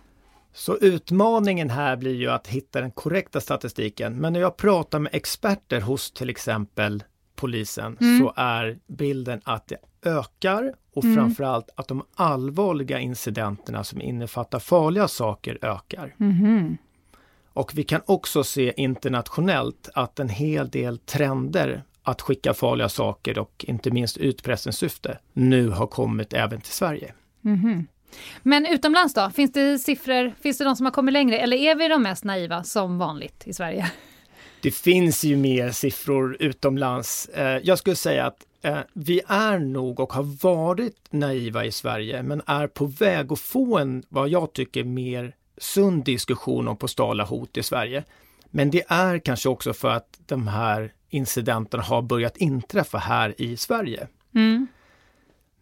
Så 0.54 0.76
utmaningen 0.76 1.70
här 1.70 1.96
blir 1.96 2.14
ju 2.14 2.30
att 2.30 2.46
hitta 2.46 2.80
den 2.80 2.90
korrekta 2.90 3.40
statistiken. 3.40 4.20
Men 4.20 4.32
när 4.32 4.40
jag 4.40 4.56
pratar 4.56 4.98
med 4.98 5.14
experter 5.14 5.80
hos 5.80 6.10
till 6.10 6.30
exempel 6.30 7.02
polisen 7.42 7.96
så 8.20 8.32
är 8.36 8.78
bilden 8.86 9.40
att 9.44 9.68
det 9.68 9.76
ökar 10.10 10.74
och 10.94 11.04
framförallt 11.14 11.70
att 11.76 11.88
de 11.88 12.02
allvarliga 12.14 12.98
incidenterna 12.98 13.84
som 13.84 14.00
innefattar 14.00 14.58
farliga 14.58 15.08
saker 15.08 15.58
ökar. 15.62 16.14
Och 17.52 17.72
vi 17.74 17.84
kan 17.84 18.00
också 18.06 18.44
se 18.44 18.72
internationellt 18.76 19.88
att 19.94 20.18
en 20.18 20.28
hel 20.28 20.68
del 20.70 20.98
trender 20.98 21.82
att 22.02 22.20
skicka 22.22 22.54
farliga 22.54 22.88
saker 22.88 23.38
och 23.38 23.64
inte 23.68 23.90
minst 23.90 24.16
utpressningssyfte 24.16 25.18
nu 25.32 25.68
har 25.68 25.86
kommit 25.86 26.32
även 26.32 26.60
till 26.60 26.72
Sverige. 26.72 27.14
Men 28.42 28.66
utomlands 28.66 29.14
då? 29.14 29.30
Finns 29.30 29.52
det 29.52 29.78
siffror, 29.78 30.32
finns 30.42 30.58
det 30.58 30.64
de 30.64 30.76
som 30.76 30.86
har 30.86 30.90
kommit 30.92 31.12
längre 31.12 31.38
eller 31.38 31.56
är 31.56 31.74
vi 31.74 31.88
de 31.88 32.02
mest 32.02 32.24
naiva 32.24 32.64
som 32.64 32.98
vanligt 32.98 33.42
i 33.46 33.52
Sverige? 33.52 33.90
Det 34.62 34.70
finns 34.70 35.24
ju 35.24 35.36
mer 35.36 35.70
siffror 35.70 36.36
utomlands. 36.40 37.26
Eh, 37.28 37.60
Jag 37.62 37.78
skulle 37.78 37.96
säga 37.96 38.26
att 38.26 38.46
eh, 38.62 38.78
vi 38.92 39.20
är 39.26 39.58
nog 39.58 40.00
och 40.00 40.12
har 40.12 40.22
varit 40.42 40.96
naiva 41.10 41.64
i 41.64 41.72
Sverige 41.72 42.22
men 42.22 42.42
är 42.46 42.66
på 42.66 42.86
väg 42.86 43.32
att 43.32 43.38
få 43.40 43.78
en, 43.78 44.02
vad 44.08 44.28
jag 44.28 44.52
tycker, 44.52 44.84
mer 44.84 45.34
sund 45.58 46.04
diskussion 46.04 46.68
om 46.68 46.76
postala 46.76 47.24
hot 47.24 47.56
i 47.56 47.62
Sverige. 47.62 48.04
Men 48.50 48.70
det 48.70 48.82
är 48.88 49.18
kanske 49.18 49.48
också 49.48 49.72
för 49.72 49.88
att 49.90 50.18
de 50.26 50.48
här 50.48 50.92
incidenterna 51.10 51.82
har 51.82 52.02
börjat 52.02 52.36
inträffa 52.36 52.98
här 52.98 53.34
i 53.38 53.56
Sverige. 53.56 54.06
Mm. 54.34 54.66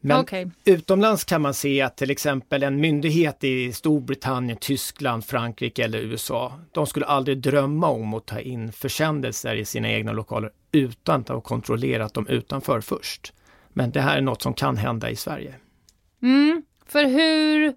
Men 0.00 0.20
Okej. 0.20 0.50
utomlands 0.64 1.24
kan 1.24 1.42
man 1.42 1.54
se 1.54 1.82
att 1.82 1.96
till 1.96 2.10
exempel 2.10 2.62
en 2.62 2.80
myndighet 2.80 3.44
i 3.44 3.72
Storbritannien, 3.72 4.58
Tyskland, 4.60 5.24
Frankrike 5.24 5.84
eller 5.84 5.98
USA, 5.98 6.52
de 6.72 6.86
skulle 6.86 7.06
aldrig 7.06 7.38
drömma 7.38 7.88
om 7.88 8.14
att 8.14 8.26
ta 8.26 8.40
in 8.40 8.72
försändelser 8.72 9.54
i 9.54 9.64
sina 9.64 9.90
egna 9.90 10.12
lokaler 10.12 10.50
utan 10.72 11.20
att 11.20 11.28
ha 11.28 11.40
kontrollerat 11.40 12.14
dem 12.14 12.26
utanför 12.26 12.80
först. 12.80 13.32
Men 13.68 13.90
det 13.90 14.00
här 14.00 14.16
är 14.16 14.20
något 14.20 14.42
som 14.42 14.54
kan 14.54 14.76
hända 14.76 15.10
i 15.10 15.16
Sverige. 15.16 15.54
Mm, 16.22 16.62
för 16.86 17.04
hur, 17.04 17.74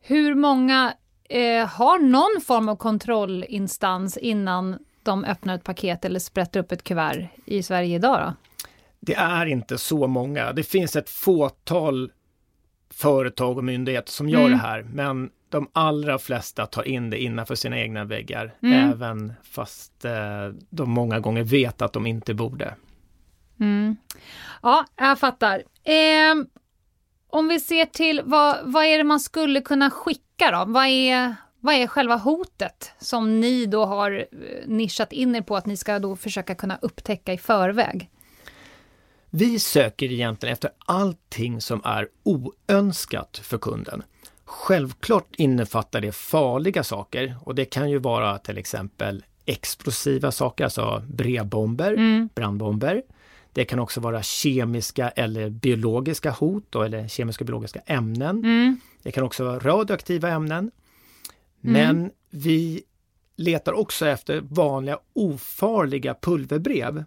hur 0.00 0.34
många 0.34 0.94
eh, 1.28 1.66
har 1.66 1.98
någon 1.98 2.40
form 2.46 2.68
av 2.68 2.76
kontrollinstans 2.76 4.16
innan 4.16 4.78
de 5.02 5.24
öppnar 5.24 5.54
ett 5.54 5.64
paket 5.64 6.04
eller 6.04 6.20
sprätter 6.20 6.60
upp 6.60 6.72
ett 6.72 6.84
kuvert 6.84 7.28
i 7.44 7.62
Sverige 7.62 7.94
idag 7.94 8.20
då? 8.20 8.34
Det 9.00 9.14
är 9.14 9.46
inte 9.46 9.78
så 9.78 10.06
många. 10.06 10.52
Det 10.52 10.62
finns 10.62 10.96
ett 10.96 11.10
fåtal 11.10 12.12
företag 12.90 13.58
och 13.58 13.64
myndigheter 13.64 14.12
som 14.12 14.28
gör 14.28 14.48
det 14.50 14.56
här, 14.56 14.82
men 14.82 15.30
de 15.48 15.68
allra 15.72 16.18
flesta 16.18 16.66
tar 16.66 16.88
in 16.88 17.10
det 17.10 17.22
innanför 17.22 17.54
sina 17.54 17.78
egna 17.78 18.04
väggar, 18.04 18.54
även 18.92 19.32
fast 19.42 20.04
eh, 20.04 20.48
de 20.70 20.90
många 20.90 21.20
gånger 21.20 21.42
vet 21.42 21.82
att 21.82 21.92
de 21.92 22.06
inte 22.06 22.34
borde. 22.34 22.74
Ja, 24.62 24.84
jag 24.96 25.18
fattar. 25.18 25.62
Ehm, 25.84 26.46
om 27.30 27.48
vi 27.48 27.60
ser 27.60 27.84
till 27.84 28.20
vad, 28.24 28.56
vad 28.62 28.84
är 28.84 28.98
det 28.98 29.04
man 29.04 29.20
skulle 29.20 29.60
kunna 29.60 29.90
skicka 29.90 30.50
då? 30.50 30.64
Vad 30.66 30.86
är, 30.86 31.34
vad 31.60 31.74
är 31.74 31.86
själva 31.86 32.16
hotet 32.16 32.92
som 32.98 33.40
ni 33.40 33.66
då 33.66 33.84
har 33.84 34.12
eh, 34.12 34.26
nischat 34.66 35.12
in 35.12 35.36
er 35.36 35.42
på 35.42 35.56
att 35.56 35.66
ni 35.66 35.76
ska 35.76 35.98
då 35.98 36.16
försöka 36.16 36.54
kunna 36.54 36.78
upptäcka 36.82 37.32
i 37.32 37.38
förväg? 37.38 38.10
Vi 39.30 39.58
söker 39.58 40.12
egentligen 40.12 40.52
efter 40.52 40.70
allting 40.78 41.60
som 41.60 41.80
är 41.84 42.08
oönskat 42.22 43.40
för 43.42 43.58
kunden. 43.58 44.02
Självklart 44.44 45.34
innefattar 45.36 46.00
det 46.00 46.12
farliga 46.12 46.84
saker 46.84 47.36
och 47.42 47.54
det 47.54 47.64
kan 47.64 47.90
ju 47.90 47.98
vara 47.98 48.38
till 48.38 48.58
exempel 48.58 49.24
explosiva 49.46 50.32
saker, 50.32 50.64
alltså 50.64 51.02
brevbomber, 51.08 52.28
brandbomber. 52.34 53.02
Det 53.52 53.64
kan 53.64 53.78
också 53.78 54.00
vara 54.00 54.22
kemiska 54.22 55.08
eller 55.08 55.50
biologiska 55.50 56.30
hot 56.30 56.64
då, 56.70 56.82
eller 56.82 57.08
kemiska 57.08 57.42
och 57.42 57.46
biologiska 57.46 57.80
ämnen. 57.86 58.42
Det 59.02 59.12
kan 59.12 59.24
också 59.24 59.44
vara 59.44 59.58
radioaktiva 59.58 60.28
ämnen. 60.28 60.70
Men 61.60 62.10
vi 62.30 62.82
letar 63.36 63.72
också 63.72 64.06
efter 64.06 64.40
vanliga 64.40 64.98
ofarliga 65.12 66.14
pulverbrev 66.14 67.04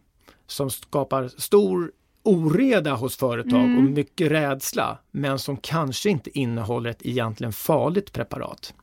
som 0.47 0.69
skapar 0.69 1.27
stor 1.27 1.91
oreda 2.23 2.93
hos 2.93 3.17
företag 3.17 3.77
och 3.77 3.83
mycket 3.83 4.31
rädsla, 4.31 4.97
men 5.11 5.39
som 5.39 5.57
kanske 5.57 6.09
inte 6.09 6.39
innehåller 6.39 6.89
ett 6.89 7.05
egentligen 7.05 7.53
farligt 7.53 8.13
preparat. 8.13 8.73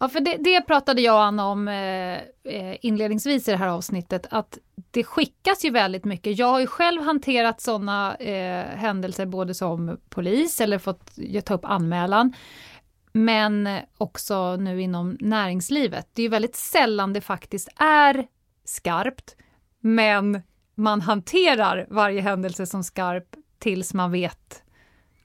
Ja, 0.00 0.08
för 0.08 0.20
det, 0.20 0.36
det 0.40 0.60
pratade 0.60 1.02
jag 1.02 1.14
och 1.14 1.22
Anna 1.22 1.46
om 1.46 1.68
eh, 1.68 2.18
eh, 2.44 2.76
inledningsvis 2.80 3.48
i 3.48 3.50
det 3.50 3.56
här 3.56 3.68
avsnittet, 3.68 4.26
att 4.30 4.58
det 4.90 5.04
skickas 5.04 5.64
ju 5.64 5.70
väldigt 5.70 6.04
mycket. 6.04 6.38
Jag 6.38 6.46
har 6.46 6.60
ju 6.60 6.66
själv 6.66 7.02
hanterat 7.02 7.60
sådana 7.60 8.16
eh, 8.16 8.66
händelser 8.66 9.26
både 9.26 9.54
som 9.54 9.98
polis 10.08 10.60
eller 10.60 10.78
fått 10.78 11.10
ta 11.44 11.54
upp 11.54 11.64
anmälan, 11.64 12.32
men 13.12 13.68
också 13.98 14.56
nu 14.56 14.82
inom 14.82 15.16
näringslivet. 15.20 16.08
Det 16.12 16.22
är 16.22 16.24
ju 16.24 16.30
väldigt 16.30 16.56
sällan 16.56 17.12
det 17.12 17.20
faktiskt 17.20 17.68
är 17.76 18.26
skarpt, 18.64 19.36
men 19.80 20.42
man 20.78 21.00
hanterar 21.00 21.86
varje 21.90 22.20
händelse 22.20 22.66
som 22.66 22.84
skarp 22.84 23.26
tills 23.58 23.94
man 23.94 24.12
vet 24.12 24.62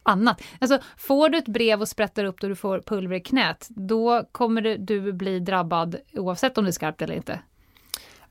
annat. 0.04 0.41
Alltså, 0.60 0.80
får 0.97 1.30
du 1.30 1.38
ett 1.38 1.47
brev 1.47 1.82
och 1.82 1.88
sprättar 1.88 2.26
upp 2.26 2.41
det 2.41 2.47
och 2.47 2.49
du 2.49 2.56
får 2.56 2.80
pulver 2.80 3.16
i 3.16 3.20
knät, 3.20 3.68
då 3.70 4.24
kommer 4.32 4.62
du, 4.62 4.78
du 4.78 5.14
bli 5.14 5.39
drabbad 5.39 5.95
oavsett 6.14 6.58
om 6.58 6.64
det 6.64 6.70
är 6.70 6.72
skarpt 6.72 7.01
eller 7.01 7.16
inte. 7.16 7.39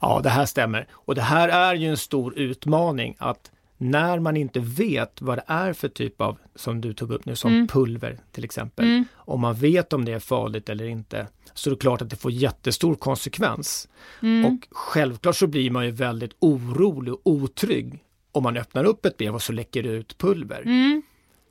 Ja, 0.01 0.21
det 0.23 0.31
här 0.31 0.47
stämmer. 0.47 0.87
Och 0.93 1.15
det 1.15 1.23
här 1.23 1.49
är 1.49 1.75
ju 1.75 1.89
en 1.89 1.97
stor 1.97 2.39
utmaning 2.39 3.17
att 3.19 3.51
när 3.83 4.19
man 4.19 4.37
inte 4.37 4.61
vet 4.61 5.23
vad 5.23 5.39
det 5.39 5.45
är 5.47 5.73
för 5.73 5.89
typ 5.89 6.21
av, 6.21 6.39
som 6.55 6.81
du 6.81 6.93
tog 6.95 7.11
upp 7.11 7.25
nu, 7.25 7.37
som 7.37 7.67
pulver 7.67 8.19
till 8.33 8.45
exempel. 8.45 9.05
Om 9.15 9.41
man 9.41 9.55
vet 9.55 9.93
om 9.93 10.05
det 10.05 10.13
är 10.13 10.19
farligt 10.19 10.69
eller 10.69 10.85
inte, 10.85 11.27
så 11.55 11.71
är 11.71 11.75
det 11.75 11.81
klart 11.81 12.03
att 12.03 12.11
det 12.11 12.17
får 12.17 12.31
jättestor 12.31 12.95
konsekvens. 12.95 13.89
Och 14.47 14.69
självklart 14.71 15.37
så 15.37 15.47
blir 15.47 15.71
man 15.71 15.85
ju 15.85 15.91
väldigt 15.91 16.37
orolig 16.39 17.15
och 17.15 17.21
otrygg 17.25 17.99
om 18.33 18.43
man 18.43 18.57
öppnar 18.57 18.85
upp 18.85 19.07
ett 19.07 19.17
brev 19.17 19.35
och 19.35 19.43
så 19.43 19.53
läcker 19.53 19.83
det 19.83 19.89
ut 19.89 20.19
pulver. 20.19 20.65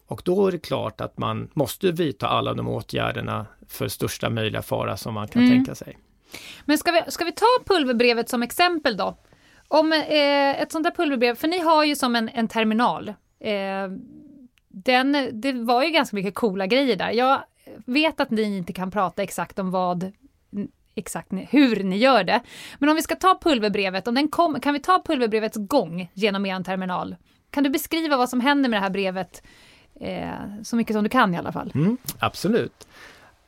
Och 0.08 0.22
då 0.26 0.48
är 0.48 0.52
det 0.52 0.60
klart 0.60 1.02
att 1.02 1.18
man 1.18 1.50
måste 1.54 1.92
vidta 1.92 2.28
alla 2.28 2.54
de 2.54 2.68
åtgärderna 2.68 3.46
för 3.68 3.88
största 3.88 4.30
möjliga 4.30 4.62
fara 4.62 4.98
som 4.98 5.14
man 5.14 5.28
kan 5.28 5.50
tänka 5.50 5.76
sig. 5.76 5.98
Men 6.66 6.78
ska 6.78 6.92
vi, 6.92 7.12
ska 7.12 7.26
vi 7.26 7.32
ta 7.32 7.46
pulverbrevet 7.66 8.30
som 8.30 8.44
exempel 8.44 8.98
då? 8.98 9.18
Om 9.72 9.94
eh, 9.94 10.62
ett 10.62 10.72
sånt 10.72 10.84
där 10.84 10.92
pulverbrev, 10.92 11.36
för 11.36 11.48
ni 11.48 11.60
har 11.60 11.84
ju 11.84 11.96
som 11.96 12.16
en, 12.16 12.30
en 12.30 12.48
terminal. 12.48 13.10
Eh, 13.40 13.88
den, 14.68 15.30
det 15.32 15.54
var 15.54 15.84
ju 15.84 15.90
ganska 15.90 16.16
mycket 16.16 16.36
coola 16.36 16.68
grejer 16.68 16.96
där. 16.96 17.12
Jag 17.12 17.42
vet 17.86 18.20
att 18.20 18.30
ni 18.30 18.58
inte 18.58 18.74
kan 18.74 18.92
prata 18.92 19.24
exakt 19.24 19.60
om 19.60 19.72
vad 19.72 20.12
exakt 20.96 21.32
hur 21.50 21.84
ni 21.84 21.98
gör 21.98 22.24
det. 22.24 22.42
Men 22.80 22.90
om 22.90 22.96
vi 22.96 23.02
ska 23.02 23.16
ta 23.16 23.40
pulverbrevet, 23.42 24.08
om 24.08 24.16
den 24.16 24.28
kom, 24.28 24.60
kan 24.60 24.74
vi 24.74 24.80
ta 24.80 25.02
pulverbrevets 25.06 25.58
gång 25.58 26.12
genom 26.14 26.46
er 26.46 26.64
terminal? 26.64 27.16
Kan 27.50 27.64
du 27.64 27.70
beskriva 27.70 28.18
vad 28.18 28.30
som 28.30 28.42
händer 28.42 28.70
med 28.70 28.78
det 28.78 28.84
här 28.84 28.90
brevet 28.90 29.44
eh, 30.00 30.64
så 30.64 30.76
mycket 30.76 30.94
som 30.94 31.04
du 31.04 31.10
kan 31.10 31.34
i 31.34 31.38
alla 31.38 31.52
fall? 31.52 31.72
Mm, 31.76 31.98
absolut. 32.20 32.88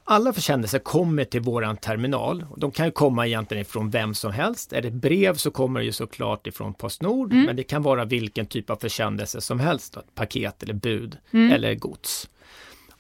Alla 0.04 0.34
försändelser 0.34 0.80
kommer 0.80 1.24
till 1.24 1.42
våran 1.42 1.78
terminal. 1.78 2.46
De 2.58 2.72
kan 2.72 2.92
komma 2.92 3.28
egentligen 3.28 3.62
ifrån 3.62 3.90
vem 3.90 4.14
som 4.14 4.32
helst. 4.32 4.74
Är 4.74 4.82
det 4.82 4.92
brev 4.92 5.36
så 5.36 5.52
kommer 5.52 5.80
det 5.80 5.86
ju 5.86 5.92
såklart 5.92 6.48
ifrån 6.48 6.74
Postnord, 6.74 7.34
men 7.34 7.56
det 7.56 7.64
kan 7.64 7.84
vara 7.84 8.06
vilken 8.06 8.46
typ 8.46 8.70
av 8.70 8.76
försändelse 8.76 9.42
som 9.42 9.60
helst. 9.60 9.98
Ett 9.98 10.16
paket 10.16 10.64
eller 10.64 10.74
bud 10.74 11.18
eller 11.32 11.76
gods. 11.76 12.30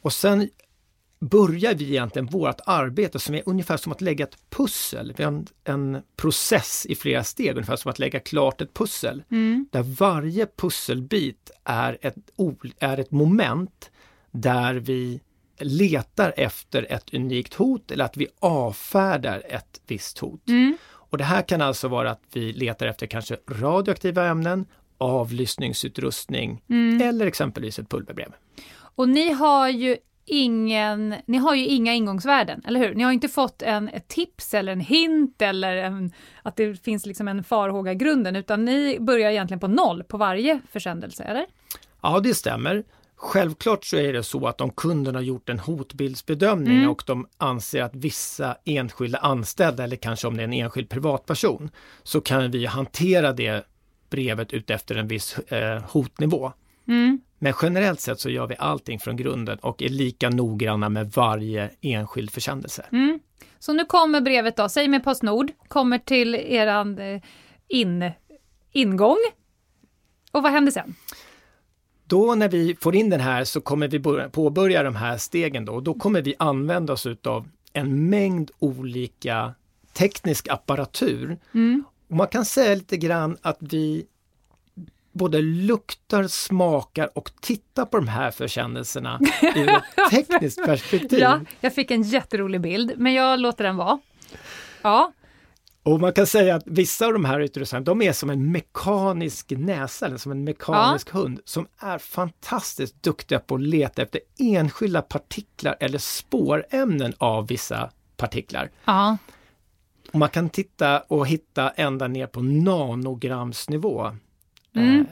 Och 0.02 0.14
sen 0.14 0.50
börjar 1.20 1.74
vi 1.74 1.90
egentligen 1.90 2.26
vårt 2.26 2.60
arbete 2.66 3.20
som 3.20 3.36
är 3.36 3.42
ungefär 3.46 3.78
som 3.78 3.92
att 3.92 4.02
lägga 4.02 4.26
ett 4.26 4.38
pussel. 4.50 5.14
Vi 5.18 5.24
har 5.24 5.32
en, 5.32 5.48
en 5.64 6.02
process 6.16 6.86
i 6.90 6.96
flera 6.96 7.24
steg, 7.24 7.52
ungefär 7.52 7.76
som 7.76 7.92
att 7.92 8.00
lägga 8.00 8.20
klart 8.20 8.62
ett 8.62 8.74
pussel. 8.74 9.24
Där 9.72 9.84
varje 9.84 10.48
pusselbit 10.58 11.52
är 11.64 11.98
ett, 12.02 12.16
är 12.80 13.00
ett 13.00 13.12
moment 13.12 13.92
där 14.32 14.74
vi 14.74 15.22
letar 15.60 16.34
efter 16.38 16.92
ett 16.92 17.14
unikt 17.14 17.54
hot 17.54 17.92
eller 17.92 18.06
att 18.06 18.18
vi 18.18 18.28
avfärdar 18.40 19.44
ett 19.50 19.82
visst 19.88 20.18
hot. 20.20 20.42
Och 20.86 21.18
det 21.18 21.24
här 21.24 21.42
kan 21.42 21.62
alltså 21.62 21.88
vara 21.88 22.12
att 22.12 22.22
vi 22.34 22.54
letar 22.54 22.88
efter 22.88 23.08
kanske 23.08 23.38
radioaktiva 23.50 24.26
ämnen, 24.26 24.66
avlyssningsutrustning 24.98 26.64
eller 27.02 27.26
exempelvis 27.26 27.80
ett 27.80 27.90
pulverbrev. 27.90 28.34
Och 28.76 29.10
ni 29.10 29.32
har 29.32 29.70
ju 29.70 29.98
ingen, 30.26 31.16
ni 31.26 31.38
har 31.38 31.56
ju 31.56 31.66
inga 31.66 31.94
ingångsvärden, 31.94 32.62
eller 32.68 32.80
hur? 32.80 32.96
Ni 32.96 33.04
har 33.04 33.12
inte 33.12 33.28
fått 33.28 33.62
en, 33.62 33.90
ett 33.90 34.08
tips 34.08 34.54
eller 34.54 34.72
en 34.72 34.80
hint 34.80 35.42
eller 35.42 35.76
en, 35.76 36.12
att 36.44 36.56
det 36.56 36.84
finns 36.84 37.06
liksom 37.06 37.28
en 37.28 37.44
farhåga 37.44 37.92
i 37.92 37.96
grunden, 37.96 38.36
utan 38.36 38.66
ni 38.66 38.98
börjar 39.00 39.32
egentligen 39.32 39.60
på 39.60 39.68
noll 39.68 40.04
på 40.04 40.18
varje 40.18 40.60
försändelse, 40.72 41.24
eller? 41.24 41.46
Ja, 42.02 42.20
det 42.20 42.34
stämmer. 42.34 42.84
Självklart 43.26 43.86
så 43.86 43.98
är 43.98 44.14
det 44.14 44.24
så 44.24 44.48
att 44.48 44.62
om 44.62 44.70
kunden 44.72 45.16
har 45.16 45.22
gjort 45.22 45.50
en 45.50 45.60
hotbildsbedömning 45.60 46.78
Mm. 46.78 46.90
och 46.90 47.04
de 47.06 47.28
anser 47.38 47.82
att 47.82 47.96
vissa 47.96 48.58
enskilda 48.66 49.18
anställda 49.18 49.84
eller 49.84 49.96
kanske 49.96 50.28
om 50.28 50.38
det 50.38 50.44
är 50.44 50.48
en 50.48 50.54
enskild 50.54 50.90
privatperson 50.90 51.70
så 52.04 52.22
kan 52.22 52.52
vi 52.52 52.66
hantera 52.66 53.34
det 53.34 53.66
brevet 54.10 54.54
utefter 54.54 54.96
en 54.96 55.08
viss 55.08 55.38
eh, 55.38 55.84
hotnivå. 55.84 56.52
Mm. 56.88 57.22
Men 57.40 57.54
generellt 57.62 58.00
sett 58.00 58.20
så 58.20 58.30
gör 58.30 58.48
vi 58.48 58.56
allting 58.60 59.00
från 59.00 59.18
grunden 59.18 59.60
och 59.60 59.82
är 59.82 59.90
lika 59.90 60.30
noggranna 60.30 60.90
med 60.90 61.12
varje 61.12 61.70
enskild 61.82 62.32
försändelse. 62.32 62.86
Mm. 62.92 63.20
Så 63.60 63.74
nu 63.74 63.86
kommer 63.86 64.22
brevet 64.22 64.58
då, 64.58 64.70
säg 64.70 64.88
med 64.88 65.04
Postnord, 65.04 65.52
kommer 65.68 65.98
till 65.98 66.36
eran 66.36 67.00
eh, 67.00 67.22
in, 67.68 68.12
ingång. 68.72 69.18
Och 70.32 70.44
vad 70.44 70.52
händer 70.52 70.72
sen? 70.72 70.96
Då 72.14 72.36
när 72.36 72.50
vi 72.50 72.76
får 72.82 72.96
in 72.96 73.10
den 73.10 73.20
här 73.20 73.44
så 73.44 73.62
kommer 73.62 73.88
vi 73.88 74.00
börja- 74.00 74.30
påbörja 74.30 74.84
de 74.84 74.96
här 74.96 75.18
stegen 75.18 75.66
då. 75.66 75.80
Då 75.82 75.94
kommer 75.94 76.22
vi 76.22 76.36
använda 76.40 76.94
oss 76.94 77.06
utav 77.06 77.48
en 77.74 78.10
mängd 78.10 78.52
olika 78.60 79.54
teknisk 79.94 80.48
apparatur. 80.48 81.38
Och 82.10 82.16
man 82.16 82.28
kan 82.28 82.46
säga 82.46 82.76
lite 82.76 82.98
grann 82.98 83.38
att 83.42 83.58
vi 83.60 84.06
både 85.12 85.42
luktar, 85.42 86.28
smakar 86.28 87.18
och 87.18 87.32
tittar 87.42 87.86
på 87.86 87.98
de 87.98 88.08
här 88.08 88.32
försändelserna 88.32 89.20
ur 89.56 89.70
ett 89.70 89.84
tekniskt 90.12 90.66
perspektiv. 90.66 91.20
Ja, 91.20 91.40
jag 91.62 91.76
fick 91.76 91.92
en 91.92 92.02
jätterolig 92.04 92.62
bild, 92.62 92.94
men 92.98 93.14
jag 93.14 93.40
låter 93.40 93.64
den 93.64 93.76
vara. 93.78 94.00
Ja, 94.82 95.12
Och 95.84 96.00
man 96.00 96.14
kan 96.14 96.28
säga 96.28 96.56
att 96.56 96.64
vissa 96.66 97.06
av 97.06 97.14
de 97.14 97.26
här 97.26 97.40
utrustningarna, 97.40 97.86
de 97.86 98.02
är 98.02 98.14
som 98.14 98.30
en 98.30 98.52
mekanisk 98.52 99.52
näsa, 99.52 100.06
eller 100.06 100.18
som 100.18 100.32
en 100.32 100.44
mekanisk 100.44 101.10
hund, 101.10 101.40
som 101.46 101.68
är 101.80 101.98
fantastiskt 101.98 103.04
duktiga 103.04 103.40
på 103.40 103.56
att 103.56 103.62
leta 103.62 104.02
efter 104.02 104.22
enskilda 104.40 105.02
partiklar 105.02 105.78
eller 105.80 105.98
spårämnen 105.98 107.14
av 107.18 107.48
vissa 107.48 107.90
partiklar. 108.18 108.70
ja. 108.86 109.18
Och 110.14 110.20
man 110.20 110.30
kan 110.30 110.50
titta 110.50 111.00
och 111.00 111.28
hitta 111.28 111.70
ända 111.70 112.08
ner 112.08 112.28
på 112.28 112.42
nanogramsnivå. 112.42 114.12
Mm. 114.76 115.06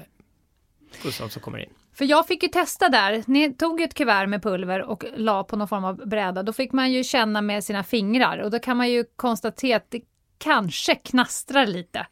Eh, 1.04 1.12
sånt 1.12 1.32
som 1.32 1.42
kommer 1.42 1.60
in. 1.60 1.70
För 1.94 2.06
jag 2.06 2.28
fick 2.28 2.44
ju 2.44 2.50
testa 2.50 2.90
där. 2.90 3.24
Ni 3.28 3.54
tog 3.54 3.82
ett 3.82 3.94
kuvert 3.94 4.28
med 4.28 4.44
pulver 4.44 4.82
och 4.82 5.04
la 5.16 5.44
på 5.44 5.56
någon 5.56 5.68
form 5.68 5.86
av 5.86 5.96
bräda. 5.96 6.44
Då 6.44 6.54
fick 6.54 6.72
man 6.72 6.92
ju 6.92 7.04
känna 7.04 7.42
med 7.42 7.64
sina 7.64 7.84
fingrar 7.84 8.38
och 8.38 8.52
då 8.52 8.60
kan 8.60 8.78
man 8.78 8.90
ju 8.90 9.06
konstatera 9.16 9.78
att 9.78 9.92
det 9.92 10.02
kanske 10.42 10.96
knastrar 10.96 11.66
lite 11.68 12.08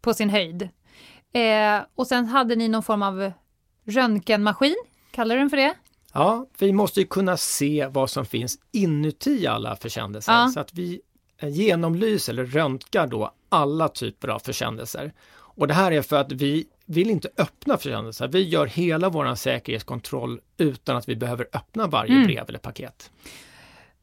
på 0.00 0.14
sin 0.14 0.30
höjd. 0.30 0.62
Eh, 1.34 1.80
och 1.94 2.06
sen 2.06 2.26
hade 2.26 2.56
ni 2.56 2.68
någon 2.68 2.82
form 2.82 3.02
av 3.02 3.32
röntgenmaskin, 3.86 4.76
kallar 5.10 5.34
du 5.34 5.40
den 5.40 5.50
för 5.50 5.56
det? 5.56 5.74
Ja, 6.12 6.46
vi 6.58 6.72
måste 6.72 7.00
ju 7.00 7.06
kunna 7.06 7.36
se 7.36 7.86
vad 7.90 8.10
som 8.10 8.26
finns 8.26 8.58
inuti 8.72 9.46
alla 9.46 9.76
försändelser 9.76 10.32
Ja. 10.32 10.48
så 10.54 10.60
att 10.60 10.74
vi 10.74 11.00
eh, 11.38 11.48
genomlyser 11.48 12.32
eller 12.32 12.44
röntgar 12.46 13.06
då 13.06 13.34
alla 13.48 13.88
typer 13.88 14.28
av 14.28 14.38
försändelser. 14.38 15.12
Och 15.34 15.68
det 15.68 15.74
här 15.74 15.92
är 15.92 16.02
för 16.02 16.16
att 16.16 16.32
vi 16.32 16.66
vill 16.86 17.10
inte 17.10 17.28
öppna 17.38 17.76
försändelser. 17.76 18.28
Vi 18.28 18.48
gör 18.48 18.66
hela 18.66 19.08
vår 19.08 19.34
säkerhetskontroll 19.34 20.40
utan 20.56 20.96
att 20.96 21.08
vi 21.08 21.16
behöver 21.16 21.46
öppna 21.52 21.86
varje 21.86 22.12
Mm. 22.14 22.26
brev 22.26 22.44
eller 22.48 22.58
paket. 22.58 23.10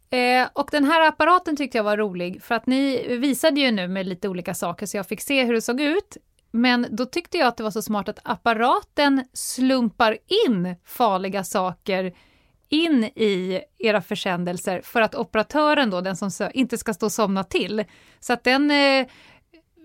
Eh, 0.10 0.48
och 0.54 0.70
den 0.72 0.84
här 0.84 1.08
apparaten 1.08 1.56
tyckte 1.56 1.78
jag 1.78 1.84
var 1.84 1.98
rolig 1.98 2.44
för 2.44 2.56
att 2.56 2.68
ni 2.68 3.08
visade 3.18 3.62
ju 3.62 3.72
nu 3.72 3.88
med 3.88 4.08
lite 4.08 4.30
olika 4.30 4.54
saker 4.54 4.86
så 4.86 4.98
jag 4.98 5.08
fick 5.08 5.22
se 5.22 5.44
hur 5.44 5.54
det 5.54 5.62
såg 5.62 5.82
ut. 5.82 6.18
Men 6.52 6.88
då 6.90 7.06
tyckte 7.06 7.38
jag 7.38 7.48
att 7.48 7.58
det 7.58 7.64
var 7.64 7.72
så 7.72 7.82
smart 7.82 8.10
att 8.10 8.20
apparaten 8.24 9.26
slumpar 9.34 10.18
in 10.48 10.76
farliga 10.86 11.44
saker 11.44 12.14
in 12.70 13.04
i 13.04 13.62
era 13.78 14.02
försändelser 14.02 14.82
för 14.82 15.02
att 15.02 15.16
operatören 15.16 15.90
då, 15.90 16.02
den 16.02 16.16
som 16.16 16.30
sö- 16.30 16.52
inte 16.54 16.78
ska 16.78 16.94
stå 16.94 17.06
och 17.06 17.12
somna 17.12 17.44
till. 17.44 17.84
Så 18.20 18.34
att 18.34 18.44
den 18.44 18.72
eh, 18.72 19.08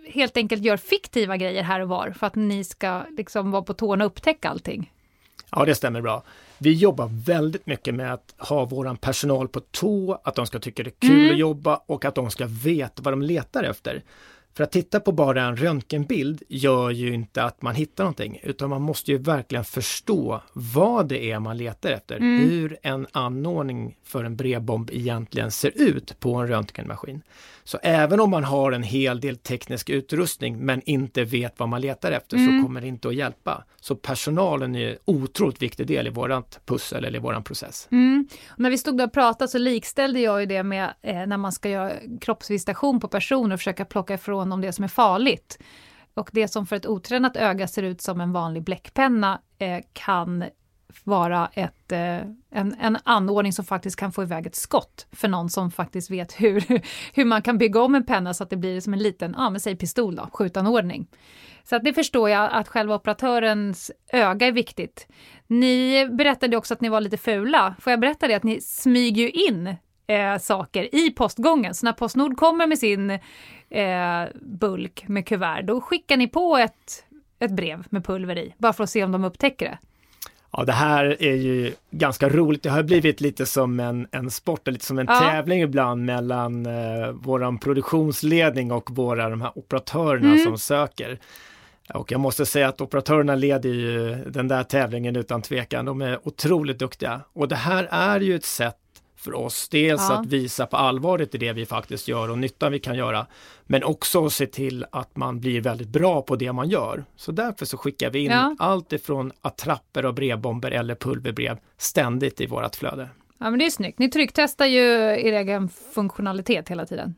helt 0.08 0.36
enkelt 0.36 0.62
gör 0.62 0.76
fiktiva 0.76 1.36
grejer 1.36 1.62
här 1.62 1.80
och 1.80 1.88
var 1.88 2.10
för 2.10 2.26
att 2.26 2.34
ni 2.34 2.64
ska 2.64 3.02
liksom 3.10 3.50
vara 3.50 3.62
på 3.62 3.74
tårna 3.74 4.04
och 4.04 4.10
upptäcka 4.10 4.48
allting. 4.48 4.92
Ja, 5.56 5.64
det 5.64 5.74
stämmer 5.74 6.00
bra. 6.00 6.22
Vi 6.58 6.72
jobbar 6.72 7.10
väldigt 7.26 7.66
mycket 7.66 7.94
med 7.94 8.12
att 8.12 8.34
ha 8.38 8.64
våran 8.64 8.96
personal 8.96 9.48
på 9.48 9.60
tå, 9.60 10.20
att 10.24 10.34
de 10.34 10.46
ska 10.46 10.58
tycka 10.58 10.82
det 10.82 10.90
är 10.90 11.08
kul 11.08 11.20
Mm. 11.20 11.32
att 11.32 11.38
jobba 11.38 11.76
och 11.86 12.04
att 12.04 12.14
de 12.14 12.30
ska 12.30 12.46
veta 12.46 13.02
vad 13.02 13.12
de 13.12 13.22
letar 13.22 13.64
efter. 13.64 14.02
För 14.56 14.64
att 14.64 14.72
titta 14.72 15.00
på 15.00 15.12
bara 15.12 15.42
en 15.42 15.56
röntgenbild 15.56 16.42
gör 16.48 16.90
ju 16.90 17.14
inte 17.14 17.42
att 17.42 17.62
man 17.62 17.74
hittar 17.74 18.04
någonting, 18.04 18.40
utan 18.42 18.70
man 18.70 18.82
måste 18.82 19.10
ju 19.10 19.18
verkligen 19.18 19.64
förstå 19.64 20.40
vad 20.52 21.08
det 21.08 21.30
är 21.30 21.38
man 21.38 21.56
letar 21.56 21.90
efter. 21.90 22.16
Mm. 22.16 22.48
Hur 22.48 22.76
en 22.82 23.06
anordning 23.12 23.96
för 24.04 24.24
en 24.24 24.36
brevbomb 24.36 24.90
egentligen 24.92 25.50
ser 25.50 25.72
ut 25.74 26.20
på 26.20 26.34
en 26.34 26.48
röntgenmaskin. 26.48 27.22
Så 27.66 27.78
även 27.82 28.20
om 28.20 28.30
man 28.30 28.44
har 28.44 28.72
en 28.72 28.82
hel 28.82 29.20
del 29.20 29.36
teknisk 29.36 29.90
utrustning 29.90 30.58
men 30.58 30.82
inte 30.84 31.24
vet 31.24 31.58
vad 31.58 31.68
man 31.68 31.80
letar 31.80 32.12
efter 32.12 32.36
Mm. 32.36 32.60
så 32.60 32.66
kommer 32.66 32.80
det 32.80 32.86
inte 32.86 33.08
att 33.08 33.14
hjälpa. 33.14 33.64
Så 33.80 33.96
personalen 33.96 34.74
är 34.74 34.90
en 34.90 34.96
otroligt 35.04 35.62
viktig 35.62 35.86
del 35.86 36.06
i 36.06 36.10
vårat 36.10 36.60
pussel 36.66 37.04
eller 37.04 37.18
i 37.18 37.22
våran 37.22 37.44
process. 37.44 37.88
Mm. 37.90 38.28
När 38.56 38.70
vi 38.70 38.78
stod 38.78 38.98
där 38.98 39.06
och 39.06 39.12
pratade 39.12 39.48
så 39.48 39.58
likställde 39.58 40.20
jag 40.20 40.40
ju 40.40 40.46
det 40.46 40.62
med 40.62 40.94
eh, 41.02 41.26
när 41.26 41.36
man 41.36 41.52
ska 41.52 41.68
göra 41.68 41.92
kroppsvisitation 42.20 43.00
på 43.00 43.08
personer 43.08 43.54
och 43.54 43.60
försöka 43.60 43.84
plocka 43.84 44.14
ifrån 44.14 44.50
dem 44.50 44.60
det 44.60 44.72
som 44.72 44.84
är 44.84 44.88
farligt. 44.88 45.58
Och 46.14 46.30
det 46.32 46.48
som 46.48 46.66
för 46.66 46.76
ett 46.76 46.86
otränat 46.86 47.36
öga 47.36 47.68
ser 47.68 47.82
ut 47.82 48.00
som 48.00 48.20
en 48.20 48.32
vanlig 48.32 48.62
bläckpenna 48.62 49.40
eh, 49.58 49.80
kan 49.92 50.44
vara 51.04 51.50
ett, 51.52 51.92
eh, 51.92 52.16
en, 52.50 52.76
en 52.80 52.98
anordning 53.04 53.52
som 53.52 53.64
faktiskt 53.64 53.96
kan 53.96 54.12
få 54.12 54.22
iväg 54.22 54.46
ett 54.46 54.56
skott 54.56 55.06
för 55.12 55.28
någon 55.28 55.50
som 55.50 55.70
faktiskt 55.70 56.10
vet 56.10 56.40
hur, 56.40 56.82
hur 57.14 57.24
man 57.24 57.42
kan 57.42 57.58
bygga 57.58 57.82
om 57.82 57.94
en 57.94 58.06
penna 58.06 58.34
så 58.34 58.42
att 58.42 58.50
det 58.50 58.56
blir 58.56 58.80
som 58.80 58.92
en 58.92 59.02
liten, 59.02 59.34
ja 59.38 59.50
men 59.50 59.60
säg 59.60 59.76
pistol 59.76 60.16
då, 60.16 60.28
skjutanordning. 60.32 61.06
Så 61.64 61.76
att 61.76 61.84
det 61.84 61.92
förstår 61.92 62.30
jag 62.30 62.52
att 62.52 62.68
själva 62.68 62.94
operatörens 62.94 63.90
öga 64.12 64.46
är 64.46 64.52
viktigt. 64.52 65.06
Ni 65.46 66.06
berättade 66.10 66.56
också 66.56 66.74
att 66.74 66.80
ni 66.80 66.88
var 66.88 67.00
lite 67.00 67.16
fula. 67.16 67.74
Får 67.80 67.90
jag 67.90 68.00
berätta 68.00 68.28
det 68.28 68.34
att 68.34 68.42
ni 68.42 68.60
smyger 68.60 69.22
ju 69.22 69.30
in 69.30 69.76
eh, 70.06 70.38
saker 70.38 70.94
i 70.94 71.10
postgången. 71.10 71.74
Så 71.74 71.86
när 71.86 71.92
Postnord 71.92 72.36
kommer 72.36 72.66
med 72.66 72.78
sin 72.78 73.10
eh, 73.70 74.24
bulk 74.34 75.08
med 75.08 75.26
kuvert, 75.26 75.62
då 75.62 75.80
skickar 75.80 76.16
ni 76.16 76.28
på 76.28 76.56
ett, 76.56 77.04
ett 77.38 77.50
brev 77.50 77.86
med 77.90 78.04
pulver 78.04 78.38
i, 78.38 78.54
bara 78.58 78.72
för 78.72 78.84
att 78.84 78.90
se 78.90 79.04
om 79.04 79.12
de 79.12 79.24
upptäcker 79.24 79.66
det. 79.66 79.78
Ja, 80.56 80.64
det 80.64 80.72
här 80.72 81.22
är 81.22 81.34
ju 81.34 81.72
ganska 81.90 82.28
roligt. 82.28 82.62
Det 82.62 82.70
har 82.70 82.82
blivit 82.82 83.20
lite 83.20 83.46
som 83.46 83.80
en, 83.80 84.06
en 84.10 84.30
sport, 84.30 84.68
lite 84.68 84.84
som 84.84 84.98
en 84.98 85.06
Ja. 85.08 85.20
tävling 85.20 85.62
ibland 85.62 86.04
mellan 86.04 86.66
eh, 86.66 87.08
våran 87.12 87.58
produktionsledning 87.58 88.72
och 88.72 88.90
våra 88.90 89.30
de 89.30 89.40
här 89.40 89.58
operatörerna 89.58 90.38
som 90.38 90.58
söker. 90.58 91.18
Och 91.94 92.12
jag 92.12 92.20
måste 92.20 92.46
säga 92.46 92.68
att 92.68 92.80
operatörerna 92.80 93.34
leder 93.34 93.70
ju 93.70 94.14
den 94.30 94.48
där 94.48 94.62
tävlingen 94.62 95.16
utan 95.16 95.42
tvekan. 95.42 95.84
De 95.84 96.02
är 96.02 96.28
otroligt 96.28 96.78
duktiga. 96.78 97.20
Och 97.32 97.48
det 97.48 97.56
här 97.56 97.88
är 97.90 98.20
ju 98.20 98.34
ett 98.34 98.44
sätt 98.44 98.76
för 99.24 99.34
oss, 99.34 99.68
dels 99.68 100.00
Ja. 100.08 100.18
att 100.18 100.26
visa 100.26 100.66
på 100.66 100.76
allvaret 100.76 101.34
i 101.34 101.38
det 101.38 101.52
vi 101.52 101.66
faktiskt 101.66 102.08
gör 102.08 102.30
och 102.30 102.38
nyttan 102.38 102.72
vi 102.72 102.78
kan 102.78 102.96
göra, 102.96 103.26
men 103.64 103.84
också 103.84 104.26
att 104.26 104.32
se 104.32 104.46
till 104.46 104.84
att 104.92 105.16
man 105.16 105.40
blir 105.40 105.60
väldigt 105.60 105.88
bra 105.88 106.22
på 106.22 106.36
det 106.36 106.52
man 106.52 106.68
gör. 106.68 107.04
Så 107.16 107.32
därför 107.32 107.66
så 107.66 107.76
skickar 107.76 108.10
vi 108.10 108.18
in 108.18 108.30
Ja. 108.30 108.56
allt 108.58 108.92
ifrån 108.92 109.32
attrapper 109.42 110.04
och 110.06 110.14
brevbomber 110.14 110.70
eller 110.70 110.94
pulverbrev 110.94 111.58
ständigt 111.78 112.40
i 112.40 112.46
vårat 112.46 112.76
flöde. 112.76 113.08
Ja, 113.38 113.50
men 113.50 113.58
det 113.58 113.66
är 113.66 113.70
snyggt. 113.70 113.98
Ni 113.98 114.10
trycktestar 114.10 114.66
ju 114.66 114.80
er 115.02 115.32
egen 115.32 115.68
funktionalitet 115.68 116.68
hela 116.68 116.86
tiden. 116.86 117.14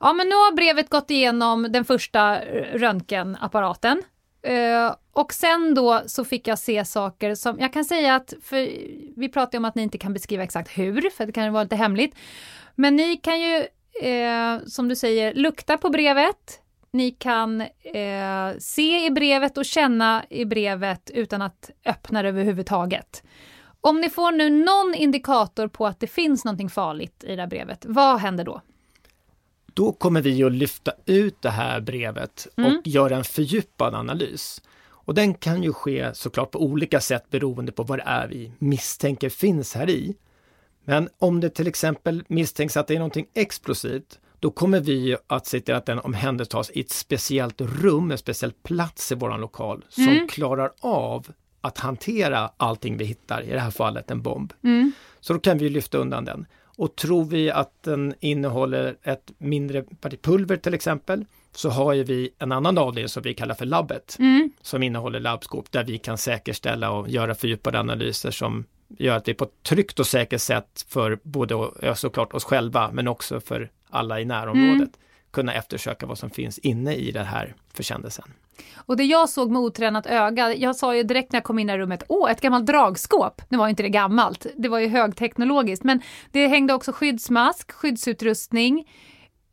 Ja, 0.00 0.12
men 0.12 0.26
nu 0.28 0.34
har 0.34 0.56
brevet 0.56 0.90
gått 0.90 1.10
igenom 1.10 1.66
den 1.72 1.84
första 1.84 2.38
röntgenapparaten. 2.74 4.02
Eh, 4.42 4.94
och 5.12 5.32
sen 5.32 5.74
då 5.74 6.02
så 6.06 6.24
fick 6.24 6.48
jag 6.48 6.58
se 6.58 6.84
saker 6.84 7.34
som, 7.34 7.58
jag 7.60 7.72
kan 7.72 7.84
säga 7.84 8.14
att, 8.14 8.34
för 8.42 8.56
vi 9.20 9.28
pratar 9.28 9.52
ju 9.52 9.58
om 9.58 9.64
att 9.64 9.74
ni 9.74 9.82
inte 9.82 9.98
kan 9.98 10.12
beskriva 10.12 10.42
exakt 10.42 10.78
hur, 10.78 11.10
för 11.10 11.26
det 11.26 11.32
kan 11.32 11.44
ju 11.44 11.50
vara 11.50 11.62
lite 11.62 11.76
hemligt. 11.76 12.14
Men 12.74 12.96
ni 12.96 13.16
kan 13.16 13.40
ju, 13.40 13.66
eh, 14.02 14.58
som 14.66 14.88
du 14.88 14.96
säger, 14.96 15.34
lukta 15.34 15.78
på 15.78 15.90
brevet. 15.90 16.62
Ni 16.90 17.10
kan 17.10 17.60
eh, 17.60 18.58
se 18.58 19.06
i 19.06 19.10
brevet 19.10 19.58
och 19.58 19.64
känna 19.64 20.24
i 20.30 20.44
brevet 20.44 21.10
utan 21.14 21.42
att 21.42 21.70
öppna 21.84 22.22
det 22.22 22.28
överhuvudtaget. 22.28 23.22
Om 23.80 24.00
ni 24.00 24.10
får 24.10 24.32
nu 24.32 24.50
någon 24.50 24.94
indikator 24.94 25.68
på 25.68 25.86
att 25.86 26.00
det 26.00 26.06
finns 26.06 26.44
någonting 26.44 26.70
farligt 26.70 27.24
i 27.24 27.36
det 27.36 27.42
här 27.42 27.48
brevet, 27.48 27.84
vad 27.88 28.20
händer 28.20 28.44
då? 28.44 28.60
Då 29.78 29.92
kommer 29.92 30.22
vi 30.22 30.44
att 30.44 30.52
lyfta 30.52 30.92
ut 31.06 31.42
det 31.42 31.50
här 31.50 31.80
brevet 31.80 32.46
och 32.56 32.86
göra 32.86 33.16
en 33.16 33.24
fördjupad 33.24 33.94
analys. 33.94 34.62
Och 34.88 35.14
den 35.14 35.34
kan 35.34 35.62
ju 35.62 35.72
ske 35.72 36.14
såklart 36.14 36.50
på 36.50 36.62
olika 36.62 37.00
sätt 37.00 37.30
beroende 37.30 37.72
på 37.72 37.82
vad 37.82 37.98
det 37.98 38.02
är 38.06 38.28
vi 38.28 38.52
misstänker 38.58 39.28
finns 39.28 39.74
här 39.74 39.90
i. 39.90 40.16
Men 40.84 41.08
om 41.18 41.40
det 41.40 41.50
till 41.50 41.66
exempel 41.66 42.24
misstänks 42.28 42.76
att 42.76 42.86
det 42.86 42.94
är 42.94 42.98
någonting 42.98 43.26
explosivt, 43.34 44.18
då 44.40 44.50
kommer 44.50 44.80
vi 44.80 45.16
att 45.26 45.46
se 45.46 45.60
till 45.60 45.74
att 45.74 45.86
den 45.86 45.98
omhändertas 45.98 46.70
i 46.70 46.80
ett 46.80 46.90
speciellt 46.90 47.60
rum, 47.60 48.10
en 48.10 48.18
speciell 48.18 48.52
plats 48.52 49.12
i 49.12 49.14
våran 49.14 49.40
lokal 49.40 49.84
som 49.88 50.28
klarar 50.30 50.72
av 50.80 51.26
att 51.60 51.78
hantera 51.78 52.50
allting 52.56 52.96
vi 52.96 53.04
hittar, 53.04 53.42
i 53.42 53.50
det 53.52 53.60
här 53.60 53.70
fallet 53.70 54.10
en 54.10 54.22
bomb. 54.22 54.52
Så 55.20 55.32
då 55.32 55.38
kan 55.38 55.58
vi 55.58 55.68
lyfta 55.68 55.98
undan 55.98 56.24
den. 56.24 56.46
Och 56.78 56.96
tror 56.96 57.24
vi 57.24 57.50
att 57.50 57.82
den 57.82 58.14
innehåller 58.20 58.96
ett 59.02 59.32
mindre 59.38 59.82
parti 59.82 60.22
pulver 60.22 60.56
till 60.56 60.74
exempel, 60.74 61.24
så 61.52 61.68
har 61.70 61.92
ju 61.92 62.04
vi 62.04 62.30
en 62.38 62.52
annan 62.52 62.78
avdelning 62.78 63.08
som 63.08 63.22
vi 63.22 63.34
kallar 63.34 63.54
för 63.54 63.64
labbet, 63.64 64.16
som 64.62 64.82
innehåller 64.82 65.20
labbskåp 65.20 65.72
där 65.72 65.84
vi 65.84 65.98
kan 65.98 66.18
säkerställa 66.18 66.90
och 66.90 67.08
göra 67.08 67.34
fördjupade 67.34 67.80
analyser 67.80 68.30
som 68.30 68.64
gör 68.88 69.16
att 69.16 69.28
vi 69.28 69.34
på 69.34 69.44
ett 69.44 69.62
tryggt 69.62 70.00
och 70.00 70.06
säkert 70.06 70.40
sätt 70.40 70.86
för 70.88 71.18
både 71.22 71.70
såklart 71.96 72.34
oss 72.34 72.44
själva 72.44 72.90
men 72.92 73.08
också 73.08 73.40
för 73.40 73.70
alla 73.90 74.20
i 74.20 74.24
närområdet 74.24 74.90
kunna 75.38 75.54
eftersöka 75.54 76.06
vad 76.06 76.18
som 76.18 76.30
finns 76.30 76.58
inne 76.58 76.94
i 76.94 77.10
den 77.10 77.26
här 77.26 77.54
försändelsen. 77.74 78.24
Och 78.76 78.96
det 78.96 79.04
jag 79.04 79.28
såg 79.28 79.50
med 79.50 79.60
otränat 79.62 80.06
öga, 80.06 80.54
jag 80.54 80.76
sa 80.76 80.96
ju 80.96 81.02
direkt 81.02 81.32
när 81.32 81.36
jag 81.36 81.44
kom 81.44 81.58
in 81.58 81.70
i 81.70 81.78
rummet, 81.78 82.02
åh, 82.08 82.30
ett 82.30 82.40
gammalt 82.40 82.66
dragskåp. 82.66 83.42
Nu 83.48 83.58
var 83.58 83.68
inte 83.68 83.82
det 83.82 83.88
gammalt, 83.88 84.46
det 84.56 84.68
var 84.68 84.78
ju 84.78 84.88
högteknologiskt, 84.88 85.84
men 85.84 86.00
det 86.32 86.46
hängde 86.46 86.74
också 86.74 86.92
skyddsmask, 86.92 87.72
skyddsutrustning, 87.72 88.90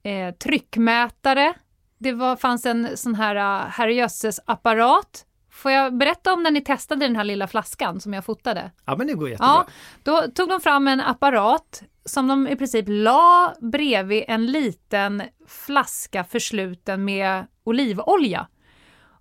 eh, 0.03 0.36
tryckmätare. 0.36 1.53
Det 1.97 2.11
var, 2.11 2.36
fanns 2.36 2.65
en 2.65 2.97
sån 2.97 3.15
här 3.15 3.36
uh, 3.36 3.69
herrejösses 3.69 4.39
apparat. 4.45 5.25
Får 5.51 5.71
jag 5.71 5.97
berätta 5.97 6.33
om 6.33 6.43
när 6.43 6.51
ni 6.51 6.61
testade 6.61 7.05
den 7.05 7.15
här 7.15 7.23
lilla 7.23 7.47
flaskan 7.47 8.01
som 8.01 8.13
jag 8.13 8.25
fotade? 8.25 8.71
Ja 8.86 8.95
men 8.95 9.07
det 9.07 9.13
går 9.13 9.29
jättebra. 9.29 9.47
Ja, 9.47 9.65
då 10.03 10.21
tog 10.36 10.49
de 10.49 10.61
fram 10.61 10.88
en 10.88 11.01
apparat 11.01 11.83
som 12.05 12.27
de 12.27 12.47
i 12.47 12.55
princip 12.55 12.85
la 12.87 13.53
bredvid 13.59 14.23
en 14.27 14.45
liten 14.45 15.23
flaska 15.47 16.23
försluten 16.23 17.05
med 17.05 17.45
olivolja. 17.63 18.47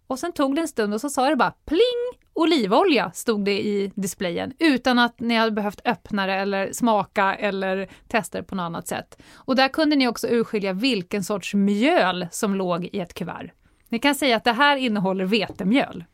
Och 0.06 0.18
sen 0.18 0.32
tog 0.32 0.54
det 0.54 0.60
en 0.60 0.68
stund 0.68 0.94
och 0.94 1.00
så 1.00 1.10
sa 1.10 1.28
det 1.28 1.36
bara 1.36 1.54
pling! 1.64 2.20
Olivolja 2.36 3.10
stod 3.14 3.44
det 3.44 3.66
i 3.66 3.92
displayen 3.94 4.52
utan 4.58 4.98
att 4.98 5.20
ni 5.20 5.34
hade 5.34 5.50
behövt 5.50 5.80
öppna 5.84 6.26
det 6.26 6.32
eller 6.34 6.72
smaka 6.72 7.34
eller 7.34 7.88
testa 8.08 8.38
det 8.38 8.44
på 8.44 8.54
något 8.54 8.64
annat 8.64 8.88
sätt. 8.88 9.18
Och 9.34 9.56
där 9.56 9.68
kunde 9.68 9.96
ni 9.96 10.08
också 10.08 10.28
urskilja 10.28 10.72
vilken 10.72 11.24
sorts 11.24 11.54
mjöl 11.54 12.26
som 12.30 12.54
låg 12.54 12.84
i 12.84 13.00
ett 13.00 13.14
kuvert. 13.14 13.50
Ni 13.88 13.98
kan 13.98 14.14
säga 14.14 14.36
att 14.36 14.44
det 14.44 14.52
här 14.52 14.76
innehåller 14.76 15.24
vetemjöl. 15.24 16.04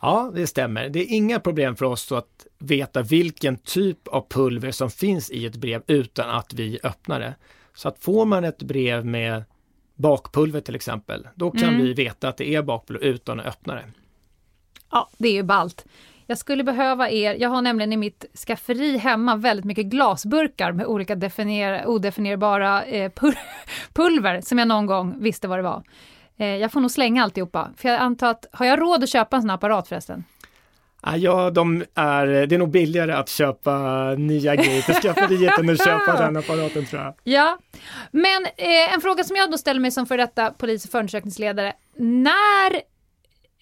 Ja, 0.00 0.30
det 0.34 0.46
stämmer. 0.46 0.88
Det 0.88 0.98
är 0.98 1.16
inga 1.16 1.40
problem 1.40 1.76
för 1.76 1.84
oss 1.84 2.12
att 2.12 2.46
veta 2.58 3.02
vilken 3.02 3.56
typ 3.56 4.08
av 4.08 4.26
pulver 4.30 4.70
som 4.70 4.90
finns 4.90 5.30
i 5.30 5.46
ett 5.46 5.56
brev 5.56 5.82
utan 5.86 6.30
att 6.30 6.52
vi 6.52 6.78
öppnar 6.82 7.20
det. 7.20 7.34
Så 7.74 7.88
att 7.88 7.98
får 7.98 8.24
man 8.24 8.44
ett 8.44 8.62
brev 8.62 9.06
med 9.06 9.44
bakpulver 9.94 10.60
till 10.60 10.74
exempel, 10.74 11.28
då 11.34 11.50
kan 11.50 11.68
Mm. 11.68 11.82
vi 11.82 11.92
veta 11.94 12.28
att 12.28 12.36
det 12.36 12.54
är 12.54 12.62
bakpulver 12.62 13.04
utan 13.06 13.40
att 13.40 13.46
öppna 13.46 13.74
det. 13.74 13.84
Ja, 14.90 15.08
det 15.18 15.28
är 15.28 15.32
ju 15.32 15.42
ballt. 15.42 15.86
Jag 16.26 16.38
skulle 16.38 16.64
behöva 16.64 17.10
er, 17.10 17.34
jag 17.40 17.48
har 17.48 17.62
nämligen 17.62 17.92
i 17.92 17.96
mitt 17.96 18.24
skafferi 18.46 18.98
hemma 18.98 19.36
väldigt 19.36 19.64
mycket 19.64 19.86
glasburkar 19.86 20.72
med 20.72 20.86
olika 20.86 21.14
definier, 21.14 21.86
odefinierbara 21.86 22.84
eh, 22.84 23.10
pul- 23.12 23.36
pulver 23.92 24.40
som 24.40 24.58
jag 24.58 24.68
någon 24.68 24.86
gång 24.86 25.16
visste 25.22 25.48
vad 25.48 25.58
det 25.58 25.62
var. 25.62 25.82
Eh, 26.36 26.46
jag 26.56 26.72
får 26.72 26.80
nog 26.80 26.90
slänga 26.90 27.22
alltihopa, 27.22 27.70
för 27.76 27.88
jag 27.88 28.00
antar 28.00 28.30
att, 28.30 28.46
har 28.52 28.66
jag 28.66 28.80
råd 28.80 29.02
att 29.02 29.08
köpa 29.10 29.36
en 29.36 29.42
sån 29.42 29.50
här 29.50 29.54
apparat 29.56 29.88
förresten? 29.88 30.24
Ja, 31.02 31.16
Ja, 31.16 31.50
de 31.50 31.84
är, 31.94 32.26
det 32.26 32.54
är 32.54 32.58
nog 32.58 32.70
billigare 32.70 33.12
att 33.12 33.28
köpa 33.28 34.14
nya 34.14 34.56
grejer 34.56 34.82
till 34.82 34.94
skafferiet 34.94 35.58
än 35.58 35.70
att 35.70 35.84
köpa 35.84 36.16
den 36.16 36.36
apparaten 36.36 36.86
tror 36.86 37.02
jag. 37.02 37.14
Ja, 37.24 37.58
men 38.10 38.44
eh, 38.56 38.94
en 38.94 39.00
fråga 39.00 39.24
som 39.24 39.36
jag 39.36 39.50
då 39.50 39.58
ställer 39.58 39.80
mig 39.80 39.90
som 39.90 40.06
för 40.06 40.18
detta 40.18 40.50
polis 40.50 40.84
och 40.84 40.90
förundersökningsledare. 40.90 41.72
När 41.96 42.82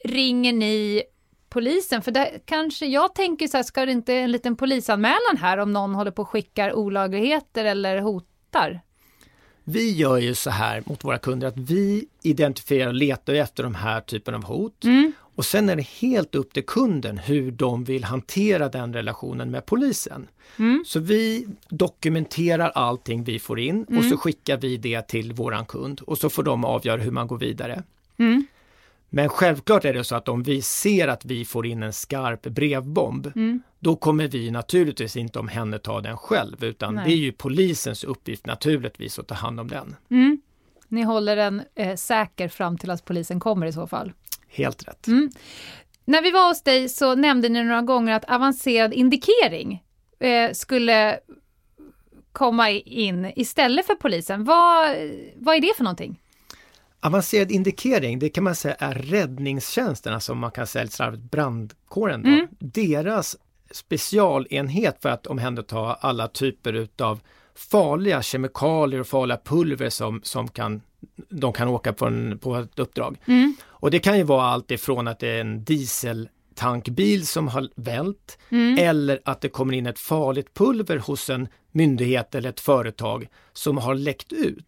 ringer 0.05 0.53
ni 0.53 1.03
polisen? 1.49 2.03
För 2.03 2.11
det, 2.11 2.31
kanske 2.45 2.87
jag 2.87 3.15
tänker 3.15 3.49
så 3.49 3.57
här, 3.57 3.65
ska 3.65 3.87
det 3.87 3.93
inte 3.93 4.15
en 4.15 4.33
liten 4.33 4.57
polisanmälan 4.57 5.37
här 5.41 5.59
om 5.59 5.73
någon 5.73 5.95
håller 5.95 6.11
på 6.11 6.23
och 6.23 6.29
skickar 6.29 6.73
olagligheter 6.73 7.65
eller 7.65 8.01
hotar? 8.01 8.81
Vi 9.65 9.93
gör 9.93 10.19
ju 10.19 10.35
så 10.35 10.51
här 10.51 10.83
mot 10.87 11.05
våra 11.05 11.19
kunder 11.19 11.49
att 11.49 11.57
vi 11.57 12.09
identifierar 12.23 12.89
och 12.89 12.95
letar 12.95 13.35
efter 13.35 13.63
de 13.63 13.75
här 13.75 14.01
typen 14.01 14.35
av 14.35 14.45
hot. 14.45 14.85
Och 15.37 15.45
sen 15.45 15.69
är 15.69 15.77
det 15.77 15.87
helt 15.87 16.35
upp 16.35 16.53
till 16.53 16.67
kunden 16.67 17.19
hur 17.19 17.51
de 17.51 17.85
vill 17.85 18.05
hantera 18.05 18.69
den 18.69 18.93
relationen 18.93 19.51
med 19.51 19.67
polisen. 19.67 20.29
Så 20.87 21.01
vi 21.01 21.47
dokumenterar 21.69 22.71
allting 22.71 23.25
vi 23.25 23.39
får 23.39 23.61
in 23.61 23.85
och 23.85 24.05
så 24.05 24.17
skickar 24.17 24.57
vi 24.57 24.77
det 24.77 25.09
till 25.09 25.33
våran 25.33 25.67
kund 25.67 26.01
och 26.01 26.19
så 26.19 26.31
får 26.31 26.43
de 26.43 26.65
avgöra 26.65 27.01
hur 27.01 27.11
man 27.11 27.27
går 27.27 27.39
vidare. 27.39 27.83
Men 29.09 29.29
självklart 29.29 29.85
är 29.85 29.95
det 29.95 30.05
så 30.05 30.17
att 30.17 30.29
om 30.29 30.43
vi 30.43 30.63
ser 30.63 31.09
att 31.09 31.25
vi 31.25 31.45
får 31.45 31.67
in 31.67 31.83
en 31.83 31.93
skarp 31.93 32.43
brevbomb, 32.43 33.33
då 33.79 33.97
kommer 33.97 34.29
vi 34.29 34.51
naturligtvis 34.51 35.17
inte 35.17 35.39
omhänderta 35.39 36.01
den 36.01 36.17
själv, 36.17 36.65
utan 36.65 36.95
Nej. 36.95 37.05
det 37.07 37.13
är 37.13 37.17
ju 37.17 37.33
polisens 37.33 38.05
uppgift 38.05 38.47
naturligtvis 38.47 39.19
att 39.19 39.27
ta 39.27 39.35
hand 39.35 39.61
om 39.61 39.69
den. 39.69 39.97
Ni 40.89 41.03
håller 41.03 41.37
den 41.37 41.63
eh, 41.75 41.97
säker 41.97 42.49
fram 42.49 42.79
till 42.79 42.91
att 42.91 43.05
polisen 43.05 43.41
kommer 43.41 43.67
i 43.67 43.73
så 43.73 43.87
fall. 43.87 44.13
Helt 44.57 44.89
rätt. 44.89 45.07
När 46.05 46.23
vi 46.23 46.31
var 46.31 46.49
hos 46.49 46.63
dig 46.63 46.89
så 46.89 47.15
nämnde 47.15 47.49
ni 47.49 47.63
några 47.65 47.83
gånger 47.83 48.15
att 48.15 48.25
avancerad 48.31 48.93
indikering 48.93 49.83
eh, 50.21 50.53
skulle 50.53 51.19
komma 52.33 52.71
in 52.71 53.33
istället 53.37 53.87
för 53.87 53.95
polisen. 53.95 54.45
Vad, 54.45 54.97
vad 55.37 55.57
är 55.57 55.61
det 55.61 55.73
för 55.77 55.85
någonting? 55.85 56.21
Avancerad 57.01 57.51
indikering, 57.51 58.19
det 58.19 58.29
kan 58.29 58.45
man 58.45 58.55
säga 58.55 58.75
är 58.75 58.95
räddningstjänsten, 58.95 60.15
alltså 60.15 60.33
om 60.33 60.39
man 60.39 60.51
kan 60.51 60.67
säga 60.67 60.83
lite 60.83 60.97
slarvigt 60.97 61.31
brandkåren 61.31 62.23
då. 62.23 62.47
Deras 62.59 63.37
specialenhet 63.71 65.03
för 65.03 65.09
att 65.09 65.27
omhänderta 65.27 65.95
alla 65.95 66.29
typer 66.29 66.73
utav 66.73 67.21
farliga 67.55 68.23
kemikalier 68.23 69.01
och 69.01 69.07
farliga 69.07 69.39
pulver 69.45 69.91
som, 69.91 70.21
som 70.23 70.49
kan, 70.49 70.83
de 71.29 71.53
kan 71.53 71.69
åka 71.69 71.93
på, 71.93 72.07
en, 72.07 72.39
på 72.39 72.57
ett 72.57 72.79
uppdrag. 72.79 73.17
Och 73.65 73.91
det 73.91 73.99
kan 73.99 74.19
ju 74.19 74.23
vara 74.23 74.43
allt 74.43 74.71
ifrån 74.71 75.09
att 75.09 75.19
det 75.19 75.29
är 75.29 75.41
en 75.41 75.65
dieseltankbil 75.65 77.27
som 77.27 77.49
har 77.49 77.69
vält 77.77 78.39
eller 78.79 79.21
att 79.25 79.41
det 79.41 79.49
kommer 79.49 79.75
in 79.75 79.87
ett 79.87 79.99
farligt 79.99 80.55
pulver 80.55 80.99
hos 80.99 81.31
en 81.31 81.49
myndighet 81.73 82.35
eller 82.35 82.49
ett 82.49 82.61
företag 82.61 83.29
som 83.53 83.79
har 83.79 83.95
läckt 83.95 84.33
ut. 84.33 84.67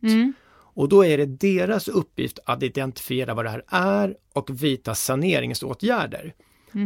Och 0.74 0.88
då 0.88 1.04
är 1.04 1.18
det 1.18 1.26
deras 1.26 1.88
uppgift 1.88 2.38
att 2.44 2.62
identifiera 2.62 3.34
vad 3.34 3.44
det 3.44 3.50
här 3.50 3.64
är 3.68 4.16
och 4.32 4.62
vidta 4.62 4.94
saneringsåtgärder. 4.94 6.34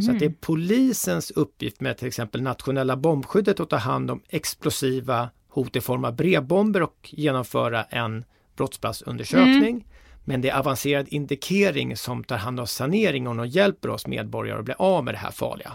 Så 0.03 0.11
att 0.11 0.19
det 0.19 0.25
är 0.25 0.35
polisens 0.41 1.31
uppgift 1.31 1.81
med 1.81 1.99
till 1.99 2.09
exempel 2.09 2.43
nationella 2.43 2.97
bombskyddet 2.97 3.61
att 3.61 3.71
ta 3.71 3.77
hand 3.77 4.11
om 4.11 4.23
explosiva 4.29 5.29
hot 5.49 5.77
i 5.77 5.81
form 5.81 6.05
av 6.05 6.17
brevbomber 6.17 6.83
och 6.83 7.09
genomföra 7.13 7.85
en 7.85 8.25
brottsplatsundersökning. 8.57 9.87
Men 10.25 10.41
det 10.41 10.49
är 10.49 10.59
avancerad 10.59 11.09
indikering 11.09 11.97
som 11.97 12.25
tar 12.25 12.37
hand 12.37 12.61
om 12.61 12.67
saneringen 12.67 13.41
och 13.41 13.47
hjälper 13.47 13.91
oss 13.91 14.07
medborgare 14.07 14.59
att 14.59 14.65
bli 14.65 14.75
av 14.79 15.05
med 15.05 15.15
det 15.15 15.19
här 15.19 15.31
farliga. 15.31 15.73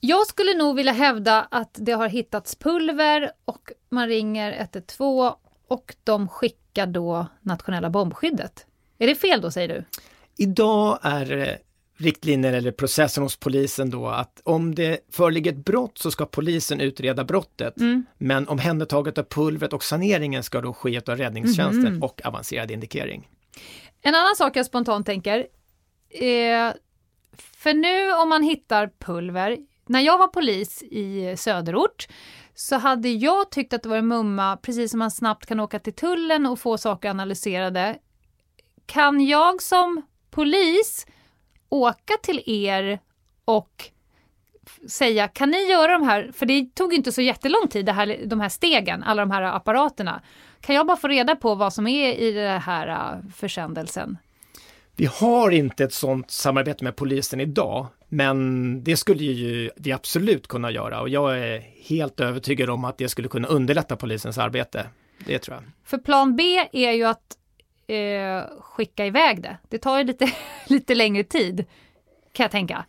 Jag 0.00 0.26
skulle 0.26 0.54
nog 0.54 0.76
vilja 0.76 0.92
hävda 0.92 1.48
att 1.50 1.70
det 1.80 1.92
har 1.92 2.08
hittats 2.08 2.56
pulver 2.56 3.30
och 3.44 3.70
man 3.90 4.08
ringer 4.08 4.52
112 4.52 5.32
och 5.68 5.94
de 6.04 6.28
skickar 6.28 6.86
då 6.86 7.26
nationella 7.40 7.90
bombskyddet. 7.90 8.66
Är 8.98 9.06
det 9.06 9.14
fel 9.14 9.40
då, 9.40 9.50
säger 9.50 9.68
du? 9.68 9.84
Idag 10.36 10.98
är 11.02 11.36
eh, 11.36 11.54
riktlinjer 11.96 12.52
eller 12.52 12.72
processen 12.72 13.22
hos 13.22 13.36
polisen 13.36 13.90
då 13.90 14.08
att 14.08 14.40
om 14.44 14.74
det 14.74 14.98
föreligger 15.12 15.52
ett 15.52 15.64
brott 15.64 15.98
så 15.98 16.10
ska 16.10 16.26
polisen 16.26 16.80
utreda 16.80 17.24
brottet. 17.24 17.74
Men 18.18 18.48
omhändertaget 18.48 19.18
av 19.18 19.22
pulvret 19.22 19.72
och 19.72 19.84
saneringen 19.84 20.42
ska 20.42 20.60
då 20.60 20.72
ske 20.72 21.00
av 21.06 21.16
räddningstjänsten 21.16 22.02
och 22.02 22.20
avancerad 22.24 22.70
indikering. 22.70 23.28
En 24.02 24.14
annan 24.14 24.36
sak 24.36 24.56
jag 24.56 24.66
spontant 24.66 25.06
tänker. 25.06 25.46
Eh, 26.10 26.72
för 27.36 27.74
nu 27.74 28.12
om 28.12 28.28
man 28.28 28.42
hittar 28.42 28.90
pulver. 28.98 29.58
När 29.86 30.00
jag 30.00 30.18
var 30.18 30.28
polis 30.28 30.82
i 30.82 31.34
söderort 31.36 32.08
så 32.54 32.76
hade 32.76 33.08
jag 33.08 33.50
tyckt 33.50 33.72
att 33.72 33.82
det 33.82 33.88
var 33.88 33.96
en 33.96 34.08
mumma, 34.08 34.56
precis 34.56 34.90
som 34.90 34.98
man 34.98 35.10
snabbt 35.10 35.46
kan 35.46 35.60
åka 35.60 35.78
till 35.78 35.92
tullen 35.92 36.46
och 36.46 36.58
få 36.58 36.78
saker 36.78 37.10
analyserade. 37.10 37.98
Kan 38.86 39.26
jag 39.26 39.62
som 39.62 40.02
polis 40.30 41.06
åka 41.68 42.14
till 42.22 42.42
er 42.46 42.98
och 43.44 43.90
säga, 44.88 45.28
kan 45.28 45.50
ni 45.50 45.70
göra 45.70 45.92
de 45.92 46.02
här, 46.02 46.30
för 46.34 46.46
det 46.46 46.74
tog 46.74 46.94
inte 46.94 47.12
så 47.12 47.22
jättelång 47.22 47.68
tid, 47.68 47.86
det 47.86 47.92
här, 47.92 48.18
de 48.26 48.40
här 48.40 48.48
stegen, 48.48 49.02
alla 49.02 49.22
de 49.22 49.30
här 49.30 49.42
apparaterna. 49.42 50.22
Kan 50.60 50.74
jag 50.74 50.86
bara 50.86 50.96
få 50.96 51.08
reda 51.08 51.36
på 51.36 51.54
vad 51.54 51.72
som 51.72 51.86
är 51.86 52.14
i 52.14 52.32
den 52.32 52.60
här 52.60 52.88
uh, 52.88 53.30
försändelsen? 53.30 54.18
Vi 54.96 55.06
har 55.06 55.50
inte 55.50 55.84
ett 55.84 55.92
sådant 55.92 56.30
samarbete 56.30 56.84
med 56.84 56.96
polisen 56.96 57.40
idag, 57.40 57.86
men 58.08 58.84
det 58.84 58.96
skulle 58.96 59.24
ju 59.24 59.70
vi 59.76 59.92
absolut 59.92 60.46
kunna 60.48 60.70
göra 60.70 61.00
och 61.00 61.08
jag 61.08 61.38
är 61.38 61.60
helt 61.88 62.20
övertygad 62.20 62.70
om 62.70 62.84
att 62.84 62.98
det 62.98 63.08
skulle 63.08 63.28
kunna 63.28 63.48
underlätta 63.48 63.96
polisens 63.96 64.38
arbete. 64.38 64.86
Det 65.26 65.38
tror 65.38 65.56
jag. 65.56 65.64
För 65.84 65.98
plan 65.98 66.36
B 66.36 66.68
är 66.72 66.92
ju 66.92 67.04
att 67.04 67.36
eh, 67.86 68.42
skicka 68.60 69.06
iväg 69.06 69.42
det. 69.42 69.56
Det 69.68 69.78
tar 69.78 69.98
ju 69.98 70.04
lite, 70.04 70.32
lite 70.66 70.94
längre 70.94 71.24
tid, 71.24 71.64
kan 72.32 72.44
jag 72.44 72.50
tänka. 72.50 72.84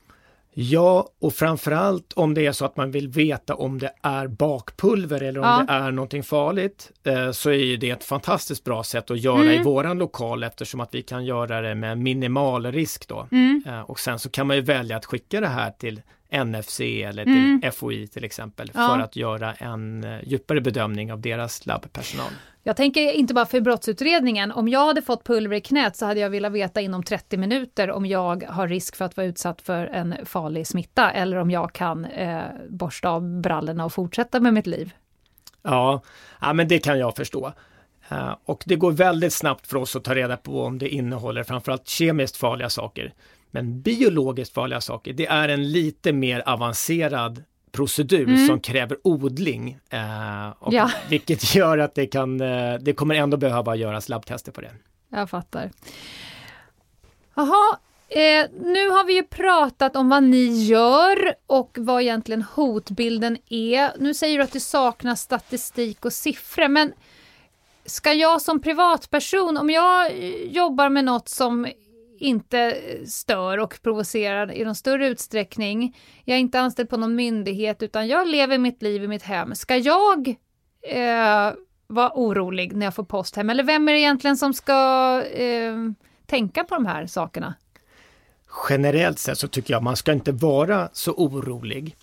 Ja, 0.60 1.08
och 1.22 1.34
framförallt 1.34 2.14
om 2.14 2.34
det 2.34 2.46
är 2.46 2.52
så 2.52 2.66
att 2.66 2.78
man 2.78 2.92
vill 2.92 3.08
veta 3.08 3.56
om 3.56 3.80
det 3.80 3.92
är 4.02 4.28
bakpulver 4.28 5.24
eller 5.24 5.40
om 5.40 5.46
Ja. 5.46 5.66
det 5.68 5.74
är 5.86 5.92
någonting 5.92 6.24
farligt 6.24 6.92
eh, 7.04 7.32
så 7.32 7.52
är 7.52 7.78
det 7.78 7.90
ett 7.90 8.04
fantastiskt 8.04 8.64
bra 8.64 8.84
sätt 8.84 9.12
att 9.12 9.20
göra 9.20 9.42
Mm. 9.42 9.54
i 9.62 9.64
våran 9.64 9.98
lokal 9.98 10.44
eftersom 10.44 10.80
att 10.80 10.96
vi 10.96 11.02
kan 11.02 11.26
göra 11.26 11.62
det 11.62 11.76
med 11.76 11.98
minimal 11.98 12.72
risk 12.72 13.08
då. 13.08 13.28
Mm. 13.32 13.64
Eh, 13.68 13.82
och 13.82 14.00
sen 14.00 14.20
så 14.20 14.30
kan 14.30 14.48
man 14.48 14.56
ju 14.56 14.62
välja 14.62 14.98
att 14.98 15.06
skicka 15.06 15.42
det 15.42 15.48
här 15.48 15.72
till 15.72 16.02
NFC 16.46 16.80
eller 17.04 17.24
till 17.24 17.34
Mm. 17.62 17.72
FOI 17.72 18.08
till 18.08 18.24
exempel 18.24 18.72
Ja. 18.74 18.88
för 18.96 19.00
att 19.04 19.16
göra 19.16 19.54
en 19.54 20.04
eh, 20.04 20.20
djupare 20.24 20.62
bedömning 20.62 21.12
av 21.14 21.22
deras 21.22 21.66
labbpersonal. 21.66 22.32
Jag 22.68 22.76
tänker 22.76 23.12
inte 23.12 23.34
bara 23.34 23.46
för 23.46 23.62
brottsutredningen. 23.62 24.52
Om 24.52 24.68
jag 24.68 24.86
hade 24.86 25.02
fått 25.02 25.24
pulver 25.24 25.56
i 25.56 25.62
knät 25.62 25.96
så 25.96 26.06
hade 26.06 26.20
jag 26.20 26.30
velat 26.30 26.52
veta 26.52 26.82
inom 26.82 27.04
30 27.04 27.38
minuter 27.38 27.92
om 27.92 28.06
jag 28.06 28.44
har 28.44 28.68
risk 28.68 28.96
för 28.96 29.06
att 29.06 29.18
vara 29.18 29.28
utsatt 29.28 29.62
för 29.62 29.86
en 29.86 30.16
farlig 30.26 30.68
smitta 30.68 31.12
eller 31.12 31.38
om 31.38 31.52
jag 31.52 31.74
kan 31.74 32.06
eh, 32.06 32.44
borsta 32.70 33.10
av 33.10 33.42
brallorna 33.42 33.86
och 33.86 33.94
fortsätta 33.94 34.40
med 34.40 34.54
mitt 34.54 34.68
liv. 34.68 34.94
Ja, 35.62 36.02
ja 36.42 36.54
men 36.54 36.68
det 36.68 36.80
kan 36.80 37.00
jag 37.00 37.16
förstå. 37.16 37.54
Eh, 38.10 38.36
och 38.46 38.64
det 38.66 38.76
går 38.76 38.92
väldigt 38.92 39.34
snabbt 39.34 39.68
för 39.68 39.78
oss 39.78 39.96
att 39.96 40.04
ta 40.04 40.16
reda 40.16 40.38
på 40.38 40.64
om 40.64 40.78
det 40.78 40.90
innehåller 40.90 41.44
framförallt 41.44 41.88
kemiskt 41.88 42.38
farliga 42.38 42.70
saker. 42.70 43.14
Men 43.52 43.82
biologiskt 43.82 44.54
farliga 44.54 44.82
saker, 44.82 45.14
det 45.14 45.28
är 45.28 45.50
en 45.50 45.72
lite 45.72 46.14
mer 46.14 46.44
avancerad 46.46 47.44
procedur 47.78 48.48
som 48.48 48.60
kräver 48.60 48.98
odling. 49.04 49.78
Eh, 49.90 50.50
och 50.60 50.74
Ja. 50.74 50.92
Vilket 51.10 51.56
gör 51.56 51.78
att 51.78 51.96
det 51.96 52.06
kan, 52.08 52.42
eh, 52.42 52.74
det 52.80 52.94
kommer 52.94 53.16
ändå 53.16 53.38
behöva 53.38 53.76
göras 53.76 54.10
labbtester 54.10 54.52
på 54.52 54.62
det. 54.62 54.72
Jag 55.10 55.30
fattar. 55.30 55.72
Jaha, 57.36 57.78
eh, 58.10 58.46
nu 58.62 58.90
har 58.90 59.06
vi 59.06 59.14
ju 59.14 59.24
pratat 59.24 59.96
om 59.96 60.10
vad 60.10 60.24
ni 60.24 60.64
gör 60.64 61.34
och 61.48 61.78
vad 61.80 62.02
egentligen 62.02 62.42
hotbilden 62.42 63.38
är. 63.50 63.92
Nu 64.00 64.14
säger 64.14 64.38
du 64.38 64.44
att 64.44 64.54
det 64.54 64.60
saknas 64.60 65.22
statistik 65.22 66.06
och 66.06 66.14
siffror, 66.14 66.68
men 66.68 66.94
ska 67.86 68.14
jag 68.14 68.42
som 68.42 68.62
privatperson, 68.62 69.58
om 69.58 69.70
jag 69.70 70.12
jobbar 70.52 70.90
med 70.90 71.06
något 71.06 71.30
som 71.30 71.68
inte 72.20 72.78
stör 73.06 73.58
och 73.58 73.80
provocerar 73.82 74.52
i 74.52 74.66
någon 74.66 74.76
större 74.76 75.08
utsträckning, 75.08 75.98
jag 76.26 76.36
är 76.36 76.40
inte 76.40 76.60
anställd 76.60 76.90
på 76.90 76.98
någon 76.98 77.16
myndighet 77.16 77.84
utan 77.84 78.08
jag 78.08 78.28
lever 78.28 78.58
mitt 78.58 78.82
liv 78.82 79.04
i 79.04 79.08
mitt 79.08 79.24
hem, 79.24 79.56
ska 79.56 79.76
jag 79.76 80.28
eh, 80.82 81.52
vara 81.88 82.12
orolig 82.16 82.76
när 82.76 82.86
jag 82.86 82.96
får 82.96 83.04
post 83.04 83.36
hem? 83.36 83.50
Eller 83.50 83.64
vem 83.64 83.90
är 83.90 83.94
det 83.94 84.00
egentligen 84.00 84.38
som 84.38 84.54
ska 84.54 85.22
eh, 85.24 85.76
tänka 86.26 86.64
på 86.64 86.76
de 86.76 86.86
här 86.86 87.06
sakerna? 87.06 87.54
generellt 88.70 89.20
sett 89.20 89.38
så 89.38 89.48
tycker 89.48 89.74
jag 89.74 89.84
man 89.84 89.96
ska 89.96 90.14
inte 90.14 90.32
vara 90.32 90.90
så 90.94 91.12
orolig. 91.12 91.96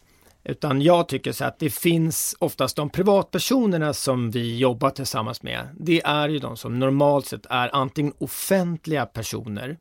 Utan 0.45 0.83
jag 0.83 1.09
tycker 1.09 1.33
så 1.33 1.45
att 1.45 1.59
det 1.59 1.71
finns 1.71 2.37
oftast 2.39 2.77
de 2.77 2.91
privatpersonerna 2.91 3.95
som 3.95 4.31
vi 4.31 4.59
jobbar 4.59 4.91
tillsammans 4.91 5.43
med. 5.43 5.69
Det 5.81 6.03
är 6.05 6.29
ju 6.29 6.39
de 6.39 6.57
som 6.57 6.79
normalt 6.79 7.27
sett 7.27 7.47
är 7.51 7.75
antingen 7.75 8.13
offentliga 8.19 9.07
personer 9.07 9.77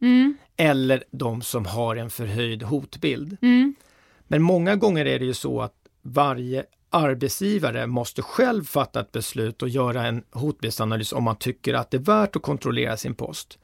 eller 0.58 1.04
de 1.12 1.42
som 1.42 1.66
har 1.66 1.96
en 1.96 2.10
förhöjd 2.10 2.64
hotbild. 2.64 3.38
Men 4.28 4.42
många 4.42 4.76
gånger 4.76 5.06
är 5.06 5.20
det 5.20 5.26
ju 5.26 5.34
så 5.34 5.62
att 5.62 5.74
varje 6.02 6.64
arbetsgivare 6.90 7.88
måste 7.88 8.22
själv 8.22 8.64
fatta 8.64 9.00
ett 9.00 9.12
beslut 9.12 9.62
och 9.62 9.70
göra 9.70 10.06
en 10.08 10.24
hotbildsanalys 10.32 11.14
om 11.14 11.24
man 11.24 11.36
tycker 11.36 11.74
att 11.74 11.92
det 11.92 11.98
är 11.98 12.02
värt 12.02 12.36
att 12.36 12.42
kontrollera 12.42 12.98
sin 12.98 13.16
post. 13.16 13.58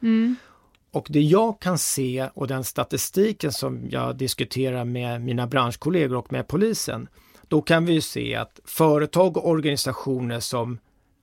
Och 0.91 1.07
det 1.09 1.21
jag 1.21 1.59
kan 1.59 1.77
se 1.77 2.29
och 2.33 2.47
den 2.47 2.63
statistiken 2.63 3.51
som 3.51 3.89
jag 3.89 4.15
diskuterar 4.15 4.85
med 4.85 5.21
mina 5.21 5.47
branschkollegor 5.47 6.17
och 6.17 6.31
med 6.31 6.47
polisen, 6.47 7.07
då 7.47 7.61
kan 7.61 7.85
vi 7.85 8.01
se 8.01 8.35
att 8.35 8.59
företag 8.65 9.37
och 9.37 9.49
organisationer 9.49 10.39
som 10.39 10.79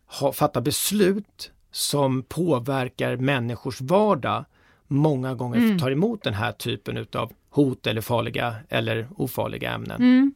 har, 0.07 0.33
fattar 0.33 0.61
beslut 0.61 1.51
som 1.71 2.23
påverkar 2.23 3.17
människors 3.17 3.81
vardag 3.81 4.45
många 4.87 5.35
gånger 5.35 5.59
tar 5.79 5.91
emot 5.91 6.23
den 6.23 6.35
här 6.35 6.53
typen 6.53 6.97
utav 6.97 7.33
hot 7.51 7.87
eller 7.87 8.01
farliga 8.01 8.55
eller 8.69 9.09
ofarliga 9.17 9.71
ämnen. 9.71 10.35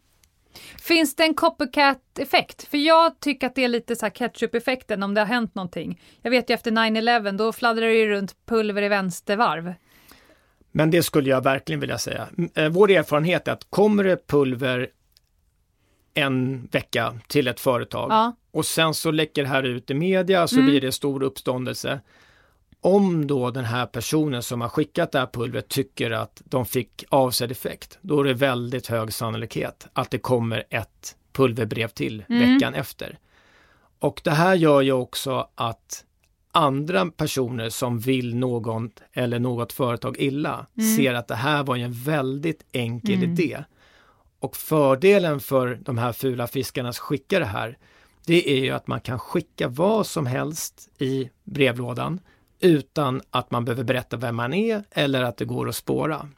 Finns 0.83 1.17
det 1.17 1.23
en 1.25 1.35
copycat-effekt? 1.35 2.63
För 2.65 2.79
jag 2.79 3.21
tycker 3.21 3.47
att 3.47 3.55
det 3.55 3.65
är 3.65 3.69
lite 3.69 3.97
så 3.97 4.07
här 4.07 4.11
ketchup-effekten 4.11 5.03
om 5.03 5.15
det 5.15 5.21
har 5.21 5.27
hänt 5.27 5.55
någonting. 5.55 6.01
Jag 6.23 6.31
vet 6.31 6.51
ju 6.51 6.55
efter 6.55 6.71
9-11, 6.71 7.33
då 7.37 7.53
fladdrar 7.53 7.87
det 7.87 7.95
ju 7.95 8.09
runt 8.09 8.37
pulver 8.47 8.83
i 8.83 8.89
vänstervarv. 8.89 9.75
Men 10.73 10.91
det 10.91 11.03
skulle 11.03 11.31
jag 11.31 11.45
verkligen 11.45 11.81
vilja 11.81 11.99
säga. 11.99 12.29
Eh, 12.55 12.69
Vår 12.69 12.91
erfarenhet 12.91 13.49
är 13.49 13.53
att 13.53 13.67
kommer 13.71 14.05
det 14.05 14.27
pulver 14.27 14.89
en 16.15 16.67
vecka 16.67 17.15
till 17.29 17.49
ett 17.49 17.61
företag 17.61 18.11
Ja. 18.11 18.37
och 18.51 18.67
sen 18.67 18.95
så 18.95 19.11
läcker 19.11 19.43
det 19.43 19.49
här 19.49 19.63
ut 19.63 19.91
i 19.91 19.95
media 19.95 20.47
så 20.47 20.63
blir 20.63 20.81
det 20.81 20.93
stor 20.93 21.23
uppståndelse. 21.23 22.01
Om 22.81 23.27
då 23.27 23.51
den 23.51 23.65
här 23.65 23.87
personen 23.87 24.43
som 24.43 24.61
har 24.61 24.69
skickat 24.69 25.13
det 25.13 25.19
här 25.19 25.27
pulvret 25.27 25.69
tycker 25.69 26.11
att 26.11 26.43
de 26.45 26.67
fick 26.67 27.05
avsedd 27.09 27.53
effekt, 27.53 27.99
då 28.01 28.21
är 28.21 28.25
det 28.25 28.35
väldigt 28.35 28.87
hög 28.87 29.13
sannolikhet 29.13 29.87
att 29.93 30.11
det 30.11 30.19
kommer 30.19 30.65
ett 30.71 31.17
pulverbrev 31.33 31.89
till 31.89 32.25
veckan 32.29 32.75
efter. 32.75 33.19
Och 33.99 34.21
det 34.25 34.31
här 34.31 34.55
gör 34.55 34.81
ju 34.81 34.93
också 34.93 35.49
att 35.55 36.05
andra 36.53 37.07
personer 37.07 37.69
som 37.69 37.99
vill 37.99 38.37
någon 38.37 38.91
eller 39.13 39.39
något 39.39 39.73
företag 39.73 40.17
illa 40.19 40.67
ser 40.97 41.15
att 41.15 41.29
det 41.29 41.35
här 41.35 41.63
var 41.63 41.77
ju 41.77 41.83
en 41.83 41.93
väldigt 41.93 42.67
enkel 42.73 43.23
idé. 43.23 43.65
Och 44.39 44.57
fördelen 44.57 45.41
för 45.41 45.79
de 45.83 45.99
här 45.99 46.13
fula 46.13 46.47
fiskarna 46.47 46.93
som 46.93 47.03
skickar 47.03 47.41
det 47.41 47.47
här, 47.47 47.79
det 48.27 48.51
är 48.51 48.65
ju 48.65 48.71
att 48.71 48.87
man 48.87 49.01
kan 49.01 49.19
skicka 49.19 49.69
vad 49.69 50.07
som 50.07 50.27
helst 50.27 50.89
i 50.99 51.31
brevlådan 51.45 52.21
utan 52.61 53.21
att 53.31 53.51
man 53.51 53.65
behöver 53.65 53.85
berätta 53.85 54.17
vem 54.17 54.37
man 54.37 54.55
är 54.55 54.85
eller 54.91 55.23
att 55.23 55.37
det 55.37 55.45
går 55.45 55.69
att 55.69 55.77
spåra. 55.77 56.29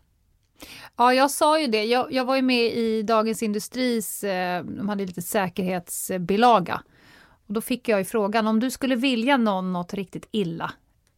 Ja, 0.96 1.14
jag 1.14 1.30
sa 1.30 1.60
ju 1.60 1.66
det. 1.66 1.84
Jag, 1.84 2.12
jag 2.12 2.24
var 2.24 2.36
ju 2.36 2.42
med 2.42 2.64
i 2.64 3.02
Dagens 3.02 3.42
Industris, 3.42 4.24
eh, 4.24 4.64
de 4.64 4.88
hade 4.88 5.06
lite 5.06 5.22
säkerhetsbilaga. 5.22 6.82
Och 7.46 7.54
då 7.54 7.60
fick 7.60 7.88
jag 7.88 7.98
ju 7.98 8.04
frågan, 8.04 8.46
om 8.46 8.60
du 8.60 8.70
skulle 8.70 8.96
vilja 8.96 9.36
någon 9.36 9.72
något 9.72 9.94
riktigt 9.94 10.28
illa 10.30 10.72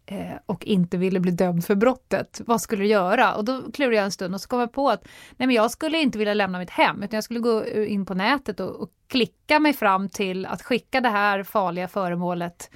eh, 0.07 0.37
och 0.47 0.65
inte 0.65 0.97
ville 0.97 1.21
bli 1.21 1.31
dömd 1.31 1.65
för 1.65 1.75
brottet, 1.75 2.41
vad 2.47 2.61
skulle 2.61 2.83
du 2.83 2.89
göra? 2.89 3.35
Och 3.35 3.45
då 3.45 3.73
klurade 3.73 3.97
jag 3.97 4.05
en 4.05 4.13
stund 4.13 4.35
och 4.35 4.41
så 4.41 4.49
kom 4.49 4.61
jag 4.61 4.73
på 4.73 4.91
att 4.91 5.05
nej 5.37 5.47
men 5.47 5.57
jag 5.57 5.71
skulle 5.71 5.99
inte 5.99 6.19
vilja 6.19 6.35
lämna 6.35 6.59
mitt 6.59 6.71
hem, 6.71 7.03
utan 7.03 7.17
jag 7.17 7.25
skulle 7.25 7.41
gå 7.41 7.63
eh, 7.63 7.93
in 7.93 8.07
på 8.07 8.15
nätet 8.15 8.61
och, 8.61 8.81
och 8.81 8.91
klicka 9.07 9.61
mig 9.61 9.73
fram 9.73 10.09
till 10.09 10.47
att 10.47 10.63
skicka 10.63 11.01
det 11.01 11.09
här 11.09 11.43
farliga 11.43 11.89
föremålet 11.89 12.71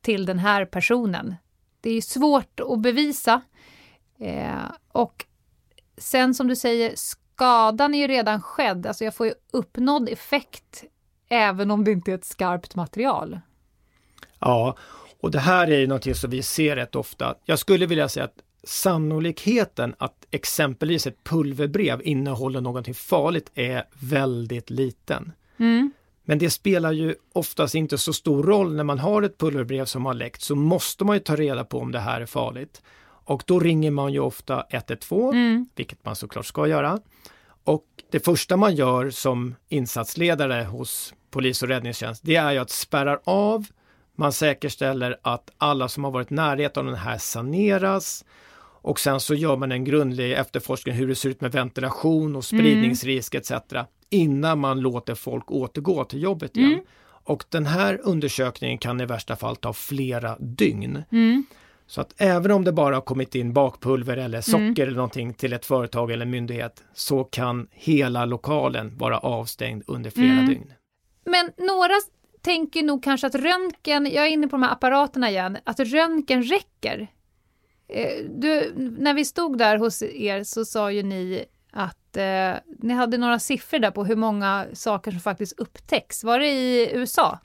till 0.00 0.26
den 0.26 0.38
här 0.38 0.64
personen. 0.64 1.34
Det 1.86 1.90
är 1.90 2.00
svårt 2.00 2.60
att 2.60 2.80
bevisa. 2.80 3.42
Eh, 4.18 4.70
och 4.92 5.24
sen 5.98 6.34
som 6.34 6.48
du 6.48 6.56
säger, 6.56 6.92
skadan 6.94 7.94
är 7.94 7.98
ju 7.98 8.06
redan 8.06 8.42
skedd. 8.42 8.86
Alltså 8.86 9.04
jag 9.04 9.14
får 9.14 9.26
ju 9.26 9.34
uppnådd 9.52 10.08
effekt 10.08 10.84
även 11.28 11.70
om 11.70 11.84
det 11.84 11.92
inte 11.92 12.10
är 12.10 12.14
ett 12.14 12.24
skarpt 12.24 12.74
material. 12.74 13.40
Ja, 14.38 14.76
och 15.20 15.30
det 15.30 15.38
här 15.38 15.66
är 15.66 15.78
ju 15.78 15.86
någonting 15.86 16.14
som 16.14 16.30
vi 16.30 16.42
ser 16.42 16.76
rätt 16.76 16.96
ofta. 16.96 17.34
Jag 17.44 17.58
skulle 17.58 17.86
vilja 17.86 18.08
säga 18.08 18.24
att 18.24 18.42
sannolikheten 18.64 19.94
att 19.98 20.26
exempelvis 20.30 21.06
ett 21.06 21.24
pulverbrev 21.24 22.02
innehåller 22.02 22.60
någonting 22.60 22.94
farligt 22.94 23.50
är 23.54 23.84
väldigt 23.92 24.70
liten. 24.70 25.32
Men 26.28 26.38
det 26.38 26.50
spelar 26.50 26.92
ju 26.92 27.14
oftast 27.32 27.74
inte 27.74 27.98
så 27.98 28.12
stor 28.12 28.42
roll 28.42 28.74
när 28.74 28.84
man 28.84 28.98
har 28.98 29.22
ett 29.22 29.38
pulverbrev 29.38 29.84
som 29.84 30.06
har 30.06 30.14
läckt 30.14 30.42
så 30.42 30.54
måste 30.54 31.04
man 31.04 31.16
ju 31.16 31.20
ta 31.20 31.36
reda 31.36 31.64
på 31.64 31.78
om 31.78 31.92
det 31.92 31.98
här 31.98 32.20
är 32.20 32.26
farligt. 32.26 32.82
Och 33.26 33.42
då 33.46 33.60
ringer 33.60 33.90
man 33.90 34.12
ju 34.12 34.20
ofta 34.20 34.64
112, 34.70 35.34
vilket 35.74 36.04
man 36.04 36.16
såklart 36.16 36.46
ska 36.46 36.66
göra. 36.66 37.00
Och 37.64 37.84
det 38.10 38.20
första 38.20 38.56
man 38.56 38.74
gör 38.74 39.10
som 39.10 39.54
insatsledare 39.68 40.64
hos 40.64 41.14
polis 41.30 41.62
och 41.62 41.68
räddningstjänst, 41.68 42.22
det 42.24 42.36
är 42.36 42.52
ju 42.52 42.58
att 42.58 42.70
spärra 42.70 43.20
av, 43.24 43.66
man 44.16 44.32
säkerställer 44.32 45.16
att 45.22 45.50
alla 45.58 45.88
som 45.88 46.04
har 46.04 46.10
varit 46.10 46.30
i 46.30 46.34
närheten 46.34 46.80
av 46.80 46.92
den 46.92 47.00
här 47.00 47.18
saneras 47.18 48.24
Och 48.86 49.00
sen 49.00 49.20
så 49.20 49.34
gör 49.34 49.56
man 49.56 49.72
en 49.72 49.84
grundlig 49.84 50.32
efterforskning 50.32 50.94
hur 50.94 51.08
det 51.08 51.14
ser 51.14 51.28
ut 51.28 51.40
med 51.40 51.52
ventilation 51.52 52.36
och 52.36 52.44
spridningsrisk 52.44 53.34
etc. 53.34 53.52
innan 54.10 54.58
man 54.58 54.80
låter 54.80 55.14
folk 55.14 55.50
återgå 55.50 56.04
till 56.04 56.22
jobbet 56.22 56.56
igen. 56.56 56.80
Och 57.28 57.44
den 57.48 57.66
här 57.66 58.00
undersökningen 58.02 58.78
kan 58.78 59.00
i 59.00 59.06
värsta 59.06 59.36
fall 59.36 59.56
ta 59.56 59.72
flera 59.72 60.36
dygn. 60.38 61.02
Så 61.86 62.00
att 62.00 62.14
även 62.16 62.50
om 62.50 62.64
det 62.64 62.72
bara 62.72 62.94
har 62.94 63.00
kommit 63.02 63.34
in 63.34 63.52
bakpulver 63.52 64.16
eller 64.16 64.40
socker 64.40 64.82
eller 64.86 64.96
någonting 64.96 65.34
till 65.34 65.52
ett 65.52 65.66
företag 65.66 66.10
eller 66.10 66.26
myndighet 66.26 66.82
så 66.94 67.24
kan 67.24 67.68
hela 67.70 68.24
lokalen 68.24 68.96
vara 68.98 69.18
avstängd 69.18 69.82
under 69.86 70.10
flera 70.10 70.42
dygn. 70.46 70.72
Men 71.24 71.50
några 71.66 71.94
tänker 72.42 72.82
nog 72.82 73.02
kanske 73.04 73.26
att 73.26 73.34
röntgen, 73.34 74.06
jag 74.12 74.26
är 74.26 74.30
inne 74.30 74.48
på 74.48 74.56
de 74.56 74.62
här 74.62 74.72
apparaterna 74.72 75.30
igen, 75.30 75.58
att 75.64 75.80
röntgen 75.80 76.42
räcker. 76.42 77.06
Eh, 77.88 78.24
Du, 78.30 78.72
när 78.98 79.14
vi 79.14 79.24
stod 79.24 79.58
där 79.58 79.78
hos 79.78 80.02
er 80.02 80.44
så 80.44 80.64
sa 80.64 80.92
ju 80.92 81.02
ni 81.02 81.44
att 81.72 81.98
eh, 82.16 82.54
ni 82.78 82.94
hade 82.94 83.18
några 83.18 83.38
siffror 83.38 83.78
där 83.78 83.90
på 83.90 84.04
hur 84.04 84.16
många 84.16 84.66
saker 84.72 85.10
som 85.10 85.20
faktiskt 85.20 85.58
upptäcks. 85.58 86.24
Var 86.24 86.38
det 86.38 86.48
i 86.48 86.90
USA? 86.94 87.38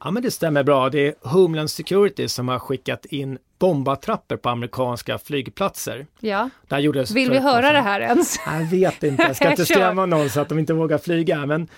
Ja 0.00 0.10
men 0.10 0.22
det 0.22 0.30
stämmer 0.30 0.62
bra. 0.62 0.90
Det 0.90 1.08
är 1.08 1.14
Homeland 1.20 1.70
Security 1.70 2.28
som 2.28 2.48
har 2.48 2.58
skickat 2.58 3.06
in 3.06 3.38
bombattrapper 3.58 4.36
på 4.36 4.48
amerikanska 4.48 5.18
flygplatser. 5.18 6.06
Ja. 6.20 6.50
Där 6.68 6.78
gjordes 6.78 7.10
Vill 7.10 7.30
vi 7.30 7.38
höra 7.38 7.72
det 7.72 7.80
här 7.80 8.00
ens? 8.00 8.40
Jag 8.46 8.64
vet 8.64 9.02
inte, 9.02 9.22
jag 9.22 9.36
ska 9.36 9.50
inte 9.50 9.66
skrämma 9.66 10.06
någon 10.06 10.30
så 10.30 10.40
att 10.40 10.48
de 10.48 10.58
inte 10.58 10.72
vågar 10.72 10.98
flyga. 10.98 11.46
Men 11.46 11.68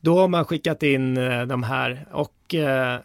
då 0.00 0.18
har 0.18 0.28
man 0.28 0.44
skickat 0.44 0.82
in 0.82 1.16
eh, 1.16 1.42
de 1.42 1.62
här 1.62 2.06
och 2.12 2.54
eh, 2.54 3.00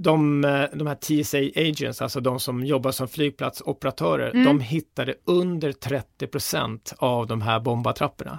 de, 0.00 0.44
eh, 0.44 0.64
de 0.72 0.86
här 0.86 0.94
TSA 0.94 1.38
agents, 1.60 2.02
alltså 2.02 2.20
de 2.20 2.40
som 2.40 2.64
jobbar 2.64 2.90
som 2.90 3.08
flygplatsoperatörer, 3.08 4.30
Mm. 4.30 4.44
de 4.44 4.60
hittade 4.60 5.14
under 5.24 5.72
30% 5.72 6.94
av 6.98 7.26
de 7.26 7.42
här 7.42 7.60
bombattrapporna. 7.60 8.38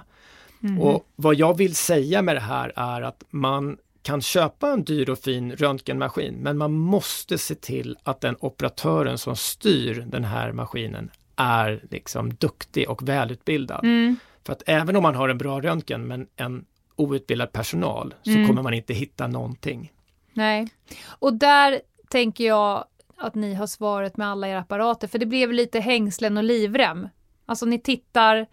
Mm. 0.62 0.80
Och 0.80 1.06
vad 1.16 1.34
jag 1.34 1.56
vill 1.56 1.74
säga 1.74 2.22
med 2.22 2.36
det 2.36 2.40
här 2.40 2.72
är 2.76 3.02
att 3.02 3.24
man 3.30 3.76
kan 4.02 4.20
köpa 4.22 4.70
en 4.72 4.84
dyr 4.84 5.10
och 5.10 5.18
fin 5.18 5.52
röntgenmaskin, 5.52 6.34
men 6.34 6.58
man 6.58 6.72
måste 6.72 7.38
se 7.38 7.54
till 7.54 7.96
att 8.02 8.20
den 8.20 8.36
operatören 8.40 9.18
som 9.18 9.36
styr 9.36 10.04
den 10.06 10.24
här 10.24 10.52
maskinen 10.52 11.10
är 11.36 11.84
liksom 11.90 12.34
duktig 12.34 12.90
och 12.90 13.08
välutbildad. 13.08 13.84
Mm. 13.84 14.16
För 14.44 14.52
att 14.52 14.62
även 14.66 14.96
om 14.96 15.02
man 15.02 15.14
har 15.14 15.28
en 15.28 15.38
bra 15.38 15.60
röntgen 15.60 16.06
men 16.06 16.26
en 16.36 16.64
outbildad 16.96 17.52
personal 17.52 18.14
så 18.22 18.30
Mm. 18.30 18.46
kommer 18.46 18.62
man 18.62 18.74
inte 18.74 18.94
hitta 18.94 19.26
någonting. 19.26 19.92
Nej. 20.32 20.68
Och 21.06 21.34
där 21.34 21.80
tänker 22.10 22.44
jag 22.44 22.84
att 23.16 23.34
ni 23.34 23.54
har 23.54 23.66
svaret 23.66 24.16
med 24.16 24.28
alla 24.28 24.48
era 24.48 24.58
apparater, 24.58 25.08
för 25.08 25.18
det 25.18 25.26
blev 25.26 25.52
lite 25.52 25.80
hängslen 25.80 26.36
och 26.36 26.44
livrem. 26.44 27.08
Alltså 27.46 27.66
ni 27.66 27.78
tittar, 27.78 28.46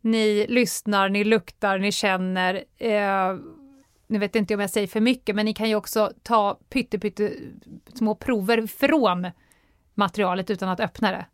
ni 0.00 0.46
lyssnar, 0.48 1.08
ni 1.08 1.24
luktar, 1.24 1.78
ni 1.78 1.92
känner. 1.92 2.64
Eh, 2.78 3.36
nu 4.06 4.18
vet 4.18 4.36
inte 4.36 4.54
om 4.54 4.60
jag 4.60 4.70
säger 4.70 4.86
för 4.86 5.00
mycket, 5.00 5.36
men 5.36 5.44
ni 5.44 5.54
kan 5.54 5.68
ju 5.68 5.74
också 5.74 6.12
ta 6.22 6.58
pytte, 6.68 6.98
pytte 6.98 7.32
små 7.94 8.14
prover 8.14 8.66
från 8.66 9.30
materialet 9.94 10.50
utan 10.50 10.68
att 10.68 10.80
öppna 10.80 11.10
det. 11.10 11.26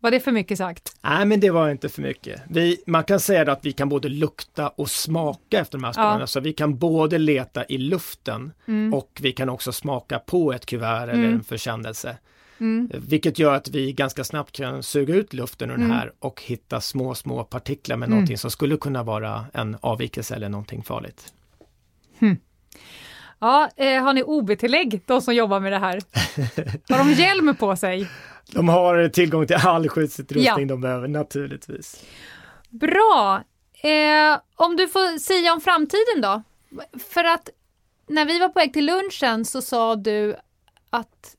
Var 0.00 0.10
det 0.10 0.20
för 0.20 0.32
mycket 0.32 0.58
sagt? 0.58 0.96
Nej 1.02 1.24
men 1.24 1.40
det 1.40 1.50
var 1.50 1.70
inte 1.70 1.88
för 1.88 2.02
mycket. 2.02 2.42
Vi, 2.48 2.82
man 2.86 3.04
kan 3.04 3.20
säga 3.20 3.52
att 3.52 3.64
vi 3.64 3.72
kan 3.72 3.88
både 3.88 4.08
lukta 4.08 4.68
och 4.68 4.90
smaka 4.90 5.58
efter 5.58 5.78
de 5.78 5.84
här 5.84 5.92
spåren. 5.92 6.20
Ja. 6.20 6.26
Så 6.26 6.40
vi 6.40 6.52
kan 6.52 6.78
både 6.78 7.18
leta 7.18 7.64
i 7.64 7.78
luften 7.78 8.52
och 8.94 9.18
vi 9.20 9.32
kan 9.32 9.48
också 9.48 9.72
smaka 9.72 10.18
på 10.18 10.52
ett 10.52 10.66
kuvert 10.66 11.02
eller 11.08 11.24
en 11.24 11.44
försändelse. 11.44 12.16
Vilket 12.90 13.38
gör 13.38 13.54
att 13.54 13.68
vi 13.68 13.92
ganska 13.92 14.24
snabbt 14.24 14.52
kan 14.52 14.82
suga 14.82 15.14
ut 15.14 15.32
luften 15.32 15.70
ur 15.70 15.76
den 15.76 15.90
här 15.90 16.12
och 16.18 16.42
hitta 16.42 16.80
små, 16.80 17.14
små 17.14 17.44
partiklar 17.44 17.96
med 17.96 18.08
någonting 18.10 18.38
som 18.38 18.50
skulle 18.50 18.76
kunna 18.76 19.02
vara 19.02 19.44
en 19.52 19.76
avvikelse 19.80 20.34
eller 20.34 20.48
någonting 20.48 20.82
farligt. 20.82 21.32
Ja, 23.40 23.70
eh, 23.76 24.02
har 24.02 24.12
ni 24.12 24.22
OB-tillägg, 24.22 25.00
de 25.06 25.20
som 25.20 25.34
jobbar 25.34 25.60
med 25.60 25.72
det 25.72 25.78
här? 25.78 26.00
Har 26.88 26.98
de 26.98 27.12
hjälm 27.12 27.56
på 27.56 27.76
sig? 27.76 28.08
De 28.52 28.68
har 28.68 29.08
tillgång 29.08 29.46
till 29.46 29.56
all 29.56 29.88
skyddsutrustning 29.88 30.68
Ja. 30.68 30.74
de 30.74 30.80
behöver 30.80 31.08
naturligtvis. 31.08 32.04
Bra! 32.68 33.42
Eh, 33.82 34.38
om 34.56 34.76
du 34.76 34.88
får 34.88 35.18
säga 35.18 35.52
om 35.52 35.60
framtiden 35.60 36.20
då? 36.22 36.42
För 36.98 37.24
att 37.24 37.48
när 38.06 38.24
vi 38.24 38.38
var 38.38 38.48
på 38.48 38.58
väg 38.58 38.72
till 38.72 38.86
lunchen 38.86 39.44
så 39.44 39.62
sa 39.62 39.96
du 39.96 40.36
att 40.90 41.36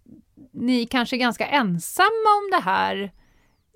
ni 0.51 0.86
kanske 0.86 1.16
är 1.16 1.20
ganska 1.20 1.47
ensamma 1.47 2.30
om 2.43 2.51
det 2.51 2.62
här. 2.64 3.12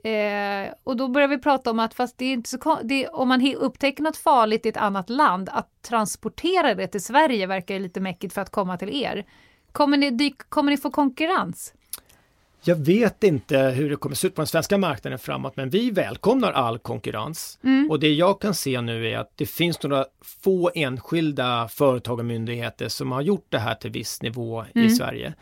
Eh, 0.06 0.74
och 0.84 0.98
då 0.98 1.08
började 1.08 1.36
vi 1.36 1.42
prata 1.42 1.72
om 1.72 1.80
att 1.80 1.94
fast 1.94 2.18
det 2.18 2.26
är 2.26 2.34
inte 2.34 2.50
så 2.50 2.80
det, 2.84 3.08
om 3.08 3.28
man 3.28 3.56
upptäcker 3.56 4.04
något 4.04 4.18
farligt 4.18 4.66
i 4.66 4.70
ett 4.70 4.78
annat 4.78 5.10
land, 5.10 5.50
att 5.52 5.82
transportera 5.82 6.76
det 6.76 6.88
till 6.88 7.04
Sverige 7.04 7.48
verkar 7.48 7.74
ju 7.76 7.80
lite 7.80 8.00
mäckigt 8.00 8.34
för 8.34 8.42
att 8.42 8.52
komma 8.52 8.78
till 8.78 9.04
er. 9.04 9.26
Kommer 9.72 9.98
ni, 9.98 10.36
kommer 10.50 10.72
ni 10.72 10.78
få 10.78 10.92
konkurrens? 10.92 11.74
Jag 12.68 12.76
vet 12.76 13.24
inte 13.24 13.58
hur 13.58 13.90
det 13.90 13.96
kommer 13.96 14.16
se 14.16 14.28
ut 14.28 14.36
på 14.36 14.42
den 14.42 14.48
svenska 14.48 14.78
marknaden 14.78 15.20
framåt, 15.20 15.56
men 15.56 15.70
vi 15.70 15.92
välkomnar 15.92 16.52
all 16.52 16.80
konkurrens. 16.80 17.60
Och 17.90 18.00
det 18.00 18.14
jag 18.14 18.42
kan 18.42 18.54
se 18.54 18.82
nu 18.82 19.10
är 19.10 19.18
att 19.18 19.32
det 19.36 19.46
finns 19.46 19.84
några 19.84 20.06
få 20.44 20.72
enskilda 20.76 21.68
företag 21.68 22.20
och 22.20 22.26
myndigheter 22.26 22.88
som 22.88 23.12
har 23.12 23.22
gjort 23.22 23.46
det 23.50 23.60
här 23.60 23.76
till 23.76 23.92
viss 23.92 24.22
nivå 24.22 24.66
i 24.74 24.90
Sverige. 24.90 25.34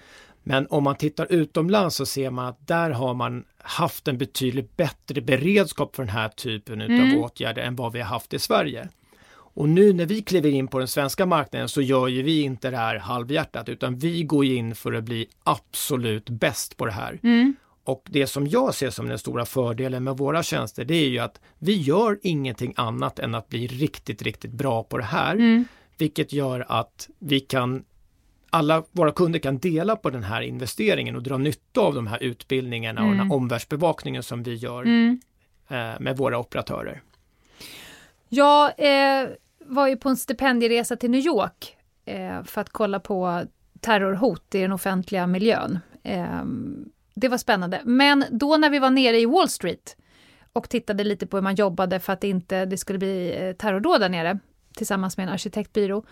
Men 0.44 0.68
om 0.70 0.84
man 0.84 0.96
tittar 0.96 1.32
utomlands 1.32 1.96
så 1.96 2.06
ser 2.06 2.30
man 2.30 2.46
att 2.46 2.68
där 2.68 2.90
har 2.90 3.14
man 3.14 3.44
haft 3.58 4.08
en 4.08 4.18
betydligt 4.18 4.78
bättre 4.78 5.22
beredskap 5.22 5.96
för 5.96 6.04
den 6.04 6.14
här 6.14 6.30
typen 6.30 6.82
av 6.82 7.24
åtgärder 7.24 7.62
än 7.62 7.76
vad 7.76 7.94
vi 7.94 8.00
har 8.00 8.08
haft 8.08 8.34
i 8.34 8.40
Sverige. 8.40 8.90
Och 9.54 9.70
nu 9.70 9.94
när 9.94 10.06
vi 10.06 10.22
kliver 10.22 10.50
in 10.50 10.68
på 10.68 10.80
den 10.80 10.88
svenska 10.88 11.26
marknaden 11.26 11.70
så 11.70 11.82
gör 11.82 12.08
ju 12.08 12.22
vi 12.22 12.42
inte 12.42 12.70
det 12.70 12.78
här 12.78 12.96
halvhjärtat 12.96 13.70
utan 13.70 13.98
vi 13.98 14.24
går 14.24 14.46
in 14.46 14.76
för 14.76 14.94
att 14.94 15.04
bli 15.04 15.28
absolut 15.44 16.30
bäst 16.30 16.78
på 16.78 16.86
det 16.86 16.92
här. 16.92 17.20
Och 17.86 18.04
det 18.10 18.28
som 18.28 18.48
jag 18.48 18.76
ser 18.76 18.90
som 18.90 19.08
den 19.08 19.20
stora 19.20 19.46
fördelen 19.46 20.04
med 20.04 20.18
våra 20.18 20.44
tjänster 20.44 20.86
det 20.86 20.96
är 20.96 21.10
ju 21.10 21.20
att 21.20 21.42
vi 21.60 21.74
gör 21.82 22.20
ingenting 22.22 22.74
annat 22.78 23.20
än 23.20 23.36
att 23.36 23.50
bli 23.50 23.68
riktigt, 23.68 24.22
riktigt 24.22 24.52
bra 24.52 24.84
på 24.84 24.98
det 24.98 25.04
här. 25.04 25.36
Vilket 25.98 26.34
gör 26.34 26.66
att 26.70 27.10
vi 27.20 27.40
kan 27.40 27.84
alla 28.50 28.84
våra 28.92 29.12
kunder 29.12 29.40
kan 29.40 29.58
dela 29.58 29.96
på 29.96 30.10
den 30.10 30.24
här 30.24 30.42
investeringen 30.42 31.16
och 31.16 31.24
dra 31.24 31.38
nytta 31.38 31.82
av 31.82 31.94
de 31.96 32.08
här 32.08 32.24
utbildningarna 32.24 33.02
och 33.02 33.08
den 33.10 33.20
här 33.20 33.36
omvärldsbevakningen 33.36 34.24
som 34.24 34.44
vi 34.44 34.56
gör 34.56 34.86
eh, 35.68 36.00
med 36.00 36.18
våra 36.18 36.38
operatörer. 36.38 37.02
Jag 38.36 38.74
eh, 38.78 39.30
var 39.60 39.88
ju 39.88 39.98
på 39.98 40.10
en 40.10 40.18
stipendieresa 40.18 40.96
till 40.96 41.12
New 41.12 41.22
York 41.22 41.78
eh, 42.06 42.44
för 42.44 42.62
att 42.62 42.70
kolla 42.70 43.00
på 43.00 43.44
terrorhot 43.80 44.56
i 44.56 44.62
den 44.62 44.72
offentliga 44.72 45.28
miljön. 45.28 45.80
Eh, 46.04 46.44
det 47.16 47.28
var 47.28 47.38
spännande. 47.38 47.82
Men 47.84 48.26
då 48.32 48.58
när 48.58 48.70
vi 48.70 48.80
var 48.80 48.90
nere 48.90 49.20
i 49.20 49.26
Wall 49.26 49.50
Street 49.50 49.98
och 50.54 50.70
tittade 50.70 51.04
lite 51.04 51.28
på 51.28 51.38
hur 51.38 51.42
man 51.42 51.56
jobbade 51.56 52.00
för 52.00 52.14
att 52.14 52.24
inte 52.24 52.66
det 52.66 52.78
skulle 52.78 53.00
bli 53.00 53.36
eh, 53.40 53.56
terrordåd 53.56 54.02
där 54.02 54.10
nere 54.10 54.40
tillsammans 54.76 55.18
med 55.18 55.28
en 55.28 55.34
arkitektbyrå. 55.34 56.04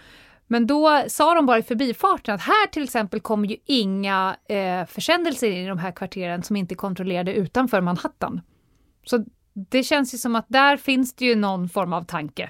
Men 0.48 0.68
då 0.68 1.04
sa 1.08 1.34
de 1.34 1.46
bara 1.46 1.58
i 1.58 1.64
förbifarten 1.64 2.36
att 2.36 2.42
här 2.42 2.68
till 2.68 2.84
exempel 2.84 3.20
kommer 3.20 3.48
ju 3.48 3.58
inga 3.66 4.36
eh, 4.50 4.86
försändelser 4.86 5.52
in 5.52 5.66
i 5.66 5.68
de 5.68 5.80
här 5.80 5.92
kvarteren 5.92 6.44
som 6.44 6.56
inte 6.56 6.74
är 6.74 6.76
kontrollerade 6.76 7.34
utanför 7.34 7.82
Manhattan. 7.82 8.42
Så 9.06 9.26
det 9.54 9.84
känns 9.84 10.14
ju 10.14 10.18
som 10.18 10.36
att 10.36 10.46
där 10.48 10.78
finns 10.78 11.14
det 11.14 11.26
ju 11.26 11.36
någon 11.36 11.70
form 11.70 11.94
av 11.94 12.04
tanke. 12.04 12.50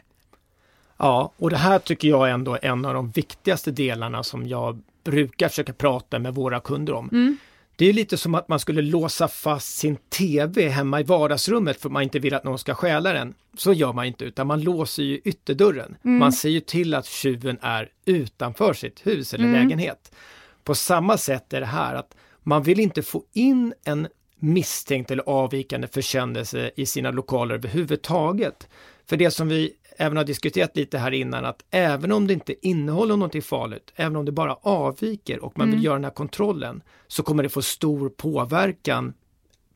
Ja, 0.98 1.32
och 1.38 1.50
det 1.50 1.58
här 1.58 1.80
tycker 1.80 2.08
jag 2.08 2.30
är 2.30 2.34
ändå 2.34 2.58
en 2.62 2.86
av 2.86 2.94
de 2.94 3.10
viktigaste 3.10 3.72
delarna 3.72 4.24
som 4.24 4.48
jag 4.48 4.82
brukar 5.04 5.50
försöka 5.50 5.74
prata 5.74 6.20
med 6.20 6.36
våra 6.36 6.60
kunder 6.60 6.94
om. 6.94 7.38
Det 7.76 7.86
är 7.86 7.94
lite 7.94 8.18
som 8.18 8.36
att 8.36 8.48
man 8.48 8.60
skulle 8.60 8.82
låsa 8.82 9.28
fast 9.28 9.78
sin 9.78 9.96
TV 9.96 10.70
hemma 10.70 11.00
i 11.00 11.04
vardagsrummet 11.04 11.82
för 11.82 11.90
man 11.90 12.04
inte 12.04 12.20
vill 12.20 12.34
att 12.34 12.44
någon 12.44 12.60
ska 12.60 12.74
stjäla 12.74 13.14
den. 13.14 13.34
Så 13.58 13.74
gör 13.74 13.94
man 13.94 14.06
inte, 14.06 14.26
utan 14.26 14.48
man 14.48 14.62
låser 14.62 15.04
ju 15.04 15.22
ytterdörren. 15.24 15.96
Man 16.02 16.34
ser 16.34 16.50
ju 16.50 16.60
till 16.60 16.94
att 16.94 17.06
tjuven 17.06 17.58
är 17.62 17.90
utanför 18.06 18.74
sitt 18.74 19.08
hus 19.08 19.34
eller 19.34 19.52
lägenhet. 19.52 20.16
På 20.64 20.76
samma 20.76 21.18
sätt 21.18 21.54
är 21.54 21.60
det 21.60 21.66
här 21.66 21.96
att 21.96 22.16
man 22.44 22.64
vill 22.64 22.80
inte 22.80 23.02
få 23.02 23.24
in 23.34 23.74
en 23.84 24.08
misstänkt 24.42 25.12
eller 25.12 25.30
avvikande 25.30 25.88
försändelse 25.88 26.72
i 26.76 26.86
sina 26.86 27.12
lokaler 27.12 27.56
överhuvudtaget. 27.56 28.68
För 29.06 29.18
det 29.18 29.32
som 29.32 29.48
vi 29.48 29.74
även 29.98 30.18
har 30.18 30.24
diskuterat 30.24 30.78
lite 30.78 30.98
här 30.98 31.12
innan, 31.12 31.46
att 31.46 31.64
även 31.72 32.12
om 32.12 32.28
det 32.28 32.34
inte 32.34 32.68
innehåller 32.68 33.16
någonting 33.16 33.42
farligt, 33.42 33.94
även 33.96 34.16
om 34.16 34.26
det 34.26 34.32
bara 34.32 34.54
avviker 34.54 35.44
och 35.44 35.58
man 35.58 35.72
vill 35.72 35.84
göra 35.84 35.96
den 35.96 36.04
här 36.04 36.12
kontrollen, 36.12 36.82
så 37.08 37.24
kommer 37.24 37.44
det 37.44 37.50
få 37.50 37.62
stor 37.62 38.10
påverkan 38.10 39.14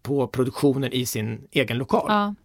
på 0.02 0.28
produktionen 0.28 0.94
i 0.94 1.06
sin 1.06 1.48
egen 1.52 1.78
lokal. 1.78 2.06
Ja. 2.08 2.36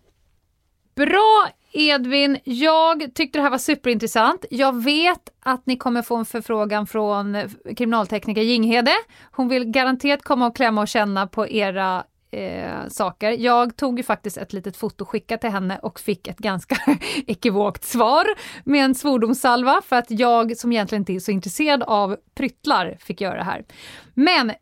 Bra 0.94 1.48
Edvin, 1.72 2.38
jag 2.44 3.14
tyckte 3.14 3.38
det 3.38 3.42
här 3.42 3.50
var 3.50 3.58
superintressant. 3.58 4.44
Jag 4.50 4.84
vet 4.84 5.30
att 5.40 5.66
ni 5.66 5.76
kommer 5.76 6.02
få 6.02 6.16
en 6.16 6.24
förfrågan 6.24 6.86
från 6.86 7.36
kriminaltekniker 7.76 8.42
Jinghede. 8.42 8.92
Hon 9.32 9.48
vill 9.48 9.64
garanterat 9.64 10.22
komma 10.22 10.46
och 10.46 10.56
klämma 10.56 10.80
och 10.80 10.88
känna 10.88 11.26
på 11.26 11.48
era 11.48 12.04
eh, 12.30 12.88
saker. 12.88 13.30
Jag 13.30 13.76
tog 13.76 13.98
ju 13.98 14.02
faktiskt 14.02 14.36
ett 14.36 14.52
litet 14.52 14.76
foto 14.76 15.04
skickat 15.04 15.40
till 15.40 15.50
henne 15.50 15.78
och 15.78 16.00
fick 16.00 16.28
ett 16.28 16.38
ganska 16.38 16.76
ekivokt 17.26 17.84
svar 17.84 18.26
med 18.64 18.84
en 18.84 18.94
svordomssalva 18.94 19.80
för 19.84 19.96
att 19.96 20.10
jag 20.10 20.56
som 20.56 20.72
egentligen 20.72 21.02
inte 21.02 21.12
är 21.12 21.20
så 21.20 21.30
intresserad 21.30 21.82
av 21.82 22.16
pryttlar 22.34 22.96
fick 23.00 23.20
göra 23.20 23.36
det 23.36 23.44
här. 23.44 23.64
Men 24.14 24.52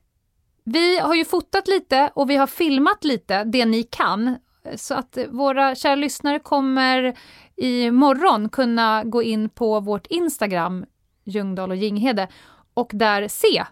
vi 0.64 0.99
har 0.99 1.14
ju 1.14 1.25
fotat 1.25 1.69
lite 1.69 2.11
och 2.14 2.31
vi 2.31 2.37
har 2.37 2.47
filmat 2.47 3.05
lite 3.05 3.45
det 3.45 3.66
ni 3.66 3.83
kan 3.83 4.37
så 4.77 4.95
att 4.95 5.19
våra 5.29 5.75
kära 5.75 5.95
lyssnare 5.95 6.39
kommer 6.39 7.14
i 7.57 7.91
morgon 7.91 8.49
kunna 8.49 9.05
gå 9.05 9.23
in 9.23 9.49
på 9.49 9.81
vårt 9.81 10.07
Instagram, 10.07 10.85
Ljungdahl 11.25 11.71
och 11.71 11.77
Ginghede, 11.77 12.29
och 12.75 12.91
där 12.95 13.29
se 13.29 13.64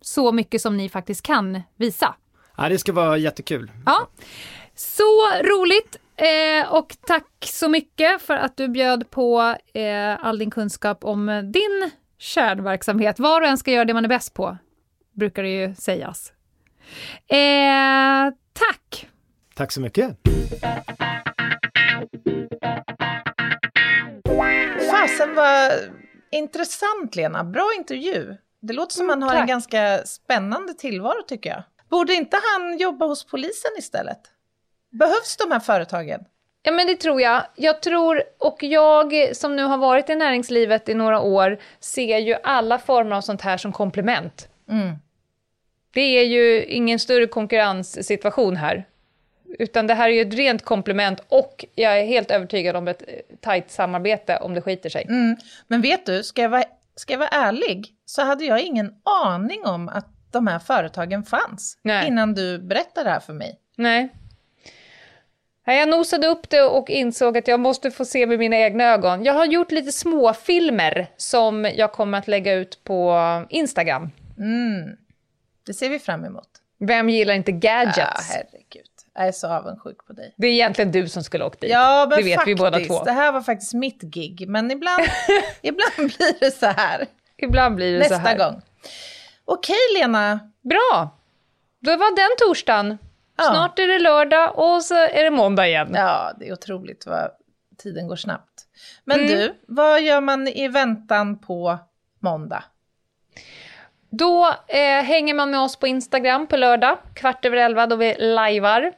så 0.00 0.32
mycket 0.32 0.60
som 0.60 0.76
ni 0.76 0.88
faktiskt 0.88 1.22
kan 1.22 1.62
visa. 1.76 2.14
Ja, 2.56 2.68
det 2.68 2.78
ska 2.78 2.92
vara 2.92 3.16
jättekul. 3.16 3.70
Ja, 3.86 4.08
så 4.74 5.28
roligt! 5.42 5.96
Eh, 6.16 6.72
och 6.72 6.96
tack 7.06 7.26
så 7.40 7.68
mycket 7.68 8.22
för 8.22 8.34
att 8.36 8.56
du 8.56 8.68
bjöd 8.68 9.10
på 9.10 9.54
eh, 9.74 10.26
all 10.26 10.38
din 10.38 10.50
kunskap 10.50 11.04
om 11.04 11.50
din 11.54 11.90
kärnverksamhet. 12.18 13.18
Var 13.18 13.40
och 13.40 13.46
en 13.46 13.58
ska 13.58 13.70
göra 13.70 13.84
det 13.84 13.94
man 13.94 14.04
är 14.04 14.08
bäst 14.08 14.34
på, 14.34 14.56
brukar 15.12 15.42
det 15.42 15.48
ju 15.48 15.74
sägas. 15.74 16.32
Eh, 17.28 18.34
tack! 18.52 19.08
Tack 19.54 19.72
så 19.72 19.80
mycket. 19.80 20.16
Fasen 24.90 25.34
vad 25.34 25.72
intressant 26.32 27.16
Lena, 27.16 27.44
bra 27.44 27.70
intervju. 27.78 28.36
Det 28.62 28.72
låter 28.72 28.94
som 28.94 29.10
Mm, 29.10 29.22
han 29.22 29.30
har 29.30 29.40
en 29.40 29.46
ganska 29.46 29.98
spännande 29.98 30.74
tillvaro 30.74 31.22
tycker 31.28 31.50
jag. 31.50 31.62
Borde 31.88 32.14
inte 32.14 32.36
han 32.42 32.78
jobba 32.78 33.06
hos 33.06 33.24
polisen 33.24 33.70
istället? 33.78 34.20
Behövs 34.90 35.36
de 35.36 35.52
här 35.52 35.60
företagen? 35.60 36.24
Ja, 36.62 36.72
men 36.72 36.86
det 36.86 36.96
tror 36.96 37.20
jag. 37.20 37.42
Jag 37.56 37.82
tror, 37.82 38.22
och 38.38 38.62
jag 38.62 39.36
som 39.36 39.56
nu 39.56 39.62
har 39.62 39.78
varit 39.78 40.10
i 40.10 40.14
näringslivet 40.14 40.88
i 40.88 40.94
några 40.94 41.20
år, 41.20 41.58
ser 41.80 42.18
ju 42.18 42.36
alla 42.42 42.78
former 42.78 43.16
av 43.16 43.20
sånt 43.20 43.40
här 43.40 43.56
som 43.56 43.72
komplement. 43.72 44.48
Det 45.94 46.00
är 46.00 46.24
ju 46.24 46.64
ingen 46.64 46.98
större 46.98 47.26
konkurrenssituation 47.26 48.56
här. 48.56 48.84
Utan 49.58 49.86
det 49.86 49.94
här 49.94 50.08
är 50.08 50.12
ju 50.12 50.20
ett 50.20 50.34
rent 50.34 50.64
komplement 50.64 51.20
och 51.28 51.64
jag 51.74 52.00
är 52.00 52.04
helt 52.04 52.30
övertygad 52.30 52.76
om 52.76 52.88
ett 52.88 53.02
eh, 53.02 53.36
tajt 53.40 53.70
samarbete 53.70 54.36
om 54.36 54.54
det 54.54 54.62
skiter 54.62 54.90
sig. 54.90 55.04
Mm. 55.08 55.36
Men 55.66 55.82
vet 55.82 56.06
du, 56.06 56.22
ska 56.22 56.42
jag, 56.42 56.48
vara, 56.48 56.64
ska 56.96 57.12
jag 57.12 57.18
vara 57.18 57.28
ärlig 57.28 57.86
så 58.04 58.22
hade 58.22 58.44
jag 58.44 58.60
ingen 58.60 58.94
aning 59.24 59.64
om 59.64 59.88
att 59.88 60.15
de 60.30 60.46
här 60.46 60.58
företagen 60.58 61.22
fanns 61.22 61.78
Nej. 61.82 62.08
innan 62.08 62.34
du 62.34 62.58
berättade 62.58 63.04
det 63.08 63.10
här 63.12 63.20
för 63.20 63.32
mig. 63.32 63.58
Nej. 63.76 64.08
Jag 65.64 65.88
nosade 65.88 66.26
upp 66.26 66.50
det 66.50 66.62
och 66.62 66.90
insåg 66.90 67.38
att 67.38 67.48
jag 67.48 67.60
måste 67.60 67.90
få 67.90 68.04
se 68.04 68.26
med 68.26 68.38
mina 68.38 68.56
egna 68.56 68.84
ögon. 68.84 69.24
Jag 69.24 69.32
har 69.32 69.44
gjort 69.44 69.70
lite 69.72 69.92
småfilmer 69.92 71.06
som 71.16 71.64
jag 71.74 71.92
kommer 71.92 72.18
att 72.18 72.28
lägga 72.28 72.52
ut 72.52 72.84
på 72.84 73.16
Instagram. 73.48 74.10
Det 75.66 75.74
ser 75.74 75.90
vi 75.90 75.98
fram 75.98 76.24
emot. 76.24 76.48
Vem 76.78 77.08
gillar 77.08 77.34
inte 77.34 77.52
gadgets? 77.52 77.98
Ja, 77.98 78.20
herregud. 78.30 78.86
Jag 79.14 79.26
är 79.28 79.32
så 79.32 79.48
avundsjuk 79.48 80.06
på 80.06 80.12
dig. 80.12 80.34
det 80.36 80.46
är 80.46 80.52
egentligen 80.52 80.92
du 80.92 81.08
som 81.08 81.24
skulle 81.24 81.44
åkt 81.44 81.60
dit. 81.60 81.70
Ja, 81.70 82.06
men 82.10 82.18
det 82.18 82.24
vet 82.24 82.34
faktiskt. 82.34 82.58
vi 82.58 82.62
båda 82.62 82.80
två. 82.80 83.04
Det 83.04 83.12
här 83.12 83.32
var 83.32 83.40
faktiskt 83.40 83.74
mitt 83.74 84.02
gig, 84.02 84.48
men 84.48 84.70
ibland, 84.70 85.02
ibland 85.62 85.92
blir 85.96 86.40
det 86.40 86.50
så 86.50 86.66
här. 86.66 87.06
Ibland 87.36 87.76
blir 87.76 87.98
det 87.98 88.04
så 88.04 88.14
Nästa 88.14 88.28
här. 88.28 88.38
gång. 88.38 88.62
Okej, 89.48 89.76
Lena. 89.98 90.40
Bra! 90.62 91.10
Då 91.80 91.90
var 91.96 92.16
den 92.16 92.36
torsdagen. 92.48 92.98
Ja. 93.36 93.44
Snart 93.44 93.78
är 93.78 93.86
det 93.86 93.98
lördag 93.98 94.58
och 94.58 94.82
så 94.82 94.94
är 94.94 95.22
det 95.24 95.30
måndag 95.30 95.66
igen. 95.68 95.90
Ja, 95.94 96.32
det 96.38 96.48
är 96.48 96.52
otroligt 96.52 97.06
vad 97.06 97.30
tiden 97.78 98.08
går 98.08 98.16
snabbt. 98.16 98.62
Men 99.04 99.18
Mm. 99.20 99.30
du, 99.30 99.54
vad 99.68 100.02
gör 100.02 100.20
man 100.20 100.48
i 100.48 100.68
väntan 100.68 101.38
på 101.38 101.78
måndag? 102.20 102.64
Då 104.10 104.46
eh, 104.68 105.02
hänger 105.04 105.34
man 105.34 105.50
med 105.50 105.60
oss 105.60 105.76
på 105.76 105.86
Instagram 105.86 106.46
på 106.46 106.56
lördag, 106.56 106.98
kvart 107.14 107.44
över 107.44 107.56
elva, 107.56 107.86
då 107.86 107.96
vi 107.96 108.14
lajvar. 108.18 108.92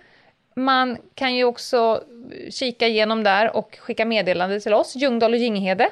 Man 0.57 0.99
kan 1.15 1.35
ju 1.35 1.45
också 1.45 2.03
kika 2.51 2.87
igenom 2.87 3.25
där 3.25 3.57
och 3.57 3.79
skicka 3.81 4.05
meddelande 4.05 4.61
till 4.61 4.75
oss. 4.75 4.97
Ljungdahl 4.97 5.33
och 5.33 5.39
Ginghede 5.39 5.91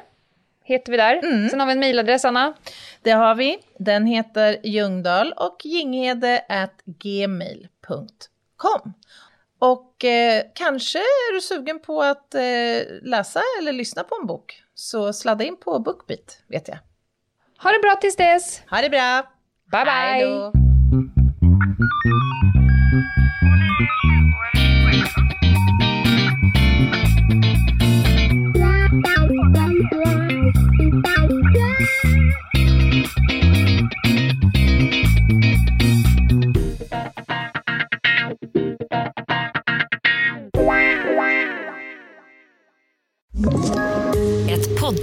heter 0.66 0.90
vi 0.90 0.96
där. 0.96 1.24
Mm. 1.24 1.48
Sen 1.48 1.60
har 1.60 1.66
vi 1.66 1.72
en 1.72 1.80
mejladress, 1.80 2.24
Anna. 2.24 2.54
Det 3.02 3.10
har 3.10 3.34
vi. 3.34 3.58
Den 3.78 4.06
heter 4.06 4.58
Ljungdahl 4.62 5.32
och 5.36 5.60
ginghede 5.64 6.42
gmail.com. 6.86 8.92
Och 9.58 10.04
eh, 10.04 10.42
kanske 10.54 10.98
är 10.98 11.34
du 11.34 11.40
sugen 11.40 11.80
på 11.80 12.02
att 12.02 12.34
eh, 12.34 12.40
läsa 13.02 13.40
eller 13.60 13.72
lyssna 13.72 14.04
på 14.04 14.16
en 14.20 14.26
bok. 14.26 14.62
Så 14.74 15.12
sladda 15.12 15.44
in 15.44 15.56
på 15.56 15.78
Bookbeat, 15.78 16.38
vet 16.48 16.68
jag. 16.68 16.78
Ha 17.62 17.72
det 17.72 17.78
bra 17.78 17.96
tills 18.00 18.16
dess! 18.16 18.62
Ha 18.70 18.80
det 18.80 18.90
bra! 18.90 19.22
Bye, 19.70 19.84
bye. 19.84 20.52